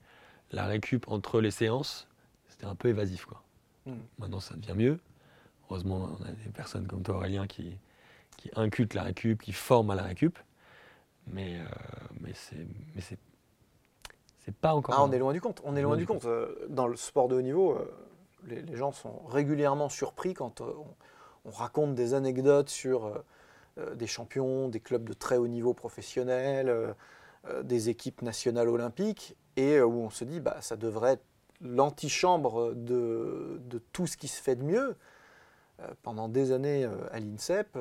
la 0.51 0.67
récup 0.67 1.09
entre 1.09 1.41
les 1.41 1.51
séances, 1.51 2.09
c'était 2.49 2.67
un 2.67 2.75
peu 2.75 2.89
évasif 2.89 3.25
quoi. 3.25 3.43
Mm. 3.87 3.93
Maintenant 4.19 4.41
ça 4.41 4.55
devient 4.55 4.75
mieux. 4.77 5.01
Heureusement, 5.65 6.11
on 6.21 6.25
a 6.25 6.31
des 6.31 6.51
personnes 6.51 6.87
comme 6.87 7.03
toi 7.03 7.17
Aurélien 7.17 7.47
qui, 7.47 7.79
qui 8.37 8.51
inculquent 8.55 8.95
la 8.95 9.05
récup, 9.05 9.41
qui 9.41 9.53
forment 9.53 9.93
à 9.93 9.95
la 9.95 10.03
récup. 10.03 10.39
Mais, 11.29 11.59
euh, 11.59 11.65
mais 12.21 12.33
c'est 12.35 13.17
pas 14.61 14.75
encore. 14.75 14.95
Ah, 14.95 15.03
on 15.03 15.13
est 15.13 15.19
loin 15.19 15.33
du 15.33 15.41
compte. 15.41 15.63
On 15.65 15.75
est 15.75 15.83
loin 15.83 15.93
Loin 15.93 15.97
du 15.97 16.07
compte. 16.07 16.27
Dans 16.69 16.87
le 16.87 16.97
sport 16.97 17.29
de 17.29 17.37
haut 17.37 17.43
niveau, 17.43 17.79
les, 18.47 18.77
gens 18.77 18.93
sont 18.93 19.25
régulièrement 19.27 19.89
surpris 19.89 20.35
quand 20.35 20.61
euh, 20.61 20.73
on, 20.79 20.95
on 21.45 21.51
raconte 21.51 21.95
des 21.95 22.15
anecdotes 22.15 22.69
sur 22.69 23.07
euh, 23.07 23.25
euh, 23.79 23.95
des 23.95 24.07
champions, 24.07 24.69
des 24.69 24.81
clubs 24.81 25.05
de 25.05 25.13
très 25.13 25.37
haut 25.37 25.49
niveau 25.49 25.75
professionnels, 25.75 26.69
euh, 26.69 27.63
des 27.63 27.89
équipes 27.89 28.23
nationales 28.23 28.69
olympiques, 28.69 29.37
et 29.57 29.81
où 29.81 30.03
on 30.03 30.11
se 30.11 30.25
dit, 30.25 30.41
bah, 30.41 30.59
ça 30.61 30.77
devrait 30.77 31.15
être 31.15 31.25
l'antichambre 31.61 32.73
de, 32.75 33.61
tout 33.93 34.07
ce 34.07 34.17
qui 34.17 34.29
se 34.29 34.41
fait 34.41 34.57
de 34.57 34.63
mieux. 34.63 34.97
Pendant 36.03 36.29
des 36.29 36.53
années 36.53 36.89
à 37.11 37.19
l'INSEP, 37.19 37.77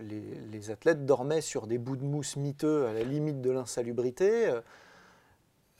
les 0.00 0.70
athlètes 0.70 1.04
dormaient 1.04 1.40
sur 1.40 1.66
des 1.66 1.78
bouts 1.78 1.96
de 1.96 2.04
mousse 2.04 2.36
miteux 2.36 2.86
à 2.86 2.92
la 2.92 3.02
limite 3.02 3.40
de 3.40 3.50
l'insalubrité. 3.50 4.52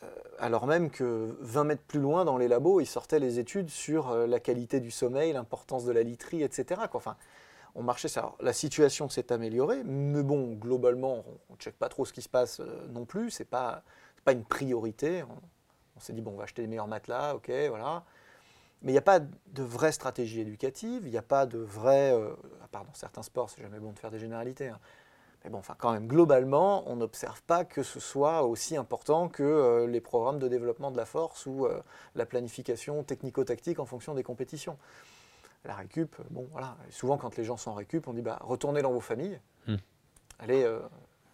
Euh, 0.03 0.07
alors 0.39 0.67
même 0.67 0.91
que 0.91 1.37
20 1.41 1.65
mètres 1.65 1.83
plus 1.87 2.01
loin 2.01 2.25
dans 2.25 2.39
les 2.39 2.49
labos, 2.49 2.81
ils 2.81 2.87
sortaient 2.87 3.19
les 3.19 3.39
études 3.39 3.71
sur 3.71 4.11
euh, 4.11 4.27
la 4.27 4.41
qualité 4.41 4.81
du 4.81 4.91
sommeil, 4.91 5.33
l'importance 5.33 5.85
de 5.85 5.93
la 5.93 6.03
literie, 6.03 6.43
etc. 6.43 6.81
Enfin, 6.95 7.17
on 7.75 7.83
marchait 7.83 8.09
ça. 8.09 8.33
La 8.41 8.53
situation 8.53 9.09
s'est 9.09 9.33
améliorée, 9.33 9.83
mais 9.85 10.23
bon, 10.23 10.55
globalement, 10.55 11.25
on 11.49 11.55
ne 11.55 11.59
check 11.59 11.77
pas 11.77 11.89
trop 11.89 12.05
ce 12.05 12.13
qui 12.13 12.23
se 12.23 12.29
passe 12.29 12.61
euh, 12.61 12.87
non 12.89 13.05
plus. 13.05 13.31
C'est 13.31 13.45
pas, 13.45 13.83
pas 14.25 14.33
une 14.33 14.45
priorité. 14.45 15.23
On, 15.97 16.01
s'est 16.01 16.13
dit 16.13 16.23
bon, 16.23 16.33
on 16.33 16.37
va 16.37 16.45
acheter 16.45 16.63
les 16.63 16.69
meilleurs 16.69 16.89
matelas, 16.89 17.35
ok, 17.35 17.51
voilà. 17.69 18.05
Mais 18.83 18.93
il 18.93 18.95
n'y 18.95 18.99
a 18.99 19.03
pas 19.03 19.21
de 19.21 19.63
vraie 19.63 19.93
stratégie 19.93 20.41
éducative. 20.41 21.03
Il 21.05 21.11
n'y 21.11 21.19
a 21.19 21.23
pas 21.23 21.47
de 21.47 21.59
vrai, 21.59 22.13
euh, 22.13 22.33
à 22.65 22.69
part 22.69 22.85
dans 22.85 22.95
certains 22.95 23.23
sports, 23.23 23.51
c'est 23.51 23.63
jamais 23.63 23.79
bon 23.79 23.93
de 23.93 23.99
faire 23.99 24.11
des 24.11 24.19
généralités. 24.19 24.69
hein. 24.69 24.81
Mais 25.45 25.51
bon, 25.51 25.59
enfin, 25.59 25.75
quand 25.79 25.93
même, 25.93 26.07
globalement, 26.07 26.89
on 26.91 26.97
n'observe 26.97 27.43
pas 27.45 27.65
que 27.65 27.83
ce 27.83 27.99
soit 27.99 28.43
aussi 28.43 28.77
important 28.77 29.29
que 29.29 29.43
euh, 29.43 29.87
les 29.87 30.01
programmes 30.03 30.39
de 30.39 30.49
développement 30.49 30.91
de 30.91 30.97
la 30.99 31.07
force 31.07 31.47
ou 31.47 31.65
euh, 31.67 31.81
la 32.15 32.27
planification 32.27 33.03
technico-tactique 33.05 33.79
en 33.79 33.87
fonction 33.87 34.15
des 34.15 34.23
compétitions. 34.23 34.77
La 35.65 35.75
récup, 35.75 36.15
bon, 36.31 36.47
voilà. 36.53 36.77
Et 36.89 36.93
souvent, 36.93 37.17
quand 37.17 37.37
les 37.37 37.45
gens 37.45 37.57
sont 37.57 37.71
en 37.71 37.75
récup, 37.75 38.07
on 38.07 38.13
dit 38.13 38.23
bah, 38.23 38.39
retournez 38.43 38.83
dans 38.83 38.93
vos 38.93 39.01
familles, 39.01 39.41
Hmm. 39.67 39.77
allez, 40.39 40.63
euh, 40.65 40.81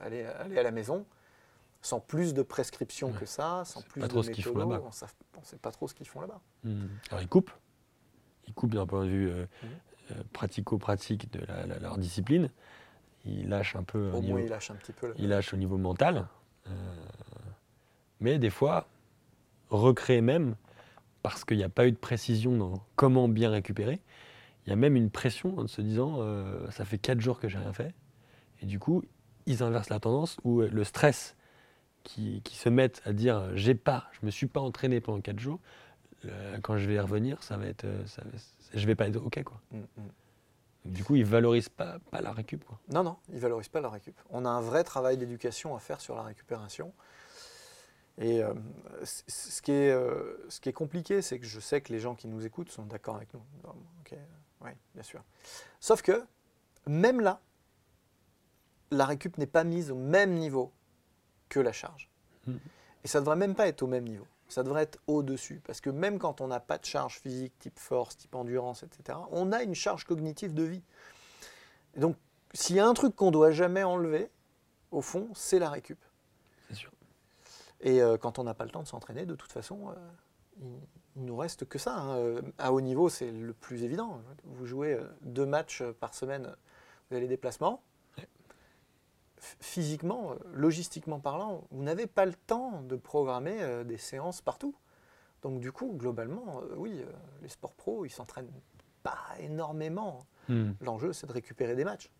allez, 0.00 0.24
allez 0.24 0.58
à 0.58 0.62
la 0.64 0.72
maison, 0.72 1.04
sans 1.80 2.00
plus 2.00 2.34
de 2.34 2.42
prescriptions 2.42 3.12
Ouais. 3.12 3.18
que 3.20 3.26
ça, 3.26 3.62
sans 3.64 3.82
plus 3.82 4.00
pas 4.00 4.08
de 4.08 4.12
trop 4.12 4.22
ce 4.24 4.30
qu'ils 4.30 4.42
font 4.44 4.58
là-bas. 4.58 4.80
On 4.84 5.40
ne 5.40 5.44
sait 5.44 5.58
pas 5.58 5.70
trop 5.70 5.86
ce 5.88 5.94
qu'ils 5.94 6.08
font 6.08 6.20
là-bas. 6.20 6.40
Hmm. 6.64 6.86
Alors 7.10 7.22
ils 7.22 7.28
coupent. 7.28 7.52
Ils 8.48 8.54
coupent 8.54 8.74
d'un 8.74 8.86
point 8.86 9.04
de 9.04 9.10
vue 9.10 9.32
pratico-pratique 10.32 11.30
de 11.32 11.44
la- 11.46 11.66
la- 11.66 11.78
leur 11.78 11.98
discipline. 11.98 12.50
Ils 13.26 13.48
lâchent 13.48 13.76
un 13.76 13.82
peu 13.82 14.10
au 14.12 14.20
moins, 14.22 14.40
un 14.40 14.74
petit 14.76 14.92
peu. 14.92 15.12
ils 15.18 15.28
lâchent 15.28 15.52
au 15.52 15.56
niveau 15.56 15.76
mental. 15.78 16.26
Euh, 16.68 16.70
mais 18.20 18.38
des 18.38 18.50
fois, 18.50 18.86
recréer 19.70 20.20
même, 20.20 20.54
parce 21.22 21.44
qu'il 21.44 21.56
n'y 21.56 21.64
a 21.64 21.68
pas 21.68 21.86
eu 21.86 21.92
de 21.92 21.96
précision 21.96 22.56
dans 22.56 22.74
comment 22.94 23.28
bien 23.28 23.50
récupérer, 23.50 24.00
il 24.66 24.70
y 24.70 24.72
a 24.72 24.76
même 24.76 24.96
une 24.96 25.10
pression 25.10 25.58
en 25.58 25.66
se 25.66 25.80
disant 25.80 26.16
euh, 26.20 26.70
ça 26.70 26.84
fait 26.84 26.98
4 26.98 27.20
jours 27.20 27.38
que 27.40 27.48
j'ai 27.48 27.58
rien 27.58 27.72
fait. 27.72 27.94
Et 28.62 28.66
du 28.66 28.78
coup, 28.78 29.02
ils 29.46 29.62
inversent 29.62 29.90
la 29.90 30.00
tendance 30.00 30.38
où 30.44 30.60
euh, 30.62 30.68
le 30.72 30.84
stress 30.84 31.36
qui, 32.04 32.40
qui 32.42 32.56
se 32.56 32.68
mettent 32.68 33.02
à 33.04 33.12
dire 33.12 33.50
j'ai 33.56 33.74
pas, 33.74 34.08
je 34.20 34.24
me 34.26 34.30
suis 34.30 34.46
pas 34.46 34.60
entraîné 34.60 35.00
pendant 35.00 35.20
4 35.20 35.38
jours, 35.38 35.60
euh, 36.24 36.58
quand 36.62 36.78
je 36.78 36.86
vais 36.86 36.94
y 36.94 36.98
revenir, 37.00 37.42
ça 37.42 37.56
va 37.56 37.66
être, 37.66 37.86
ça 38.06 38.22
va- 38.24 38.30
je 38.74 38.86
vais 38.86 38.94
pas 38.94 39.06
être 39.08 39.16
ok 39.24 39.42
quoi. 39.44 39.60
Mm, 39.72 39.78
mm. 39.78 39.84
Du 40.86 41.04
coup, 41.04 41.16
ils 41.16 41.24
valorisent 41.24 41.68
pas, 41.68 41.98
pas 42.10 42.20
la 42.20 42.32
récup 42.32 42.64
quoi. 42.64 42.78
Non, 42.88 43.02
non, 43.02 43.16
ils 43.28 43.34
ne 43.36 43.40
valorisent 43.40 43.68
pas 43.68 43.80
la 43.80 43.88
récup. 43.90 44.18
On 44.30 44.44
a 44.44 44.48
un 44.48 44.60
vrai 44.60 44.84
travail 44.84 45.16
d'éducation 45.16 45.74
à 45.76 45.80
faire 45.80 46.00
sur 46.00 46.14
la 46.16 46.22
récupération. 46.22 46.92
Et 48.18 48.42
euh, 48.42 48.54
c- 49.04 49.24
c- 49.26 49.50
ce, 49.50 49.62
qui 49.62 49.72
est, 49.72 49.90
euh, 49.90 50.36
ce 50.48 50.58
qui 50.60 50.68
est 50.70 50.72
compliqué, 50.72 51.20
c'est 51.20 51.38
que 51.38 51.44
je 51.46 51.60
sais 51.60 51.80
que 51.82 51.92
les 51.92 52.00
gens 52.00 52.14
qui 52.14 52.28
nous 52.28 52.46
écoutent 52.46 52.70
sont 52.70 52.86
d'accord 52.86 53.16
avec 53.16 53.32
nous. 53.34 53.42
Ok, 54.00 54.14
oui, 54.62 54.70
bien 54.94 55.02
sûr. 55.02 55.22
Sauf 55.80 56.00
que, 56.02 56.24
même 56.86 57.20
là, 57.20 57.40
la 58.90 59.04
récup 59.04 59.36
n'est 59.38 59.46
pas 59.46 59.64
mise 59.64 59.90
au 59.90 59.96
même 59.96 60.32
niveau 60.34 60.72
que 61.48 61.60
la 61.60 61.72
charge. 61.72 62.08
Mhm. 62.46 62.58
Et 63.04 63.08
ça 63.08 63.18
ne 63.20 63.24
devrait 63.24 63.36
même 63.36 63.54
pas 63.54 63.68
être 63.68 63.82
au 63.82 63.86
même 63.86 64.04
niveau. 64.08 64.26
Ça 64.48 64.62
devrait 64.62 64.82
être 64.82 64.98
au-dessus. 65.06 65.60
Parce 65.66 65.80
que 65.80 65.90
même 65.90 66.18
quand 66.18 66.40
on 66.40 66.46
n'a 66.46 66.60
pas 66.60 66.78
de 66.78 66.84
charge 66.84 67.18
physique, 67.20 67.58
type 67.58 67.78
force, 67.78 68.16
type 68.16 68.34
endurance, 68.34 68.82
etc., 68.84 69.18
on 69.32 69.52
a 69.52 69.62
une 69.62 69.74
charge 69.74 70.04
cognitive 70.04 70.54
de 70.54 70.62
vie. 70.62 70.82
Et 71.94 72.00
donc, 72.00 72.16
s'il 72.54 72.76
y 72.76 72.80
a 72.80 72.86
un 72.86 72.94
truc 72.94 73.16
qu'on 73.16 73.26
ne 73.26 73.32
doit 73.32 73.50
jamais 73.50 73.82
enlever, 73.82 74.30
au 74.92 75.00
fond, 75.00 75.28
c'est 75.34 75.58
la 75.58 75.68
récup. 75.68 75.98
C'est 76.68 76.76
sûr. 76.76 76.92
Et 77.80 78.00
euh, 78.00 78.16
quand 78.16 78.38
on 78.38 78.44
n'a 78.44 78.54
pas 78.54 78.64
le 78.64 78.70
temps 78.70 78.82
de 78.82 78.88
s'entraîner, 78.88 79.26
de 79.26 79.34
toute 79.34 79.52
façon, 79.52 79.90
euh, 79.90 79.94
il, 80.60 80.78
il 81.16 81.24
nous 81.24 81.36
reste 81.36 81.64
que 81.66 81.78
ça. 81.78 81.94
hein. 81.96 82.16
Euh, 82.18 82.42
À 82.58 82.72
haut 82.72 82.80
niveau, 82.80 83.08
c'est 83.08 83.30
le 83.30 83.52
plus 83.52 83.82
évident. 83.82 84.20
Vous 84.44 84.64
jouez 84.66 84.98
deux 85.22 85.46
matchs 85.46 85.82
par 86.00 86.14
semaine, 86.14 86.54
vous 87.10 87.16
avez 87.16 87.22
les 87.22 87.28
déplacements. 87.28 87.82
Physiquement, 89.60 90.32
euh, 90.32 90.36
logistiquement 90.52 91.20
parlant, 91.20 91.64
vous 91.70 91.82
n'avez 91.82 92.06
pas 92.06 92.24
le 92.26 92.34
temps 92.34 92.82
de 92.82 92.96
programmer 92.96 93.62
euh, 93.62 93.84
des 93.84 93.98
séances 93.98 94.40
partout. 94.40 94.74
Donc 95.42 95.60
du 95.60 95.72
coup, 95.72 95.92
globalement, 95.96 96.60
euh, 96.62 96.74
oui, 96.76 97.02
les 97.42 97.48
sports 97.48 97.74
pros, 97.74 98.04
ils 98.04 98.10
s'entraînent 98.10 98.50
pas 99.02 99.18
énormément. 99.38 100.26
Hmm. 100.48 100.72
L'enjeu, 100.80 101.12
c'est 101.12 101.26
de 101.26 101.32
récupérer 101.32 101.74
des 101.76 101.84
matchs. 101.84 102.10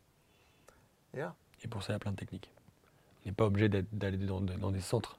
Et 1.14 1.18
là, 1.18 1.34
Et 1.64 1.68
pour 1.68 1.82
ça, 1.82 1.92
il 1.92 1.94
y 1.94 1.96
a 1.96 1.98
plein 1.98 2.12
de 2.12 2.16
techniques. 2.16 2.52
On 3.24 3.28
n'est 3.28 3.34
pas 3.34 3.46
obligé 3.46 3.68
d'aller 3.68 4.18
dans, 4.18 4.40
dans 4.40 4.70
des 4.70 4.80
centres 4.80 5.18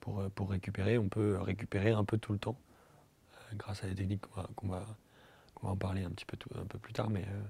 pour, 0.00 0.22
pour 0.30 0.50
récupérer. 0.50 0.96
On 0.96 1.08
peut 1.08 1.38
récupérer 1.40 1.90
un 1.90 2.04
peu 2.04 2.16
tout 2.16 2.32
le 2.32 2.38
temps 2.38 2.56
euh, 3.34 3.54
grâce 3.56 3.84
à 3.84 3.88
des 3.88 3.94
techniques 3.94 4.24
qu'on 4.56 4.68
va, 4.68 4.86
en 5.62 5.76
parler 5.76 6.04
un 6.04 6.10
petit 6.10 6.24
peu, 6.24 6.36
tout- 6.36 6.48
un 6.58 6.64
peu 6.64 6.78
plus 6.78 6.92
tard. 6.94 7.10
Mais 7.10 7.24
euh, 7.28 7.42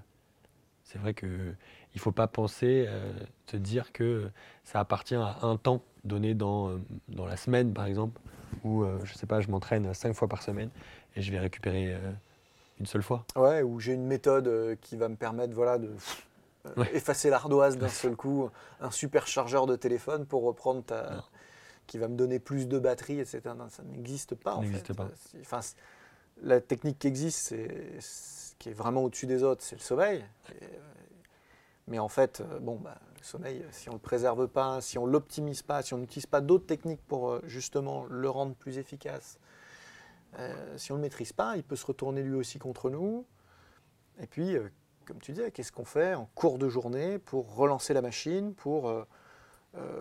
c'est 0.85 0.97
vrai 0.99 1.13
qu'il 1.13 1.27
ne 1.29 1.99
faut 1.99 2.11
pas 2.13 2.27
penser, 2.27 2.85
euh, 2.87 3.11
se 3.51 3.57
dire 3.57 3.91
que 3.91 4.29
ça 4.63 4.79
appartient 4.79 5.15
à 5.15 5.37
un 5.41 5.57
temps 5.57 5.81
donné 6.05 6.33
dans, 6.33 6.69
euh, 6.69 6.77
dans 7.09 7.25
la 7.25 7.35
semaine, 7.37 7.73
par 7.73 7.85
exemple, 7.85 8.19
où, 8.63 8.83
euh, 8.83 8.97
je 9.03 9.13
sais 9.15 9.25
pas, 9.27 9.41
je 9.41 9.49
m'entraîne 9.49 9.93
cinq 9.93 10.13
fois 10.13 10.27
par 10.29 10.41
semaine 10.41 10.69
et 11.15 11.21
je 11.21 11.31
vais 11.31 11.39
récupérer 11.39 11.93
euh, 11.93 11.99
une 12.79 12.85
seule 12.85 13.03
fois. 13.03 13.25
Ouais, 13.35 13.61
ou 13.63 13.79
j'ai 13.79 13.93
une 13.93 14.05
méthode 14.05 14.47
euh, 14.47 14.75
qui 14.79 14.95
va 14.95 15.09
me 15.09 15.15
permettre 15.15 15.53
voilà, 15.53 15.77
de 15.77 15.89
Ouais. 16.77 16.95
effacer 16.95 17.29
l'ardoise 17.29 17.77
d'un 17.77 17.87
seul 17.89 18.15
coup, 18.15 18.49
un 18.81 18.89
super 18.89 19.27
chargeur 19.27 19.67
de 19.67 19.75
téléphone 19.75 20.25
pour 20.25 20.43
reprendre 20.43 20.83
ta. 20.83 21.11
Non. 21.17 21.21
qui 21.87 21.99
va 21.99 22.07
me 22.07 22.15
donner 22.15 22.39
plus 22.39 22.67
de 22.67 22.79
batterie, 22.79 23.19
etc. 23.19 23.41
Non, 23.55 23.69
ça 23.69 23.83
n'existe 23.83 24.33
pas 24.33 24.53
Ça 24.53 24.57
en 24.57 24.63
fait. 24.63 24.93
pas. 24.95 25.07
Enfin, 25.41 25.59
la 26.41 26.59
technique 26.61 26.97
qui 26.97 27.05
existe, 27.07 27.37
c'est, 27.37 27.69
ce 27.99 28.34
qui 28.59 28.69
est 28.69 28.73
vraiment 28.73 29.03
au-dessus 29.03 29.27
des 29.27 29.43
autres, 29.43 29.63
c'est 29.63 29.75
le 29.75 29.81
sommeil. 29.81 30.23
Euh, 30.49 30.67
mais 31.87 31.99
en 31.99 32.07
fait, 32.07 32.41
euh, 32.41 32.59
bon, 32.59 32.77
bah, 32.77 32.97
le 33.17 33.23
sommeil, 33.23 33.61
euh, 33.61 33.67
si 33.71 33.89
on 33.89 33.93
ne 33.93 33.97
le 33.97 34.01
préserve 34.01 34.47
pas, 34.47 34.81
si 34.81 34.97
on 34.97 35.05
ne 35.05 35.11
l'optimise 35.11 35.61
pas, 35.61 35.81
si 35.81 35.93
on 35.93 35.97
n'utilise 35.97 36.25
pas 36.25 36.41
d'autres 36.41 36.65
techniques 36.65 37.05
pour 37.07 37.39
justement 37.47 38.05
le 38.09 38.29
rendre 38.29 38.55
plus 38.55 38.77
efficace, 38.77 39.39
si 40.75 40.91
on 40.91 40.95
ne 40.95 40.99
le 40.99 41.03
maîtrise 41.03 41.31
pas, 41.31 41.55
il 41.55 41.63
peut 41.63 41.77
se 41.77 41.85
retourner 41.85 42.21
lui 42.21 42.35
aussi 42.35 42.59
contre 42.59 42.89
nous. 42.89 43.25
Et 44.19 44.27
puis, 44.27 44.57
comme 45.05 45.19
tu 45.19 45.31
disais, 45.31 45.49
qu'est-ce 45.49 45.71
qu'on 45.71 45.85
fait 45.85 46.13
en 46.13 46.25
cours 46.35 46.57
de 46.57 46.67
journée 46.67 47.19
pour 47.19 47.55
relancer 47.55 47.93
la 47.93 48.01
machine, 48.01 48.53
pour 48.53 48.93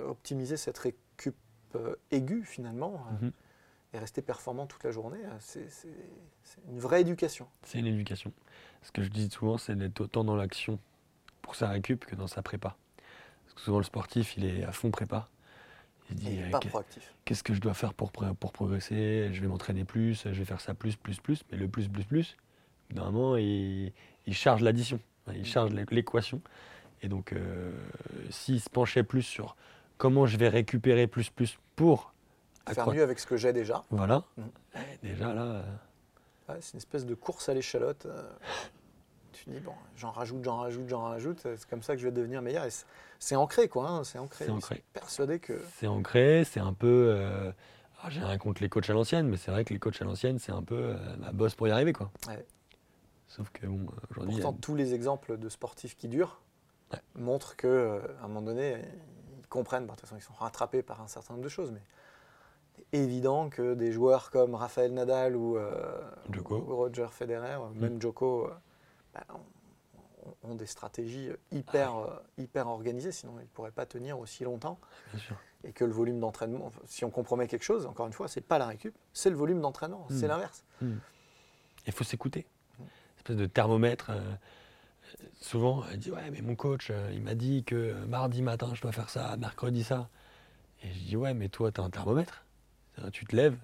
optimiser 0.09 0.57
cette 0.57 0.77
récup 0.79 1.37
aiguë 2.11 2.43
finalement 2.43 3.01
Mhm. 3.23 3.31
Et 3.95 3.99
rester 3.99 4.23
performant 4.23 4.67
toute 4.67 4.83
la 4.85 4.91
journée, 4.91 5.21
euh, 5.25 5.37
c'est 5.39 5.69
une 6.69 6.81
vraie 6.81 7.01
éducation. 7.01 7.47
C'est 7.63 7.79
une 7.79 7.87
éducation. 7.87 8.33
Ce 8.83 8.91
que 8.91 9.03
je 9.03 9.09
dis 9.09 9.31
souvent, 9.31 9.57
c'est 9.57 9.77
d'être 9.77 10.01
autant 10.01 10.25
dans 10.25 10.37
l'action 10.37 10.79
pour 11.43 11.55
sa 11.55 11.69
récup 11.69 12.05
que 12.05 12.17
dans 12.17 12.27
sa 12.27 12.43
prépa. 12.43 12.77
Parce 13.45 13.55
que 13.55 13.61
souvent, 13.61 13.79
le 13.79 13.85
sportif, 13.85 14.37
il 14.37 14.45
est 14.45 14.65
à 14.65 14.73
fond 14.73 14.91
prépa. 14.91 15.29
Il 16.11 16.17
dit, 16.17 16.39
euh, 16.41 16.59
qu'est-ce 17.25 17.43
que 17.43 17.55
je 17.55 17.61
dois 17.61 17.75
faire 17.75 17.95
pour, 17.95 18.11
pro- 18.11 18.35
pour 18.35 18.53
progresser? 18.53 19.31
Je 19.33 19.41
vais 19.41 19.47
m'entraîner 19.47 19.85
plus, 19.85 20.25
je 20.25 20.31
vais 20.31 20.45
faire 20.45 20.61
ça 20.61 20.75
plus, 20.75 20.97
plus, 20.97 21.21
plus. 21.21 21.45
Mais 21.51 21.57
le 21.57 21.69
plus, 21.69 21.89
plus, 21.89 22.05
plus, 22.05 22.37
normalement, 22.95 23.37
il, 23.37 23.93
il 24.27 24.35
charge 24.35 24.61
l'addition, 24.61 25.01
il 25.33 25.47
charge 25.47 25.73
l'é- 25.73 25.87
l'équation. 25.91 26.43
Et 27.03 27.09
donc, 27.09 27.33
euh, 27.33 27.73
s'il 28.31 28.61
se 28.61 28.71
penchait 28.71 29.03
plus 29.05 29.23
sur 29.23 29.57
comment 29.99 30.27
je 30.27 30.37
vais 30.37 30.49
récupérer 30.49 31.07
plus, 31.07 31.31
plus 31.31 31.59
pour 31.77 32.14
Faire 32.73 32.91
mieux 32.91 33.03
avec 33.03 33.19
ce 33.19 33.27
que 33.27 33.37
j'ai 33.37 33.53
déjà. 33.53 33.85
Voilà. 33.91 34.23
Mhm. 34.37 34.51
Eh, 35.03 35.07
Déjà 35.09 35.35
là, 35.35 35.43
euh, 35.43 35.63
Ouais, 36.49 36.57
c'est 36.61 36.75
une 36.75 36.79
espèce 36.79 37.05
de 37.07 37.15
course 37.15 37.49
à 37.49 37.55
l'échalote. 37.55 38.07
euh, 38.07 38.23
tu 39.33 39.51
dis, 39.51 39.61
bon, 39.61 39.73
j'en 39.97 40.11
rajoute, 40.11 40.43
j'en 40.45 40.59
rajoute, 40.59 40.89
j'en 40.89 41.03
rajoute. 41.05 41.45
euh, 41.47 41.57
C'est 41.59 41.69
comme 41.69 41.83
ça 41.83 41.95
que 41.95 42.01
je 42.01 42.07
vais 42.07 42.13
devenir 42.13 42.41
meilleur. 42.43 42.65
C'est- 43.19 43.37
ancré, 43.37 43.69
quoi. 43.69 43.89
hein, 43.89 44.05
c'est 44.05 44.19
ancré. 44.19 44.45
C'est 44.47 44.51
ancré. 44.51 44.77
sont 44.77 44.83
persuadés 44.93 45.39
que. 45.39 45.61
c'est 45.77 45.87
ancré, 45.87 46.45
c'est 46.45 46.61
un 46.61 46.73
peu. 46.75 47.15
euh, 47.17 47.51
alors, 48.01 48.11
J'ai 48.11 48.21
rien 48.21 48.37
contre 48.39 48.63
les 48.63 48.69
coachs 48.69 48.89
à 48.91 48.93
l'ancienne, 48.93 49.29
mais 49.29 49.37
c'est 49.39 49.51
vrai 49.51 49.65
que 49.65 49.73
les 49.73 49.79
coachs 49.81 50.01
à 50.01 50.05
l'ancienne, 50.05 50.39
c'est 50.39 50.53
un 50.53 50.63
peu 50.63 50.75
euh, 50.77 51.17
la 51.21 51.33
bosse 51.33 51.55
pour 51.55 51.67
y 51.69 51.71
arriver, 51.71 51.93
quoi. 51.95 52.11
Ouais. 52.29 52.45
Sauf 53.29 53.49
que 53.51 53.67
bon, 53.67 53.87
euh, 53.87 53.97
aujourd'hui, 54.11 54.35
Pourtant, 54.41 54.57
a- 54.57 54.61
tous 54.61 54.75
les 54.75 54.93
exemples 54.95 55.39
de 55.39 55.49
sportifs 55.49 55.97
qui 55.97 56.09
durent 56.09 56.41
Ouais. 56.93 57.01
montrent 57.17 57.57
qu'à 57.57 57.69
un 58.23 58.29
moment 58.29 58.43
donné, 58.43 58.77
ils 59.41 59.47
comprennent. 59.49 59.87
Bon, 59.87 59.95
de 59.95 59.99
toute 59.99 60.07
façon, 60.09 60.17
ils 60.19 60.23
sont 60.23 60.35
rattrapés 60.35 60.83
par 60.83 61.01
un 61.01 61.09
certain 61.09 61.33
nombre 61.35 61.45
de 61.45 61.49
choses, 61.49 61.71
mais 61.73 61.81
évident 62.93 63.49
que 63.51 63.75
des 63.75 63.93
joueurs 63.93 64.31
comme 64.31 64.55
Rafael 64.55 64.93
Nadal 64.93 65.37
ou, 65.37 65.57
euh, 65.57 66.01
ou 66.71 66.77
Roger 66.77 67.07
Federer, 67.11 67.59
même 67.75 68.01
Joko, 68.01 68.47
euh, 68.47 68.55
bah, 69.15 69.25
ont, 69.35 70.51
ont 70.51 70.55
des 70.55 70.67
stratégies 70.67 71.29
hyper, 71.53 71.97
euh, 71.97 72.07
hyper 72.39 72.67
organisées, 72.69 73.13
sinon 73.13 73.35
ils 73.39 73.43
ne 73.43 73.49
pourraient 73.49 73.71
pas 73.73 73.87
tenir 73.87 74.19
aussi 74.19 74.45
longtemps. 74.45 74.79
bien 75.13 75.21
sûr. 75.21 75.37
Et 75.65 75.73
que 75.73 75.85
le 75.85 75.93
volume 75.93 76.21
d'entraînement, 76.21 76.71
si 76.87 77.05
on 77.07 77.11
compromet 77.11 77.47
quelque 77.49 77.63
chose, 77.65 77.87
encore 77.87 78.07
une 78.07 78.13
fois, 78.13 78.29
c'est 78.29 78.43
pas 78.43 78.59
la 78.59 78.67
récup, 78.67 78.95
c'est 79.15 79.31
le 79.31 79.37
volume 79.37 79.61
d'entraînement, 79.63 80.07
c'est 80.11 80.27
Mm. 80.27 80.29
l'inverse. 80.29 80.65
Il 81.87 81.93
faut 81.93 82.05
s'écouter. 82.05 82.47
Espèce 83.17 83.37
de 83.37 83.47
thermomètre. 83.47 84.11
euh, 84.11 84.35
souvent, 85.41 85.83
elle 85.91 85.99
dit 85.99 86.11
Ouais, 86.11 86.31
mais 86.31 86.43
mon 86.43 86.55
coach, 86.57 86.89
euh, 86.91 87.11
il 87.15 87.23
m'a 87.23 87.35
dit 87.35 87.65
que 87.65 87.75
euh, 87.77 88.07
mardi 88.07 88.43
matin, 88.43 88.73
je 88.75 88.83
dois 88.83 88.93
faire 88.93 89.09
ça, 89.11 89.37
mercredi, 89.39 89.85
ça. 89.85 90.09
Et 90.83 90.89
je 90.93 90.99
dis 91.01 91.17
Ouais, 91.17 91.33
mais 91.35 91.49
toi, 91.49 91.73
tu 91.73 91.81
as 91.81 91.85
un 91.85 91.91
thermomètre. 91.91 92.44
C'est-à-dire, 92.95 93.13
Tu 93.13 93.25
te 93.27 93.37
lèves, 93.37 93.57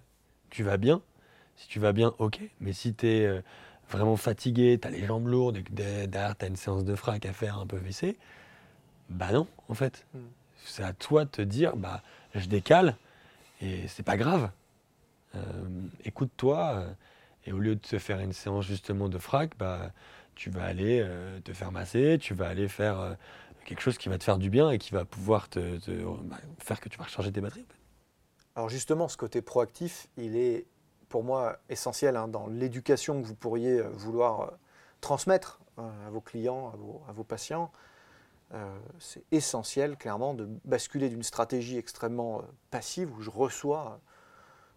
tu 0.51 0.63
vas 0.63 0.77
bien. 0.77 1.03
Si 1.57 1.69
tu 1.69 1.79
vas 1.81 1.93
bien, 1.93 2.15
ok. 2.19 2.41
Mais 2.61 2.73
si 2.73 2.95
tu 2.95 3.07
es 3.07 3.43
vraiment 3.91 4.17
fatigué, 4.17 4.79
tu 4.81 4.89
as 4.89 4.91
les 4.91 5.05
jambes 5.07 5.27
lourdes 5.29 5.59
et 5.59 5.63
que 5.63 5.73
de- 5.73 6.07
derrière, 6.07 6.37
tu 6.37 6.45
as 6.45 6.49
une 6.49 6.57
séance 6.57 6.85
de 6.85 6.95
frac 6.95 7.27
à 7.27 7.33
faire 7.33 7.59
un 7.59 7.67
peu 7.67 7.77
vissée, 7.77 8.17
bah 9.09 9.33
non, 9.33 9.47
en 9.69 9.75
fait. 9.75 10.07
Mm. 10.15 10.19
C'est 10.65 10.83
à 10.85 10.93
toi 10.93 11.25
de 11.25 11.31
te 11.31 11.43
dire 11.43 11.77
Bah, 11.77 12.03
je 12.35 12.47
décale 12.49 12.97
et 13.61 13.87
c'est 13.89 14.03
pas 14.05 14.17
grave. 14.17 14.51
Euh, 15.35 15.41
Écoute-toi. 16.05 16.75
euh, 16.77 16.93
et 17.47 17.53
au 17.53 17.59
lieu 17.59 17.75
de 17.75 17.81
te 17.81 17.99
faire 17.99 18.21
une 18.21 18.35
séance 18.35 18.67
justement 18.67 19.09
de 19.09 19.17
frac, 19.19 19.57
bah, 19.59 19.93
tu 20.35 20.51
vas 20.51 20.65
aller 20.65 21.01
euh, 21.03 21.41
te 21.41 21.53
faire 21.55 21.73
masser, 21.73 22.19
tu 22.21 22.35
vas 22.35 22.49
aller 22.49 22.69
faire 22.69 23.01
euh, 23.01 23.15
quelque 23.65 23.81
chose 23.81 23.97
qui 23.99 24.09
va 24.11 24.19
te 24.19 24.25
faire 24.25 24.37
du 24.39 24.51
bien 24.51 24.71
et 24.71 24.79
qui 24.79 24.93
va 24.93 25.05
pouvoir 25.07 25.49
te, 25.49 25.79
te- 25.79 25.91
bah, 26.25 26.37
faire 26.59 26.81
que 26.81 26.89
tu 26.91 26.99
vas 26.99 27.05
recharger 27.05 27.33
tes 27.33 27.41
batteries. 27.41 27.63
en 27.63 27.73
fait. 27.73 27.80
Alors 28.61 28.69
justement, 28.69 29.09
ce 29.09 29.17
côté 29.17 29.41
proactif, 29.41 30.09
il 30.19 30.37
est 30.37 30.67
pour 31.09 31.25
moi 31.25 31.57
essentiel 31.71 32.15
hein, 32.15 32.29
dans 32.29 32.47
l'éducation 32.47 33.23
que 33.23 33.27
vous 33.27 33.35
pourriez 33.35 33.79
euh, 33.79 33.89
vouloir 33.89 34.41
euh, 34.43 34.51
transmettre 35.01 35.61
euh, 35.79 36.07
à 36.07 36.11
vos 36.11 36.21
clients, 36.21 36.71
à 37.09 37.13
vos, 37.13 37.25
patients. 37.25 37.73
C'est 38.99 39.25
essentiel, 39.33 39.97
clairement, 39.97 40.35
de 40.35 40.47
basculer 40.67 41.09
d'une 41.09 41.23
stratégie 41.23 41.79
extrêmement 41.79 42.43
passive 42.71 43.11
où 43.17 43.23
je 43.23 43.31
reçois 43.31 43.99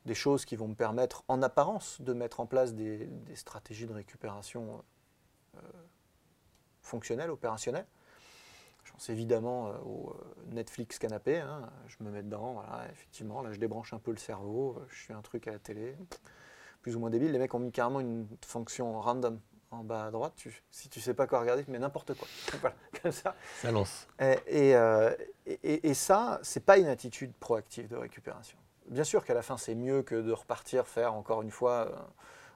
des 0.06 0.16
choses 0.16 0.46
qui 0.46 0.56
vont 0.56 0.70
me 0.70 0.76
permettre, 0.76 1.26
en 1.28 1.42
apparence, 1.42 2.00
de 2.00 2.14
mettre 2.14 2.40
en 2.40 2.46
place 2.46 2.76
des, 2.76 3.10
stratégies 3.36 3.86
de 3.86 3.94
récupération 3.94 4.82
fonctionnelles, 6.82 7.32
opérationnelles. 7.32 7.88
Pense 8.94 9.10
évidemment 9.10 9.68
euh, 9.68 9.72
au 9.86 10.12
euh, 10.12 10.54
Netflix 10.54 11.00
canapé. 11.00 11.40
hein. 11.40 11.70
Je 11.88 11.96
me 12.04 12.12
mets 12.12 12.24
dedans, 12.24 12.54
voilà, 12.54 12.86
effectivement. 12.92 13.42
Là, 13.42 13.52
je 13.52 13.60
débranche 13.60 13.94
un 13.94 14.00
peu 14.00 14.12
le 14.12 14.18
cerveau. 14.18 14.78
Je 14.90 14.96
suis 15.04 15.14
un 15.14 15.22
truc 15.22 15.48
à 15.48 15.52
la 15.52 15.60
télé, 15.60 15.96
plus 16.82 16.96
ou 16.96 17.00
moins 17.00 17.10
débile. 17.10 17.32
Les 17.32 17.40
mecs 17.40 17.54
ont 17.54 17.60
mis 17.60 17.72
carrément 17.72 18.00
une 18.00 18.28
fonction 18.46 19.00
random 19.02 19.40
en 19.72 19.84
bas 19.84 20.06
à 20.06 20.12
droite. 20.12 20.34
Tu- 20.36 20.64
si 20.70 20.90
tu 20.90 21.02
sais 21.02 21.16
pas 21.16 21.26
quoi 21.26 21.40
regarder, 21.40 21.64
tu 21.66 21.72
mets 21.72 21.80
n'importe 21.80 22.14
quoi. 22.14 22.28
voilà, 22.62 22.76
comme 23.02 23.12
ça. 23.12 23.36
Ça 23.62 23.72
lance. 23.72 24.08
Et, 24.20 24.38
et, 24.70 24.76
euh, 24.76 25.12
et- 25.48 25.94
ça, 25.96 26.40
c'est 26.44 26.64
pas 26.64 26.78
une 26.78 26.86
attitude 26.88 27.34
proactive 27.34 27.88
de 27.88 27.96
récupération. 27.96 28.58
Bien 28.88 29.04
sûr 29.04 29.24
qu'à 29.26 29.34
la 29.34 29.42
fin, 29.42 29.58
c'est 29.58 29.74
mieux 29.76 30.04
que 30.04 30.14
de 30.22 30.32
repartir 30.32 30.86
faire 30.86 31.16
encore 31.16 31.42
une 31.42 31.50
fois 31.52 31.90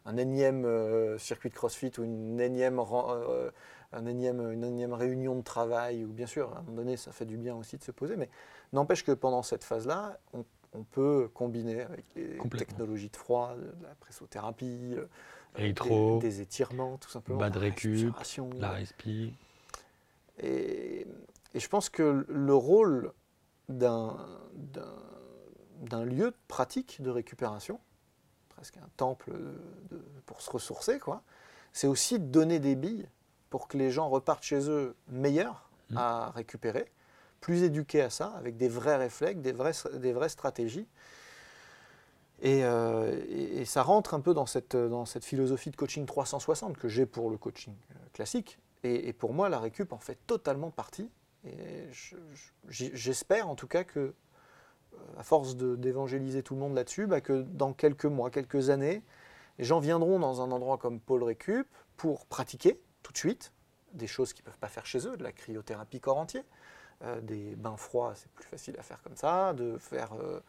un, 0.05 0.11
un 0.11 0.17
énième 0.17 0.65
euh, 0.65 1.17
circuit 1.17 1.49
de 1.49 1.55
CrossFit 1.55 1.91
ou 1.97 2.03
une 2.03 2.39
énième, 2.39 2.79
euh, 2.79 3.49
un 3.93 4.05
énième- 4.05 4.51
une 4.51 4.63
énième 4.63 4.93
réunion 4.93 5.35
de 5.35 5.41
travail. 5.41 6.03
Ou 6.05 6.09
bien 6.13 6.27
sûr, 6.27 6.53
à 6.55 6.59
un 6.59 6.61
moment 6.63 6.77
donné, 6.77 6.97
ça 6.97 7.11
fait 7.11 7.25
du 7.25 7.37
bien 7.37 7.55
aussi 7.55 7.77
de 7.77 7.83
se 7.83 7.91
poser. 7.91 8.15
Mais 8.17 8.29
n'empêche 8.73 9.03
que 9.03 9.11
pendant 9.11 9.43
cette 9.43 9.63
phase-là, 9.63 10.19
on, 10.33 10.45
on 10.73 10.83
peut 10.83 11.29
combiner 11.33 11.81
avec 11.81 12.05
les 12.15 12.37
technologies 12.57 13.09
de 13.09 13.15
froid, 13.15 13.55
de 13.55 13.83
la 13.83 13.95
pressothérapie, 13.95 14.93
euh, 14.95 15.05
Électro, 15.55 16.19
des, 16.19 16.27
des 16.29 16.41
étirements, 16.41 16.97
tout 16.97 17.09
simplement. 17.09 17.39
bas 17.39 17.49
de 17.49 17.55
la 17.55 17.61
récup, 17.61 17.93
respiration, 17.93 18.49
La 18.59 18.71
respi. 18.71 19.33
et, 20.39 21.07
et 21.53 21.59
je 21.59 21.67
pense 21.69 21.89
que 21.89 22.25
le 22.29 22.53
rôle 22.53 23.11
d'un 23.69 24.17
lieu 26.05 26.31
de 26.31 26.35
pratique 26.47 27.01
de 27.01 27.09
récupération, 27.09 27.79
presque 28.49 28.77
un 28.77 28.89
temple 28.97 29.31
de- 29.33 29.95
de- 29.97 30.03
pour 30.25 30.41
se 30.41 30.49
ressourcer, 30.51 30.99
quoi, 30.99 31.23
c'est 31.73 31.87
aussi 31.87 32.19
de 32.19 32.25
donner 32.25 32.59
des 32.59 32.75
billes 32.75 33.07
pour 33.49 33.67
que 33.67 33.77
les 33.77 33.91
gens 33.91 34.09
repartent 34.09 34.43
chez 34.43 34.69
eux 34.69 34.95
meilleurs 35.09 35.63
Mm. 35.89 35.97
à 35.97 36.31
récupérer, 36.31 36.91
plus 37.39 37.63
éduqués 37.63 38.01
à 38.01 38.09
ça, 38.09 38.33
avec 38.37 38.57
des 38.57 38.67
vrais 38.67 38.97
réflexes, 38.97 39.39
des, 39.39 39.53
vraies 39.53 40.27
stratégies. 40.29 40.85
Et, 42.41 42.63
euh, 42.65 43.15
et- 43.29 43.61
et 43.61 43.65
ça 43.65 43.81
rentre 43.83 44.13
un 44.13 44.19
peu 44.19 44.33
dans 44.33 44.45
cette, 44.45 44.75
dans 44.75 45.05
cette 45.05 45.23
philosophie 45.25 45.71
de 45.71 45.75
coaching 45.75 46.05
360 46.05 46.77
que 46.77 46.87
j'ai 46.87 47.05
pour 47.05 47.29
le 47.29 47.37
coaching 47.37 47.73
euh, 47.91 47.95
classique. 48.13 48.59
Et, 48.83 49.07
et 49.07 49.13
pour 49.13 49.33
moi, 49.33 49.49
la 49.49 49.59
récup 49.59 49.91
en 49.93 49.97
fait 49.97 50.17
totalement 50.27 50.69
partie. 50.71 51.09
Et 51.45 51.87
je- 51.91 52.15
je- 52.33 52.51
j'y- 52.69 52.91
j'espère 52.93 53.47
en 53.49 53.55
tout 53.55 53.67
cas 53.67 53.83
que, 53.83 53.99
euh, 53.99 54.13
à 55.17 55.23
force 55.23 55.55
d'évangéliser 55.55 56.43
tout 56.43 56.53
le 56.53 56.59
monde 56.59 56.75
là-dessus, 56.75 57.07
bah, 57.07 57.21
que 57.21 57.41
dans 57.43 57.73
quelques 57.73 58.05
mois, 58.05 58.29
quelques 58.29 58.69
années, 58.69 59.01
les 59.57 59.63
gens 59.65 59.79
viendront 59.79 60.19
dans 60.19 60.41
un 60.41 60.51
endroit 60.51 60.77
comme 60.77 60.99
Pôle 60.99 61.23
Récup 61.23 61.67
pour 61.95 62.25
pratiquer 62.27 62.79
tout 63.07 63.13
de 63.13 63.17
suite 63.17 63.53
des 63.93 64.05
choses 64.07 64.33
qu'ils 64.33 64.43
ne 64.43 64.49
peuvent 64.49 64.59
pas 64.59 64.67
faire 64.67 64.85
chez 64.85 65.07
eux, 65.07 65.15
de 65.15 65.23
la 65.23 65.31
cryothérapie 65.31 66.01
corps 66.01 66.17
entier, 66.17 66.43
euh, 67.03 67.21
des 67.21 67.55
bains 67.55 67.77
froids, 67.77 68.13
c'est 68.15 68.29
plus 68.31 68.43
facile 68.43 68.75
à 68.77 68.83
faire 68.83 69.01
comme 69.01 69.15
ça, 69.15 69.53
de 69.53 69.77
faire 69.77 70.11
euh, 70.13 70.41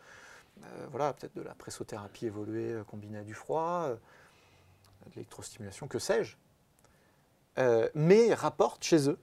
euh, 0.64 0.86
voilà, 0.90 1.12
peut-être 1.12 1.34
de 1.36 1.42
la 1.42 1.54
pressothérapie 1.54 2.26
évoluée 2.26 2.82
combinée 2.88 3.18
à 3.18 3.22
du 3.22 3.34
froid, 3.34 3.90
de 3.90 5.10
l'électrostimulation, 5.14 5.86
que 5.86 6.00
sais-je. 6.00 6.36
Mais 7.94 8.34
rapportent 8.34 8.82
chez 8.84 9.08
eux 9.08 9.18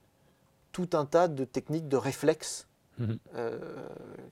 tout 0.72 0.88
un 0.94 1.04
tas 1.04 1.28
de 1.28 1.44
techniques 1.44 1.88
de 1.88 1.96
réflexes 1.96 2.66
Mhm. 2.98 3.18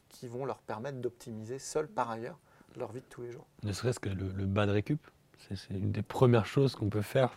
qui 0.08 0.26
vont 0.26 0.46
leur 0.46 0.56
permettre 0.56 0.96
d'optimiser 0.96 1.58
seuls 1.58 1.86
par 1.86 2.10
ailleurs 2.10 2.38
leur 2.76 2.92
vie 2.92 3.00
de 3.02 3.06
tous 3.10 3.20
les 3.20 3.30
jours. 3.30 3.46
Ne 3.62 3.74
serait-ce 3.74 4.00
que 4.00 4.08
le, 4.08 4.28
le 4.28 4.46
bas 4.46 4.64
de 4.64 4.72
récup. 4.72 5.06
C'est 5.38 5.68
une 5.74 5.92
des 5.92 6.00
premières 6.00 6.46
choses 6.46 6.74
qu'on 6.74 6.88
peut 6.88 7.02
faire. 7.02 7.36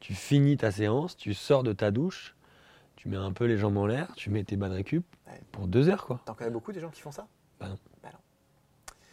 Tu 0.00 0.14
finis 0.14 0.56
ta 0.56 0.70
séance, 0.70 1.16
tu 1.16 1.34
sors 1.34 1.62
de 1.62 1.72
ta 1.72 1.90
douche, 1.90 2.34
tu 2.96 3.08
mets 3.08 3.16
un 3.16 3.32
peu 3.32 3.44
les 3.46 3.56
jambes 3.56 3.76
en 3.76 3.86
l'air, 3.86 4.12
tu 4.16 4.30
mets 4.30 4.44
tes 4.44 4.56
bas 4.56 4.68
de 4.68 4.74
récup 4.74 5.04
pour 5.52 5.66
deux 5.68 5.88
heures. 5.88 6.06
quoi. 6.06 6.20
T'en 6.24 6.34
connais 6.34 6.50
beaucoup 6.50 6.72
des 6.72 6.80
gens 6.80 6.90
qui 6.90 7.00
font 7.00 7.12
ça? 7.12 7.26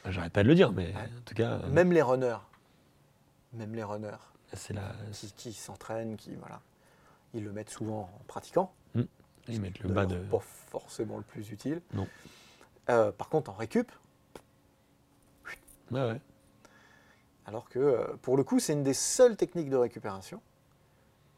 J'arrête 0.07 0.33
pas 0.33 0.43
de 0.43 0.47
le 0.47 0.53
dire, 0.55 0.71
mais 0.71 0.87
Ouais. 0.93 1.09
en 1.17 1.21
tout 1.25 1.33
cas, 1.33 1.53
euh, 1.53 1.67
Même 1.69 1.91
les 1.91 2.03
runners. 2.03 2.37
Même 3.53 3.73
les 3.73 3.83
runners 3.83 4.17
c'est 4.53 4.73
la. 4.73 4.93
qui, 5.11 5.31
qui 5.33 5.53
s'entraînent, 5.53 6.15
qui 6.15 6.35
voilà, 6.35 6.61
ils 7.33 7.43
le 7.43 7.51
mettent 7.51 7.71
souvent 7.71 8.01
en 8.19 8.23
pratiquant. 8.27 8.71
Ils 9.47 9.59
mettent 9.61 9.79
le 9.79 9.89
bas 9.89 10.05
de. 10.05 10.17
Pas 10.17 10.39
forcément 10.39 11.17
le 11.17 11.23
plus 11.23 11.49
utile. 11.51 11.81
Non. 11.93 12.07
Euh, 12.89 13.11
par 13.11 13.29
contre, 13.29 13.49
en 13.51 13.53
récup, 13.53 13.91
Ouais, 15.91 16.01
ouais. 16.01 16.21
alors 17.45 17.67
que 17.69 17.79
euh, 17.79 18.05
pour 18.21 18.37
le 18.37 18.43
coup, 18.43 18.59
c'est 18.59 18.73
une 18.73 18.83
des 18.83 18.93
seules 18.93 19.35
techniques 19.37 19.69
de 19.69 19.75
récupération 19.77 20.41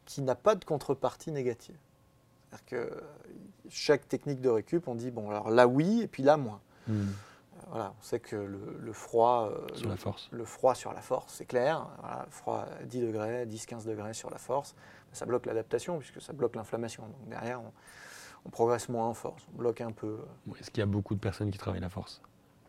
qui 0.08 0.22
n'a 0.22 0.34
pas 0.34 0.54
de 0.54 0.64
contrepartie 0.64 1.30
négative. 1.30 1.76
C'est-à-dire 2.50 2.64
que 2.64 3.02
chaque 3.68 4.08
technique 4.08 4.40
de 4.40 4.48
récup, 4.48 4.88
on 4.88 4.94
dit, 4.94 5.10
bon, 5.10 5.28
alors 5.28 5.50
là 5.50 5.68
oui, 5.68 6.00
et 6.00 6.06
puis 6.08 6.22
là 6.22 6.38
moins. 6.38 6.60
Hmm. 6.86 7.08
Voilà, 7.68 7.92
on 7.98 8.02
sait 8.02 8.18
que 8.18 8.36
le, 8.36 8.78
le 8.80 8.92
froid, 8.94 9.50
euh, 9.52 9.66
Sur 9.74 9.88
le, 9.88 9.90
la 9.90 9.96
force. 9.98 10.28
le 10.32 10.44
froid 10.46 10.74
sur 10.74 10.94
la 10.94 11.02
force, 11.02 11.34
c'est 11.34 11.44
clair. 11.44 11.86
Voilà, 12.00 12.22
le 12.24 12.30
froid 12.30 12.64
à 12.80 12.84
10 12.84 13.00
degrés, 13.02 13.44
10-15 13.44 13.84
degrés 13.84 14.14
sur 14.14 14.30
la 14.30 14.38
force, 14.38 14.74
ça 15.12 15.26
bloque 15.26 15.44
l'adaptation 15.44 15.98
puisque 15.98 16.22
ça 16.22 16.32
bloque 16.32 16.56
l'inflammation. 16.56 17.02
Donc 17.02 17.28
derrière, 17.28 17.60
on, 17.60 17.70
on 18.46 18.48
progresse 18.48 18.88
moins 18.88 19.06
en 19.08 19.12
force, 19.14 19.42
on 19.52 19.58
bloque 19.58 19.82
un 19.82 19.92
peu. 19.92 20.18
Bon, 20.46 20.54
Est-ce 20.58 20.70
qu'il 20.70 20.80
y 20.80 20.82
a 20.82 20.86
beaucoup 20.86 21.14
de 21.14 21.20
personnes 21.20 21.50
qui 21.50 21.58
travaillent 21.58 21.82
la 21.82 21.90
force? 21.90 22.22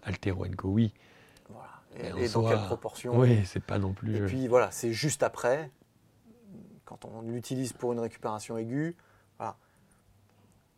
Altéro 0.03 0.45
Co, 0.57 0.67
oui. 0.69 0.93
Voilà. 1.47 1.69
Et, 1.95 2.23
Et 2.25 2.27
dans 2.27 2.41
soi, 2.41 2.49
quelle 2.49 2.65
proportion? 2.65 3.17
Oui, 3.17 3.45
c'est 3.45 3.63
pas 3.63 3.77
non 3.79 3.93
plus. 3.93 4.17
Et 4.17 4.21
euh, 4.21 4.25
puis 4.25 4.47
voilà, 4.49 4.69
c'est 4.71 4.91
juste 4.91 5.23
après, 5.23 5.71
quand 6.89 7.05
on 7.05 7.21
l'utilise 7.21 7.71
pour 7.71 7.93
une 7.93 7.99
récupération 7.99 8.57
aiguë. 8.57 8.97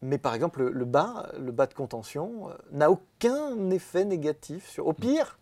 Mais 0.01 0.17
par 0.17 0.33
exemple, 0.33 0.67
le, 0.67 0.85
bas, 0.85 1.31
le 1.39 1.51
bas 1.51 1.67
de 1.67 1.73
contention, 1.73 2.49
euh, 2.49 2.53
n'a 2.71 2.89
aucun 2.89 3.69
effet 3.69 4.03
négatif. 4.03 4.67
Sur... 4.67 4.87
Au 4.87 4.93
pire, 4.93 5.37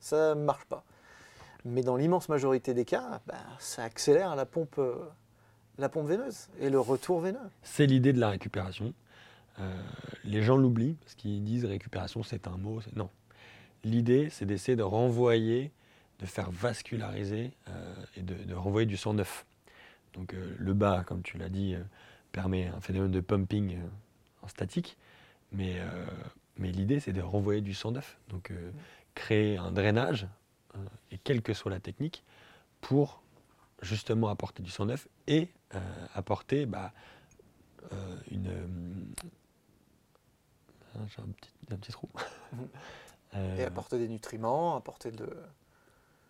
ça 0.00 0.34
ne 0.34 0.42
marche 0.42 0.64
pas. 0.64 0.84
Mais 1.64 1.82
dans 1.82 1.96
l'immense 1.96 2.28
majorité 2.28 2.74
des 2.74 2.84
cas, 2.84 3.20
ben, 3.26 3.36
ça 3.60 3.84
accélère 3.84 4.34
la 4.34 4.44
pompe, 4.44 4.78
euh, 4.78 4.96
la 5.78 5.88
pompe 5.88 6.08
veineuse 6.08 6.48
et 6.58 6.68
le 6.68 6.80
retour 6.80 7.20
veineux. 7.20 7.38
C'est 7.62 7.86
l'idée 7.86 8.12
de 8.12 8.18
la 8.18 8.30
récupération. 8.30 8.92
Euh, 9.60 9.80
les 10.24 10.42
gens 10.42 10.56
l'oublient 10.56 10.94
parce 10.94 11.14
qu'ils 11.14 11.44
disent 11.44 11.64
récupération, 11.64 12.24
c'est 12.24 12.48
un 12.48 12.56
mot. 12.56 12.80
Non. 12.96 13.08
L'idée, 13.84 14.30
c'est 14.30 14.46
d'essayer 14.46 14.74
de 14.74 14.82
renvoyer, 14.82 15.70
de 16.18 16.26
faire 16.26 16.50
vasculariser 16.50 17.52
et 18.16 18.22
de 18.22 18.54
renvoyer 18.54 18.86
du 18.86 18.96
sang 18.96 19.12
neuf. 19.14 19.44
Donc 20.14 20.34
euh, 20.34 20.54
le 20.58 20.74
bas, 20.74 21.04
comme 21.04 21.22
tu 21.22 21.38
l'as 21.38 21.48
dit, 21.48 21.74
euh, 21.74 21.82
permet 22.32 22.66
un 22.68 22.80
phénomène 22.80 23.10
de 23.10 23.20
pumping 23.20 23.76
euh, 23.76 23.86
en 24.42 24.48
statique. 24.48 24.96
Mais, 25.52 25.76
mais 26.56 26.72
l'idée, 26.72 26.98
c'est 26.98 27.12
de 27.12 27.20
renvoyer 27.20 27.60
du 27.60 27.74
sang 27.74 27.90
neuf. 27.90 28.18
Donc 28.30 28.50
euh, 28.50 28.70
créer 29.14 29.58
un 29.58 29.70
drainage, 29.70 30.26
et 31.10 31.18
quelle 31.18 31.42
que 31.42 31.52
soit 31.52 31.70
la 31.70 31.78
technique, 31.80 32.24
pour 32.80 33.22
justement 33.82 34.28
apporter 34.28 34.62
du 34.62 34.70
sang 34.70 34.86
neuf 34.86 35.08
et 35.26 35.50
apporter 36.14 36.64
bah, 36.64 36.94
une. 38.30 38.50
ah, 40.94 41.00
J'ai 41.08 41.22
un 41.22 41.26
petit, 41.26 41.50
un 41.70 41.76
petit 41.76 41.92
trou. 41.92 42.08
Euh, 43.34 43.56
Et 43.56 43.64
apporter 43.64 43.98
des 43.98 44.08
nutriments, 44.08 44.76
apporter 44.76 45.10
de. 45.10 45.26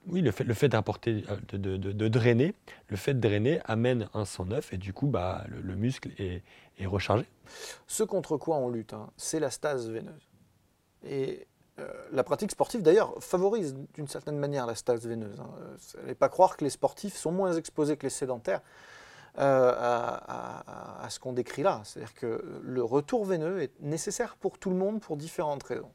Oui, 0.08 0.20
le 0.20 0.32
fait, 0.32 0.44
euh, 0.44 1.36
de, 1.52 2.08
drainer, 2.08 2.54
le 2.88 2.96
fait 2.96 3.14
de 3.14 3.20
drainer 3.20 3.60
amène 3.64 4.08
un 4.14 4.24
sang 4.24 4.44
neuf 4.44 4.72
et 4.72 4.76
du 4.76 4.92
coup, 4.92 5.06
bah, 5.06 5.44
le, 5.48 5.60
le 5.60 5.76
muscle 5.76 6.10
est, 6.18 6.42
rechargé. 6.84 7.24
Ce 7.86 8.02
contre 8.02 8.36
quoi 8.36 8.56
on 8.56 8.68
lutte, 8.68 8.92
hein, 8.92 9.10
c'est 9.16 9.38
la 9.38 9.50
stase 9.50 9.88
veineuse. 9.88 10.28
Et 11.04 11.46
euh, 11.78 11.88
la 12.10 12.24
pratique 12.24 12.50
sportive, 12.50 12.82
d'ailleurs, 12.82 13.14
favorise 13.20 13.76
d'une 13.94 14.08
certaine 14.08 14.36
manière 14.36 14.66
la 14.66 14.74
stase 14.74 15.06
veineuse. 15.06 15.38
Hein. 15.38 15.50
Euh, 16.08 16.14
pas 16.14 16.28
croire 16.28 16.56
que 16.56 16.64
les 16.64 16.70
sportifs 16.70 17.16
sont 17.16 17.30
moins 17.30 17.52
exposés 17.52 17.96
que 17.96 18.04
les 18.04 18.10
sédentaires 18.10 18.62
à 19.36 21.06
ce 21.08 21.18
qu'on 21.20 21.32
décrit 21.32 21.62
là. 21.62 21.80
C'est-à-dire 21.84 22.12
que 22.14 22.60
le 22.62 22.82
retour 22.82 23.24
veineux 23.24 23.62
est 23.62 23.72
nécessaire 23.80 24.36
pour 24.36 24.58
tout 24.58 24.68
le 24.68 24.76
monde 24.76 25.00
pour 25.00 25.16
différentes 25.16 25.62
raisons. 25.62 25.92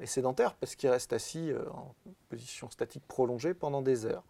Les 0.00 0.06
sédentaires, 0.06 0.54
parce 0.54 0.76
qu'ils 0.76 0.90
restent 0.90 1.12
assis 1.12 1.50
euh, 1.50 1.64
en 1.72 1.94
position 2.28 2.70
statique 2.70 3.02
prolongée 3.08 3.52
pendant 3.52 3.82
des 3.82 4.06
heures. 4.06 4.22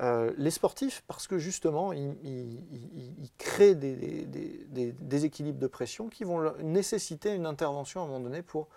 Euh, 0.00 0.32
les 0.38 0.50
sportifs, 0.50 1.02
parce 1.06 1.26
que 1.26 1.38
justement, 1.38 1.92
ils, 1.92 3.30
créent 3.38 3.74
des, 3.74 3.94
des- 3.96 4.24
des- 4.26 4.64
des 4.68 4.92
déséquilibres 4.92 5.58
de 5.58 5.66
pression 5.66 6.08
qui 6.08 6.24
vont 6.24 6.52
nécessiter 6.62 7.34
une 7.34 7.46
intervention 7.46 8.00
à 8.00 8.04
un 8.04 8.06
moment 8.08 8.20
donné 8.20 8.42
pour 8.42 8.68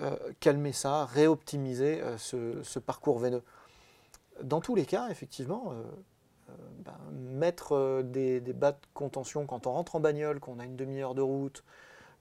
euh, 0.00 0.16
calmer 0.40 0.72
ça, 0.72 1.04
réoptimiser 1.06 2.02
ce, 2.16 2.78
parcours 2.78 3.18
veineux. 3.18 3.42
Dans 4.42 4.60
tous 4.60 4.74
les 4.74 4.86
cas, 4.86 5.08
effectivement, 5.10 5.74
ben, 6.84 6.96
mettre 7.12 8.02
des 8.02 8.40
bas 8.40 8.72
de 8.72 8.78
contention 8.94 9.46
quand 9.46 9.66
on 9.66 9.72
rentre 9.72 9.96
en 9.96 10.00
bagnole, 10.00 10.40
qu'on 10.40 10.58
a 10.58 10.64
une 10.64 10.76
demi-heure 10.76 11.14
de 11.14 11.22
route, 11.22 11.64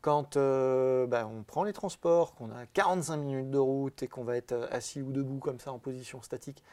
quand 0.01 0.37
euh, 0.37 1.07
ben, 1.07 1.25
on 1.25 1.43
prend 1.43 1.63
les 1.63 1.73
transports, 1.73 2.33
qu'on 2.35 2.51
a 2.51 2.65
45 2.73 3.17
minutes 3.17 3.51
de 3.51 3.57
route 3.57 4.01
et 4.03 4.07
qu'on 4.07 4.23
va 4.23 4.37
être 4.37 4.53
euh, 4.53 4.67
assis 4.71 5.01
ou 5.01 5.11
debout 5.11 5.39
comme 5.39 5.59
ça 5.59 5.71
en 5.71 5.79
position 5.79 6.21
statique, 6.21 6.63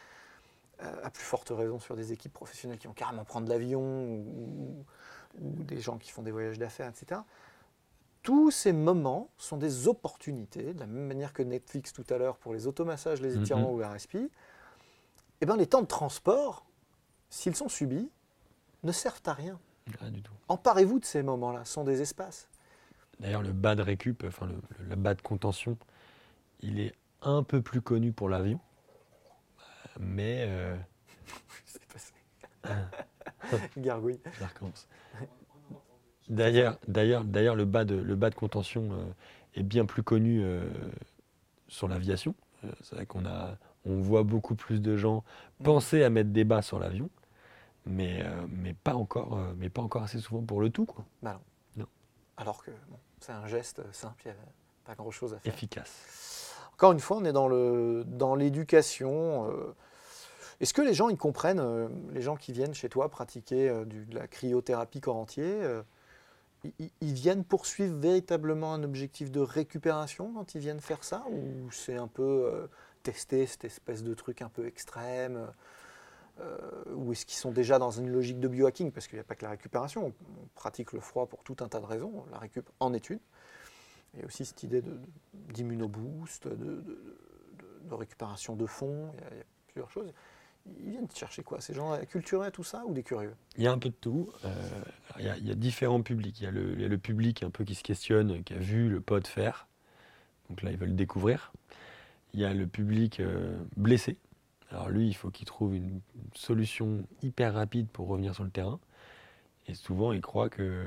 euh, 0.82 0.94
à 1.02 1.10
plus 1.10 1.24
forte 1.24 1.50
raison 1.50 1.80
sur 1.80 1.96
des 1.96 2.12
équipes 2.12 2.32
professionnelles 2.32 2.78
qui 2.78 2.86
vont 2.86 2.92
carrément 2.92 3.24
prendre 3.24 3.48
l'avion 3.48 3.80
ou, 3.82 4.84
des 5.38 5.80
gens 5.80 5.98
qui 5.98 6.10
font 6.10 6.22
des 6.22 6.30
voyages 6.30 6.58
d'affaires, 6.58 6.88
etc. 6.88 7.20
Tous 8.22 8.50
ces 8.50 8.72
moments 8.72 9.28
sont 9.36 9.58
des 9.58 9.86
opportunités, 9.86 10.72
de 10.72 10.80
la 10.80 10.86
même 10.86 11.06
manière 11.06 11.34
que 11.34 11.42
Netflix 11.42 11.92
tout 11.92 12.06
à 12.08 12.16
l'heure 12.16 12.38
pour 12.38 12.54
les 12.54 12.66
automassages, 12.66 13.20
les 13.20 13.36
étirements 13.36 13.68
Mhm. 13.68 13.74
ou 13.74 13.80
la 13.80 13.90
respi. 13.90 14.30
Eh 15.42 15.46
ben, 15.46 15.56
les 15.56 15.66
temps 15.66 15.82
de 15.82 15.86
transport, 15.86 16.64
s'ils 17.28 17.54
sont 17.54 17.68
subis, 17.68 18.08
ne 18.82 18.92
servent 18.92 19.20
à 19.26 19.34
rien. 19.34 19.58
Rien 20.00 20.10
du 20.10 20.22
tout. 20.22 20.32
Emparez-vous 20.48 21.00
de 21.00 21.04
ces 21.04 21.22
moments-là, 21.22 21.64
ce 21.66 21.74
sont 21.74 21.84
des 21.84 22.00
espaces. 22.00 22.48
D'ailleurs, 23.20 23.42
le 23.42 23.52
bas 23.52 23.74
de 23.74 23.82
récup, 23.82 24.24
enfin 24.26 24.48
le, 24.78 24.96
bas 24.96 25.14
de 25.14 25.22
contention, 25.22 25.78
il 26.60 26.80
est 26.80 26.94
un 27.22 27.42
peu 27.42 27.62
plus 27.62 27.80
connu 27.80 28.12
pour 28.12 28.28
l'avion, 28.28 28.60
mais 29.98 30.44
euh, 30.48 30.76
C'est 31.64 31.84
passé. 31.92 32.12
Gargouille. 33.76 34.20
recommence. 34.40 34.88
D'ailleurs, 36.28 36.78
d'ailleurs, 36.88 37.24
d'ailleurs, 37.24 37.54
le 37.54 37.64
bas 37.64 37.84
de 37.84 37.94
le 37.94 38.16
bas 38.16 38.30
de 38.30 38.34
contention 38.34 38.88
euh, 38.92 39.04
est 39.54 39.62
bien 39.62 39.86
plus 39.86 40.02
connu 40.02 40.42
euh, 40.42 40.68
sur 41.68 41.88
l'aviation. 41.88 42.34
Euh, 42.64 42.72
c'est 42.82 42.96
vrai 42.96 43.06
qu'on 43.06 43.24
a, 43.26 43.56
on 43.84 44.00
voit 44.00 44.24
beaucoup 44.24 44.56
plus 44.56 44.80
de 44.82 44.96
gens 44.96 45.22
penser 45.62 46.02
à 46.02 46.10
mettre 46.10 46.30
des 46.30 46.44
bas 46.44 46.62
sur 46.62 46.78
l'avion, 46.80 47.08
mais 47.84 48.24
mais 48.48 48.74
pas 48.74 48.94
encore, 48.94 49.38
mais 49.56 49.68
pas 49.68 49.82
encore 49.82 50.02
assez 50.02 50.18
souvent 50.18 50.42
pour 50.42 50.60
le 50.60 50.70
tout, 50.70 50.86
quoi. 50.86 51.04
Bah 51.22 51.40
non. 51.76 51.84
Non. 51.84 51.86
Alors 52.36 52.62
que 52.64 52.72
bon, 52.90 52.98
c'est 53.26 53.32
un 53.32 53.46
geste 53.46 53.82
simple, 53.92 54.22
il 54.24 54.28
n'y 54.28 54.34
a 54.34 54.40
pas 54.84 54.94
grand-chose 54.94 55.34
à 55.34 55.38
faire. 55.38 55.52
Efficace. 55.52 56.54
Encore 56.74 56.92
une 56.92 57.00
fois, 57.00 57.16
on 57.16 57.24
est 57.24 57.32
dans 57.32 57.48
le 57.48 58.04
dans 58.06 58.34
l'éducation. 58.36 59.50
euh, 59.50 59.74
Est-ce 60.60 60.72
que 60.72 60.82
les 60.82 60.94
gens 60.94 61.08
ils 61.08 61.16
comprennent, 61.18 61.58
euh, 61.60 61.88
les 62.12 62.22
gens 62.22 62.36
qui 62.36 62.52
viennent 62.52 62.74
chez 62.74 62.88
toi 62.88 63.08
pratiquer 63.08 63.68
euh, 63.68 63.84
du- 63.84 64.06
de 64.06 64.14
la 64.14 64.28
cryothérapie 64.28 65.00
corps 65.00 65.16
entier, 65.16 65.60
ils- 66.78 66.90
ils, 67.00 67.12
viennent 67.12 67.44
poursuivre 67.44 67.96
véritablement 67.96 68.72
un 68.74 68.82
objectif 68.82 69.30
de 69.30 69.40
récupération 69.40 70.32
quand 70.34 70.54
ils 70.54 70.60
viennent 70.60 70.80
faire 70.80 71.02
ça? 71.02 71.24
Ou 71.30 71.70
c'est 71.72 71.96
un 71.96 72.08
peu 72.08 72.68
tester 73.02 73.46
cette 73.46 73.64
espèce 73.64 74.02
de 74.02 74.14
truc 74.14 74.40
un 74.42 74.48
peu 74.48 74.66
extrême 74.66 75.48
Ou 76.94 77.12
est-ce 77.12 77.24
qu'ils 77.26 77.38
sont 77.38 77.50
déjà 77.50 77.78
dans 77.78 77.90
une 77.90 78.10
logique 78.10 78.40
de 78.40 78.48
biohacking 78.48 78.92
Parce 78.92 79.06
qu'il 79.06 79.16
n'y 79.16 79.20
a 79.20 79.24
pas 79.24 79.34
que 79.34 79.44
la 79.44 79.50
récupération, 79.50 80.06
on, 80.06 80.42
on 80.42 80.46
pratique 80.54 80.92
le 80.92 81.00
froid 81.00 81.26
pour 81.26 81.42
tout 81.42 81.56
un 81.60 81.68
tas 81.68 81.80
de 81.80 81.86
raisons, 81.86 82.24
la 82.30 82.38
récup 82.38 82.68
en 82.80 82.92
étude. 82.92 83.20
Il 84.16 84.20
y 84.20 84.22
a 84.22 84.26
aussi 84.26 84.44
cette 84.44 84.62
idée 84.62 84.82
d'immunoboost, 85.52 86.48
de, 86.48 86.82
de, 87.84 87.94
récupération 87.94 88.56
de 88.56 88.66
fond, 88.66 89.12
il 89.14 89.20
y, 89.20 89.40
a, 89.40 89.44
plusieurs 89.68 89.90
choses. 89.90 90.12
Ils 90.80 90.90
viennent 90.90 91.08
chercher 91.14 91.42
quoi 91.42 91.60
Ces 91.60 91.74
gens 91.74 91.92
acculturés 91.92 92.46
à 92.46 92.50
tout 92.50 92.64
ça 92.64 92.84
ou 92.86 92.94
des 92.94 93.02
curieux? 93.02 93.34
Il 93.56 93.64
y 93.64 93.66
a 93.66 93.72
un 93.72 93.78
peu 93.78 93.90
de 93.90 93.94
tout. 93.94 94.32
Euh, 94.44 94.50
il, 95.18 95.24
y 95.24 95.50
a, 95.50 95.54
différents 95.54 96.02
publics. 96.02 96.40
Il 96.40 96.44
y 96.44 96.46
a, 96.46 96.50
le, 96.50 96.98
public 96.98 97.42
un 97.42 97.50
peu 97.50 97.62
qui 97.64 97.74
se 97.74 97.82
questionne, 97.82 98.42
qui 98.42 98.54
a 98.54 98.58
vu 98.58 98.88
le 98.88 99.00
pod 99.00 99.26
faire. 99.26 99.68
Donc 100.48 100.62
là, 100.62 100.70
ils 100.70 100.78
veulent 100.78 100.96
découvrir. 100.96 101.52
Il 102.32 102.40
y 102.40 102.44
a 102.44 102.54
le 102.54 102.66
public 102.66 103.20
euh, 103.20 103.56
blessé. 103.76 104.16
Alors 104.70 104.88
lui, 104.88 105.06
il 105.08 105.14
faut 105.14 105.30
qu'il 105.30 105.46
trouve 105.46 105.74
une 105.74 106.00
solution 106.34 107.04
hyper 107.22 107.54
rapide 107.54 107.88
pour 107.88 108.08
revenir 108.08 108.34
sur 108.34 108.44
le 108.44 108.50
terrain. 108.50 108.78
Et 109.68 109.74
souvent, 109.74 110.12
il 110.12 110.20
croit 110.20 110.48
que 110.48 110.84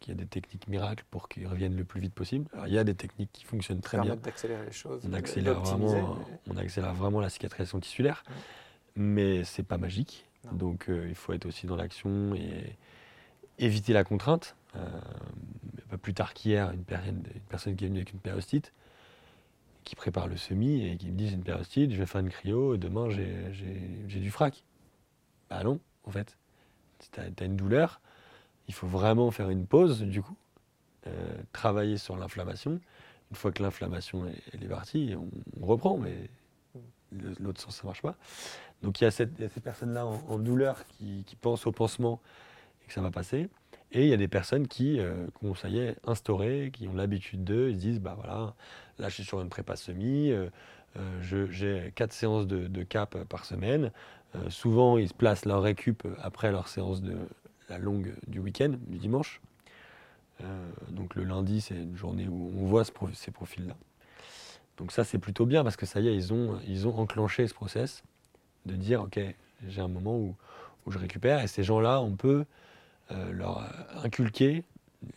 qu'il 0.00 0.12
y 0.14 0.16
a 0.16 0.20
des 0.20 0.26
techniques 0.26 0.66
miracles 0.66 1.04
pour 1.12 1.28
qu'ils 1.28 1.46
reviennent 1.46 1.76
le 1.76 1.84
plus 1.84 2.00
vite 2.00 2.12
possible. 2.12 2.48
Alors, 2.54 2.66
il 2.66 2.72
y 2.74 2.78
a 2.78 2.82
des 2.82 2.94
techniques 2.96 3.30
qui 3.32 3.44
fonctionnent 3.44 3.80
très 3.80 3.98
bien. 3.98 4.06
Permettre 4.06 4.22
d'accélérer 4.22 4.64
les 4.66 4.72
choses, 4.72 5.00
On 5.08 5.12
accélère, 5.12 5.60
vraiment, 5.60 6.16
mais- 6.16 6.52
on 6.52 6.56
accélère 6.56 6.92
vraiment 6.94 7.20
la 7.20 7.30
cicatrisation 7.30 7.78
tissulaire, 7.78 8.24
mais 8.96 9.44
c'est 9.44 9.62
pas 9.62 9.78
magique. 9.78 10.28
Non. 10.46 10.52
Donc 10.54 10.88
euh, 10.88 11.06
il 11.08 11.14
faut 11.14 11.32
être 11.32 11.46
aussi 11.46 11.66
dans 11.68 11.76
l'action 11.76 12.34
et 12.34 12.76
éviter 13.60 13.92
la 13.92 14.02
contrainte. 14.02 14.56
Euh, 14.74 14.88
pas 15.88 15.98
plus 15.98 16.14
tard 16.14 16.34
qu'hier, 16.34 16.72
une, 16.72 16.82
personne- 16.82 17.22
une 17.32 17.40
personne 17.42 17.76
qui 17.76 17.84
est 17.84 17.88
venue 17.88 18.00
avec 18.00 18.12
une 18.12 18.18
périostite, 18.18 18.72
qui 19.84 19.96
prépare 19.96 20.28
le 20.28 20.36
semi 20.36 20.84
et 20.86 20.96
qui 20.96 21.10
me 21.10 21.16
dit 21.16 21.28
j'ai 21.28 21.34
une 21.34 21.42
périostite, 21.42 21.92
je 21.92 21.98
vais 21.98 22.06
faire 22.06 22.20
une 22.20 22.30
cryo, 22.30 22.74
et 22.74 22.78
demain 22.78 23.08
j'ai- 23.10 24.20
du 24.20 24.30
frac. 24.30 24.64
Bah 25.50 25.62
non, 25.64 25.80
en 26.04 26.10
fait. 26.10 26.36
Si 27.00 27.10
tu 27.10 27.20
as, 27.20 27.44
une 27.44 27.56
douleur, 27.56 28.00
il 28.68 28.74
faut 28.74 28.86
vraiment 28.86 29.30
faire 29.30 29.50
une 29.50 29.66
pause 29.66 30.02
du 30.02 30.22
coup, 30.22 30.36
euh, 31.08 31.10
travailler 31.52 31.98
sur 31.98 32.16
l'inflammation. 32.16 32.80
Une 33.30 33.36
fois 33.36 33.50
que 33.50 33.62
l'inflammation 33.62 34.26
est, 34.26 34.68
partie, 34.68 35.14
on, 35.60 35.66
reprend, 35.66 35.96
mais 35.96 36.30
l'autre 37.40 37.60
sens 37.60 37.76
ça 37.76 37.86
marche 37.86 38.02
pas. 38.02 38.16
Donc 38.82 39.00
il 39.00 39.04
y 39.04 39.06
a, 39.06 39.10
ces 39.10 39.26
personnes-là 39.26 40.06
en, 40.06 40.22
en 40.28 40.38
douleur 40.38 40.84
qui, 40.86 41.24
qui 41.26 41.34
pensent 41.34 41.66
au 41.66 41.72
pansement 41.72 42.20
et 42.82 42.86
que 42.86 42.92
ça 42.92 43.00
va 43.00 43.10
passer. 43.10 43.48
Et 43.94 44.04
il 44.04 44.08
y 44.08 44.14
a 44.14 44.16
des 44.16 44.28
personnes 44.28 44.68
qui, 44.68 44.98
euh, 44.98 45.26
ça 45.54 45.68
y 45.68 45.78
est, 45.78 45.96
instauré, 46.06 46.70
qui 46.72 46.88
ont 46.88 46.94
l'habitude 46.94 47.44
d'eux, 47.44 47.68
ils 47.68 47.76
se 47.76 47.80
disent, 47.80 48.00
bah 48.00 48.14
voilà, 48.16 48.54
là 48.98 49.10
je 49.10 49.14
suis 49.14 49.24
sur 49.24 49.40
une 49.42 49.50
prépa 49.50 49.76
semi, 49.76 50.30
euh, 50.30 50.48
euh, 50.96 51.46
j'ai 51.50 51.92
quatre 51.94 52.12
séances 52.12 52.46
de, 52.46 52.82
cap 52.84 53.22
par 53.24 53.44
semaine. 53.44 53.92
Euh, 54.34 54.48
souvent, 54.48 54.96
ils 54.96 55.08
se 55.08 55.14
placent 55.14 55.44
leur 55.44 55.62
récup 55.62 56.06
après 56.22 56.50
leur 56.52 56.68
séance 56.68 57.02
de 57.02 57.16
la 57.68 57.78
longue 57.78 58.14
du 58.26 58.38
week-end, 58.38 58.74
du 58.86 58.98
dimanche. 58.98 59.40
Donc 60.88 61.14
le 61.14 61.22
lundi, 61.22 61.60
c'est 61.60 61.76
une 61.76 61.96
journée 61.96 62.26
où 62.26 62.52
on 62.58 62.66
voit 62.66 62.82
ces 63.12 63.30
profils-là. 63.30 63.76
Donc 64.76 64.90
ça, 64.90 65.04
c'est 65.04 65.18
plutôt 65.18 65.46
bien 65.46 65.62
parce 65.62 65.76
que 65.76 65.86
ça 65.86 66.00
y 66.00 66.08
est, 66.08 66.16
ils 66.16 66.32
ont, 66.32 66.58
ils 66.66 66.88
ont 66.88 66.98
enclenché 66.98 67.46
ce 67.46 67.54
process 67.54 68.02
de 68.66 68.74
dire, 68.74 69.02
OK, 69.02 69.20
j'ai 69.68 69.80
un 69.80 69.86
moment 69.86 70.16
où, 70.16 70.34
où 70.84 70.90
je 70.90 70.98
récupère. 70.98 71.40
Et 71.44 71.46
ces 71.46 71.62
gens-là, 71.62 72.00
on 72.00 72.16
peut 72.16 72.44
euh, 73.12 73.32
leur 73.32 73.58
euh, 73.58 74.04
inculquer 74.04 74.64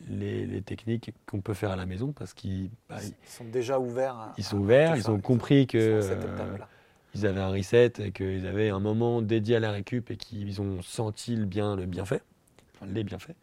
les, 0.10 0.46
les 0.46 0.62
techniques 0.62 1.12
qu'on 1.28 1.42
peut 1.42 1.54
faire 1.54 1.72
à 1.72 1.76
la 1.76 1.86
maison 1.86 2.12
parce 2.12 2.34
qu'ils 2.34 2.70
bah, 2.90 2.98
ils- 3.04 3.08
Ils 3.24 3.30
sont 3.30 3.46
déjà 3.46 3.80
ouverts. 3.80 4.16
à- 4.16 4.34
ils 4.38 4.44
sont 4.44 4.58
ouverts, 4.58 4.96
ils 4.96 5.04
ça. 5.04 5.12
ont 5.12 5.20
compris 5.22 5.68
que 5.68 5.78
euh, 5.78 6.58
ils 7.14 7.26
avaient 7.26 7.40
un 7.42 7.50
reset 7.50 7.94
et 8.00 8.12
qu'ils 8.12 8.46
avaient 8.48 8.70
un 8.70 8.80
moment 8.80 9.22
dédié 9.22 9.56
à 9.58 9.60
la 9.60 9.72
récup 9.72 10.10
et 10.12 10.18
qu'ils 10.18 10.60
ont 10.62 10.82
senti 10.82 11.36
le 11.36 11.46
bien, 11.46 11.76
le 11.76 11.86
bienfait, 11.86 12.22
enfin, 12.76 12.88
les 12.92 13.04
bienfaits. 13.04 13.36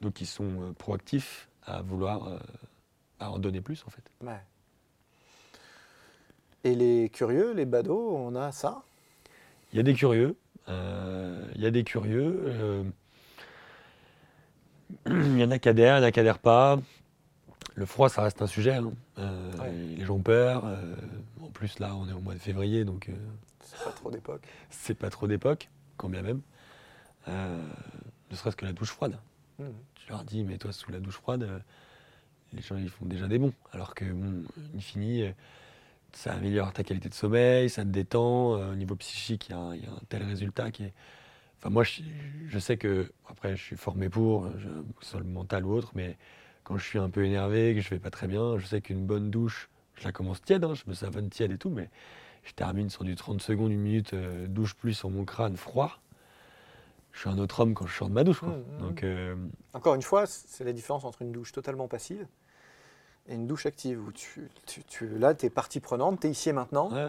Donc 0.00 0.20
ils 0.20 0.26
sont 0.26 0.74
proactifs 0.78 1.48
à 1.64 1.82
vouloir 1.82 2.28
euh, 2.28 2.38
à 3.18 3.30
en 3.32 3.38
donner 3.38 3.60
plus 3.60 3.82
en 3.86 3.90
fait. 3.90 4.04
Ouais. 4.22 4.40
Et 6.64 6.74
les 6.74 7.08
curieux, 7.08 7.52
les 7.54 7.64
badauds, 7.64 8.14
on 8.16 8.34
a 8.34 8.52
ça? 8.52 8.82
Il 9.72 9.76
y 9.76 9.80
a 9.80 9.82
des 9.82 9.94
curieux, 9.94 10.36
euh, 10.68 11.44
il 11.54 11.60
y 11.62 11.66
a 11.66 11.70
des 11.70 11.84
curieux. 11.84 12.42
euh, 12.46 12.84
il 15.06 15.38
y 15.38 15.44
en 15.44 15.50
a 15.50 15.58
qui 15.58 15.68
adhèrent, 15.68 15.96
il 15.98 16.00
y 16.00 16.04
en 16.04 16.08
a 16.08 16.12
qui 16.12 16.20
adhèrent 16.20 16.38
pas. 16.38 16.78
Le 17.74 17.86
froid, 17.86 18.08
ça 18.08 18.22
reste 18.22 18.42
un 18.42 18.46
sujet. 18.46 18.74
hein. 18.74 18.92
Euh, 19.18 19.52
Ouais. 19.58 19.72
Les 19.96 20.04
gens 20.04 20.14
ont 20.16 20.22
peur. 20.22 20.64
euh, 20.64 20.94
en 21.42 21.48
plus, 21.48 21.78
là, 21.78 21.94
on 21.94 22.08
est 22.08 22.12
au 22.12 22.20
mois 22.20 22.34
de 22.34 22.38
février, 22.38 22.84
donc 22.84 23.08
euh, 23.08 23.12
C'est 23.60 23.84
pas 23.84 23.90
trop 23.92 24.10
d'époque. 24.10 24.42
c'est 24.70 24.94
pas 24.94 25.10
trop 25.10 25.26
d'époque, 25.26 25.68
quand 25.96 26.08
bien 26.08 26.22
même. 26.22 26.40
Ne 27.26 28.36
serait-ce 28.36 28.56
que 28.56 28.64
la 28.64 28.72
douche 28.72 28.90
froide. 28.90 29.18
Mhm. 29.58 29.72
Je 30.04 30.08
leur 30.12 30.24
dis, 30.24 30.42
mais 30.44 30.56
toi, 30.58 30.72
sous 30.72 30.90
la 30.90 31.00
douche 31.00 31.16
froide, 31.16 31.46
les 32.54 32.62
gens, 32.62 32.76
ils 32.76 32.88
font 32.88 33.04
déjà 33.04 33.28
des 33.28 33.38
bons. 33.38 33.52
Alors 33.72 33.94
que, 33.94 34.04
bon, 34.04 34.42
in 34.74 34.80
fine, 34.80 35.34
ça 36.12 36.32
améliore 36.32 36.72
ta 36.72 36.82
qualité 36.84 37.08
de 37.10 37.14
sommeil, 37.14 37.68
ça 37.68 37.82
te 37.82 37.88
détend. 37.88 38.52
au 38.70 38.74
niveau 38.74 38.96
psychique, 38.96 39.50
y, 39.50 39.52
il 39.52 39.82
y 39.84 39.86
a 39.86 39.90
un 39.90 40.00
tel 40.08 40.22
résultat 40.24 40.70
qui 40.70 40.84
est. 40.84 40.94
Enfin, 41.58 41.70
moi, 41.70 41.82
je, 41.84 42.02
je 42.48 42.58
sais 42.58 42.76
que, 42.76 43.10
après, 43.28 43.56
je 43.56 43.62
suis 43.62 43.76
formé 43.76 44.08
pour, 44.08 44.46
euh, 44.46 44.52
je, 44.58 44.68
soit 45.06 45.20
le 45.20 45.26
mental 45.26 45.64
ou 45.66 45.72
autre, 45.72 45.90
mais 45.94 46.16
quand 46.64 46.76
je 46.78 46.84
suis 46.84 46.98
un 46.98 47.10
peu 47.10 47.24
énervé, 47.24 47.74
que 47.74 47.80
je 47.80 47.90
vais 47.90 47.98
pas 47.98 48.10
très 48.10 48.28
bien, 48.28 48.58
je 48.58 48.66
sais 48.66 48.80
qu'une 48.80 49.04
bonne 49.06 49.30
douche, 49.30 49.68
je 49.96 50.04
la 50.04 50.12
commence 50.12 50.40
tiède, 50.42 50.64
hein, 50.64 50.74
je 50.74 50.84
me 50.86 50.94
savonne 50.94 51.28
tiède 51.30 51.50
et 51.50 51.58
tout, 51.58 51.70
mais 51.70 51.90
je 52.44 52.52
termine 52.52 52.90
sur 52.90 53.04
du 53.04 53.16
30 53.16 53.42
secondes, 53.42 53.72
une 53.72 53.80
minute, 53.80 54.14
euh, 54.14 54.46
douche 54.46 54.74
plus 54.74 54.94
sur 54.94 55.10
mon 55.10 55.24
crâne 55.24 55.56
froid. 55.56 55.98
Je 57.12 57.20
suis 57.20 57.28
un 57.30 57.38
autre 57.38 57.58
homme 57.60 57.74
quand 57.74 57.86
je 57.86 57.96
sors 57.96 58.08
de 58.08 58.14
ma 58.14 58.22
douche. 58.22 58.38
quoi. 58.40 58.50
Mhm, 58.50 58.56
mhm. 58.74 58.78
Donc, 58.80 59.02
euh, 59.02 59.34
Encore 59.72 59.94
une 59.96 60.02
fois, 60.02 60.26
c'est 60.26 60.62
la 60.62 60.72
différence 60.72 61.04
entre 61.04 61.22
une 61.22 61.32
douche 61.32 61.50
totalement 61.50 61.88
passive 61.88 62.24
et 63.26 63.34
une 63.34 63.48
douche 63.48 63.66
active. 63.66 64.00
Où 64.06 64.12
tu, 64.12 64.48
tu, 64.66 64.84
tu- 64.84 65.18
là, 65.18 65.34
tu 65.34 65.46
es 65.46 65.50
partie 65.50 65.80
prenante, 65.80 66.20
tu 66.20 66.28
es 66.28 66.30
ici 66.30 66.50
et 66.50 66.52
maintenant, 66.52 66.92
ouais, 66.92 67.06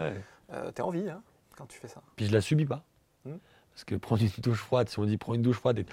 ouais. 0.50 0.72
tu 0.72 0.82
as 0.82 0.84
envie 0.84 1.08
hein, 1.08 1.22
quand 1.56 1.66
tu 1.66 1.78
fais 1.78 1.86
ça. 1.86 2.02
Puis 2.16 2.26
je 2.26 2.32
la 2.32 2.40
subis 2.40 2.66
pas. 2.66 2.82
Hmm. 3.24 3.36
Parce 3.80 3.84
que 3.86 3.94
prendre 3.94 4.20
une 4.22 4.28
douche 4.42 4.58
froide, 4.58 4.90
si 4.90 4.98
on 4.98 5.06
dit 5.06 5.16
prends 5.16 5.32
une 5.32 5.40
douche 5.40 5.56
froide, 5.56 5.78
et 5.78 5.86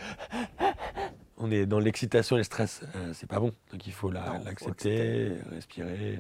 on 1.37 1.49
est 1.51 1.65
dans 1.65 1.79
l'excitation 1.79 2.35
et 2.35 2.39
le 2.39 2.43
stress, 2.43 2.81
euh, 2.97 3.13
c'est 3.13 3.27
pas 3.29 3.39
bon. 3.39 3.53
Donc 3.71 3.87
il 3.87 3.93
faut 3.93 4.11
la- 4.11 4.39
l'accepter, 4.43 5.31
respirer. 5.51 6.19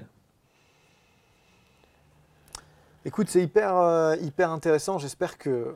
Écoute, 3.03 3.27
c'est 3.27 3.43
hyper, 3.43 3.75
euh, 3.75 4.15
hyper 4.21 4.49
intéressant. 4.51 4.97
J'espère 4.97 5.37
que 5.37 5.75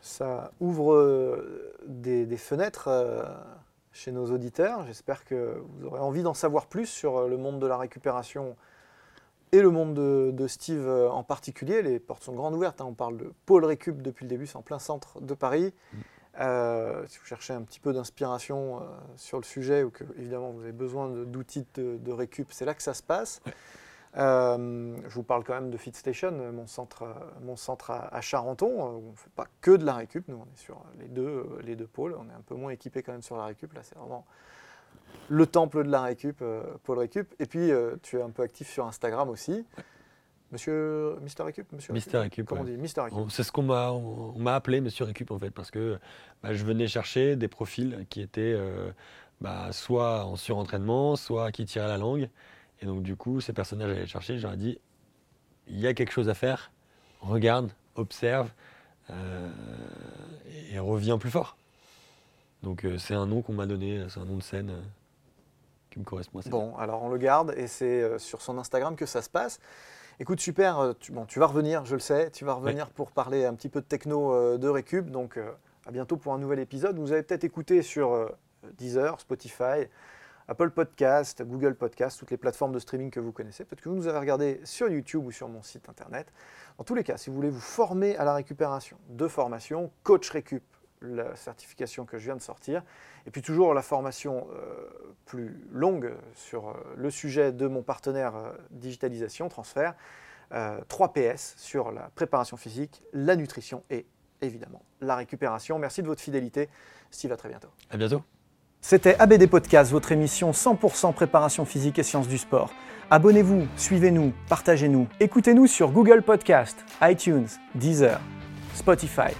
ça 0.00 0.52
ouvre 0.60 0.92
euh, 0.94 1.74
des, 1.88 2.26
des 2.26 2.36
fenêtres 2.36 2.88
chez 3.90 4.12
nos 4.12 4.30
auditeurs. 4.30 4.86
J'espère 4.86 5.24
que 5.24 5.60
vous 5.66 5.86
aurez 5.86 5.98
envie 6.00 6.22
d'en 6.22 6.34
savoir 6.34 6.66
plus 6.66 6.86
sur 6.86 7.26
le 7.26 7.36
monde 7.36 7.58
de 7.58 7.66
la 7.66 7.76
récupération 7.76 8.54
et 9.54 9.62
le 9.62 9.70
monde 9.70 9.94
de, 9.94 10.32
de 10.32 10.46
Steve 10.48 10.86
euh, 10.86 11.08
en 11.08 11.22
particulier. 11.22 11.80
Les 11.80 12.00
portes 12.00 12.24
sont 12.24 12.34
grandes 12.34 12.54
ouvertes. 12.54 12.80
hein. 12.80 12.86
On 12.88 12.94
parle 12.94 13.16
de 13.16 13.32
Pôle 13.46 13.64
Récup 13.64 14.02
depuis 14.02 14.24
le 14.24 14.28
début, 14.28 14.46
c'est 14.46 14.56
en 14.56 14.62
plein 14.62 14.80
centre 14.80 15.20
de 15.20 15.32
Paris. 15.32 15.72
Euh, 16.40 17.04
si 17.06 17.18
vous 17.18 17.26
cherchez 17.26 17.52
un 17.52 17.62
petit 17.62 17.78
peu 17.78 17.92
d'inspiration 17.92 18.78
euh, 18.78 18.84
sur 19.14 19.38
le 19.38 19.44
sujet 19.44 19.84
ou 19.84 19.90
que 19.90 20.02
évidemment 20.18 20.50
vous 20.50 20.62
avez 20.62 20.72
besoin 20.72 21.08
d'outils 21.08 21.64
de, 21.74 21.96
de 21.96 22.12
récup, 22.12 22.48
c'est 22.50 22.64
là 22.64 22.74
que 22.74 22.82
ça 22.82 22.94
se 22.94 23.02
passe. 23.04 23.40
Euh, 24.16 24.96
je 25.08 25.14
vous 25.14 25.22
parle 25.22 25.44
quand 25.44 25.54
même 25.54 25.70
de 25.70 25.76
FitStation, 25.76 26.32
mon 26.52 26.66
centre, 26.66 27.04
mon 27.42 27.54
centre 27.54 27.92
à, 27.92 28.12
à 28.12 28.20
Charenton, 28.20 28.66
où 28.66 28.80
on 28.80 29.10
ne 29.12 29.16
fait 29.16 29.30
pas 29.36 29.46
que 29.60 29.70
de 29.70 29.84
la 29.84 29.94
récup, 29.94 30.26
nous 30.26 30.36
on 30.36 30.52
est 30.52 30.58
sur 30.58 30.82
les 30.98 31.06
deux, 31.08 31.46
les 31.62 31.76
deux 31.76 31.86
pôles, 31.86 32.16
on 32.18 32.28
est 32.28 32.34
un 32.36 32.42
peu 32.44 32.56
moins 32.56 32.70
équipé 32.72 33.04
quand 33.04 33.12
même 33.12 33.22
sur 33.22 33.36
la 33.36 33.44
récup, 33.44 33.72
là 33.72 33.82
c'est 33.84 33.96
vraiment 33.96 34.24
le 35.28 35.46
temple 35.46 35.84
de 35.84 35.90
la 35.90 36.02
récup, 36.02 36.42
euh, 36.42 36.62
pôle 36.82 36.98
récup. 36.98 37.34
Et 37.38 37.46
puis 37.46 37.70
euh, 37.70 37.96
tu 38.02 38.18
es 38.18 38.22
un 38.22 38.30
peu 38.30 38.42
actif 38.42 38.68
sur 38.68 38.86
Instagram 38.86 39.28
aussi. 39.28 39.64
Monsieur 40.52 41.16
Mister 41.22 41.42
Récup 41.42 41.72
Monsieur 41.72 41.92
Mister 41.92 42.18
Récup, 42.18 42.46
Comment 42.46 42.60
on 42.60 42.64
dit 42.64 42.76
Mister 42.76 43.00
Récup. 43.00 43.30
C'est 43.30 43.42
ce 43.42 43.50
qu'on 43.50 43.62
m'a 43.64 43.90
on, 43.90 44.34
on 44.36 44.38
m'a 44.38 44.54
appelé 44.54 44.80
Monsieur 44.80 45.04
Récup 45.04 45.30
en 45.30 45.38
fait, 45.38 45.50
parce 45.50 45.70
que 45.70 45.98
bah, 46.42 46.54
je 46.54 46.64
venais 46.64 46.86
chercher 46.86 47.34
des 47.34 47.48
profils 47.48 48.06
qui 48.08 48.20
étaient 48.20 48.54
euh, 48.54 48.92
bah, 49.40 49.72
soit 49.72 50.24
en 50.26 50.36
surentraînement, 50.36 51.16
soit 51.16 51.50
qui 51.50 51.64
tiraient 51.64 51.88
la 51.88 51.98
langue. 51.98 52.28
Et 52.80 52.86
donc 52.86 53.02
du 53.02 53.16
coup, 53.16 53.40
ces 53.40 53.52
personnages 53.52 53.90
allaient 53.90 54.06
chercher, 54.06 54.38
j'aurais 54.38 54.58
dit, 54.58 54.78
il 55.66 55.80
y 55.80 55.86
a 55.86 55.94
quelque 55.94 56.12
chose 56.12 56.28
à 56.28 56.34
faire, 56.34 56.70
regarde, 57.20 57.72
observe, 57.96 58.50
euh, 59.10 59.50
et, 60.46 60.74
et 60.74 60.78
reviens 60.78 61.18
plus 61.18 61.30
fort. 61.30 61.56
Donc 62.64 62.84
euh, 62.84 62.98
c'est 62.98 63.14
un 63.14 63.26
nom 63.26 63.42
qu'on 63.42 63.52
m'a 63.52 63.66
donné, 63.66 64.04
c'est 64.08 64.18
un 64.18 64.24
nom 64.24 64.36
de 64.36 64.42
scène 64.42 64.70
euh, 64.70 64.82
qui 65.90 66.00
me 66.00 66.04
correspond 66.04 66.40
assez 66.40 66.50
bien. 66.50 66.58
Bon, 66.58 66.76
alors 66.76 67.02
on 67.02 67.10
le 67.10 67.18
garde 67.18 67.54
et 67.56 67.66
c'est 67.66 68.02
euh, 68.02 68.18
sur 68.18 68.42
son 68.42 68.58
Instagram 68.58 68.96
que 68.96 69.06
ça 69.06 69.22
se 69.22 69.30
passe. 69.30 69.60
Écoute, 70.18 70.40
super, 70.40 70.78
euh, 70.78 70.92
tu, 70.98 71.12
bon, 71.12 71.26
tu 71.26 71.38
vas 71.38 71.46
revenir, 71.46 71.84
je 71.84 71.94
le 71.94 72.00
sais, 72.00 72.30
tu 72.30 72.44
vas 72.44 72.54
revenir 72.54 72.88
pour 72.90 73.10
parler 73.10 73.44
un 73.44 73.54
petit 73.54 73.68
peu 73.68 73.80
de 73.80 73.86
techno 73.86 74.32
euh, 74.32 74.58
de 74.58 74.68
Récup. 74.68 75.10
Donc 75.10 75.36
euh, 75.36 75.52
à 75.86 75.90
bientôt 75.90 76.16
pour 76.16 76.32
un 76.32 76.38
nouvel 76.38 76.58
épisode. 76.58 76.98
Vous 76.98 77.12
avez 77.12 77.22
peut-être 77.22 77.44
écouté 77.44 77.82
sur 77.82 78.12
euh, 78.12 78.28
Deezer, 78.78 79.20
Spotify, 79.20 79.88
Apple 80.48 80.70
Podcast, 80.70 81.42
Google 81.42 81.74
Podcast, 81.74 82.18
toutes 82.18 82.30
les 82.30 82.36
plateformes 82.36 82.72
de 82.72 82.78
streaming 82.78 83.10
que 83.10 83.20
vous 83.20 83.32
connaissez. 83.32 83.64
Peut-être 83.64 83.82
que 83.82 83.88
vous 83.88 83.96
nous 83.96 84.08
avez 84.08 84.18
regardé 84.18 84.60
sur 84.64 84.88
YouTube 84.88 85.24
ou 85.26 85.30
sur 85.30 85.48
mon 85.48 85.62
site 85.62 85.88
internet. 85.88 86.32
Dans 86.78 86.84
tous 86.84 86.94
les 86.94 87.04
cas, 87.04 87.16
si 87.16 87.30
vous 87.30 87.36
voulez 87.36 87.50
vous 87.50 87.60
former 87.60 88.16
à 88.16 88.24
la 88.24 88.34
récupération, 88.34 88.96
de 89.08 89.28
formation, 89.28 89.90
Coach 90.02 90.30
Récup, 90.30 90.62
la 91.04 91.36
certification 91.36 92.04
que 92.04 92.18
je 92.18 92.24
viens 92.24 92.36
de 92.36 92.42
sortir, 92.42 92.82
et 93.26 93.30
puis 93.30 93.42
toujours 93.42 93.74
la 93.74 93.82
formation 93.82 94.46
euh, 94.52 95.14
plus 95.26 95.56
longue 95.72 96.12
sur 96.34 96.68
euh, 96.68 96.72
le 96.96 97.10
sujet 97.10 97.52
de 97.52 97.66
mon 97.66 97.82
partenaire 97.82 98.36
euh, 98.36 98.52
digitalisation, 98.70 99.48
transfert, 99.48 99.94
euh, 100.52 100.78
3PS 100.88 101.54
sur 101.56 101.92
la 101.92 102.10
préparation 102.14 102.56
physique, 102.56 103.02
la 103.12 103.36
nutrition 103.36 103.82
et 103.90 104.06
évidemment 104.42 104.82
la 105.00 105.16
récupération. 105.16 105.78
Merci 105.78 106.02
de 106.02 106.06
votre 106.06 106.20
fidélité. 106.20 106.68
Steve, 107.10 107.32
à 107.32 107.36
très 107.36 107.48
bientôt. 107.48 107.68
À 107.90 107.96
bientôt. 107.96 108.22
C'était 108.80 109.16
ABD 109.18 109.48
Podcast, 109.48 109.90
votre 109.90 110.12
émission 110.12 110.50
100% 110.50 111.14
préparation 111.14 111.64
physique 111.64 111.98
et 111.98 112.02
sciences 112.02 112.28
du 112.28 112.36
sport. 112.36 112.70
Abonnez-vous, 113.10 113.66
suivez-nous, 113.76 114.32
partagez-nous. 114.48 115.08
Écoutez-nous 115.20 115.66
sur 115.66 115.90
Google 115.90 116.22
Podcast, 116.22 116.84
iTunes, 117.00 117.48
Deezer, 117.74 118.20
Spotify. 118.74 119.32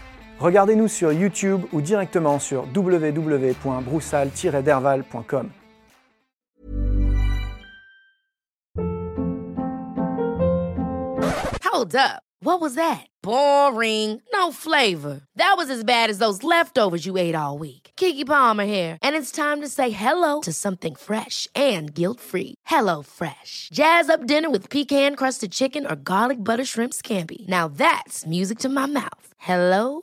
Regardez-nous 0.45 0.88
sur 0.88 1.11
YouTube 1.11 1.62
ou 1.72 1.80
directement 1.80 2.38
sur 2.38 2.66
www.broussal-derval.com. 2.74 5.51
Hold 11.64 11.97
up. 11.97 12.20
What 12.40 12.61
was 12.61 12.74
that? 12.74 13.07
Boring. 13.22 14.20
No 14.34 14.53
flavor. 14.53 15.22
That 15.36 15.55
was 15.57 15.70
as 15.70 15.82
bad 15.82 16.11
as 16.11 16.18
those 16.18 16.42
leftovers 16.42 17.07
you 17.07 17.16
ate 17.16 17.34
all 17.34 17.57
week. 17.57 17.92
Kiki 17.97 18.26
Palmer 18.26 18.66
here, 18.66 18.99
and 19.01 19.16
it's 19.16 19.32
time 19.32 19.62
to 19.62 19.68
say 19.68 19.88
hello 19.88 20.42
to 20.42 20.53
something 20.53 20.95
fresh 20.95 21.49
and 21.55 21.95
guilt-free. 21.95 22.57
Hello 22.66 23.03
Fresh. 23.03 23.70
Jazz 23.72 24.11
up 24.11 24.26
dinner 24.26 24.51
with 24.51 24.68
pecan-crusted 24.68 25.53
chicken 25.53 25.86
or 25.86 25.97
garlic 25.97 26.45
butter 26.45 26.66
shrimp 26.66 26.92
scampi. 26.92 27.49
Now 27.49 27.66
that's 27.66 28.26
music 28.26 28.59
to 28.59 28.68
my 28.68 28.84
mouth. 28.86 29.32
Hello 29.38 30.03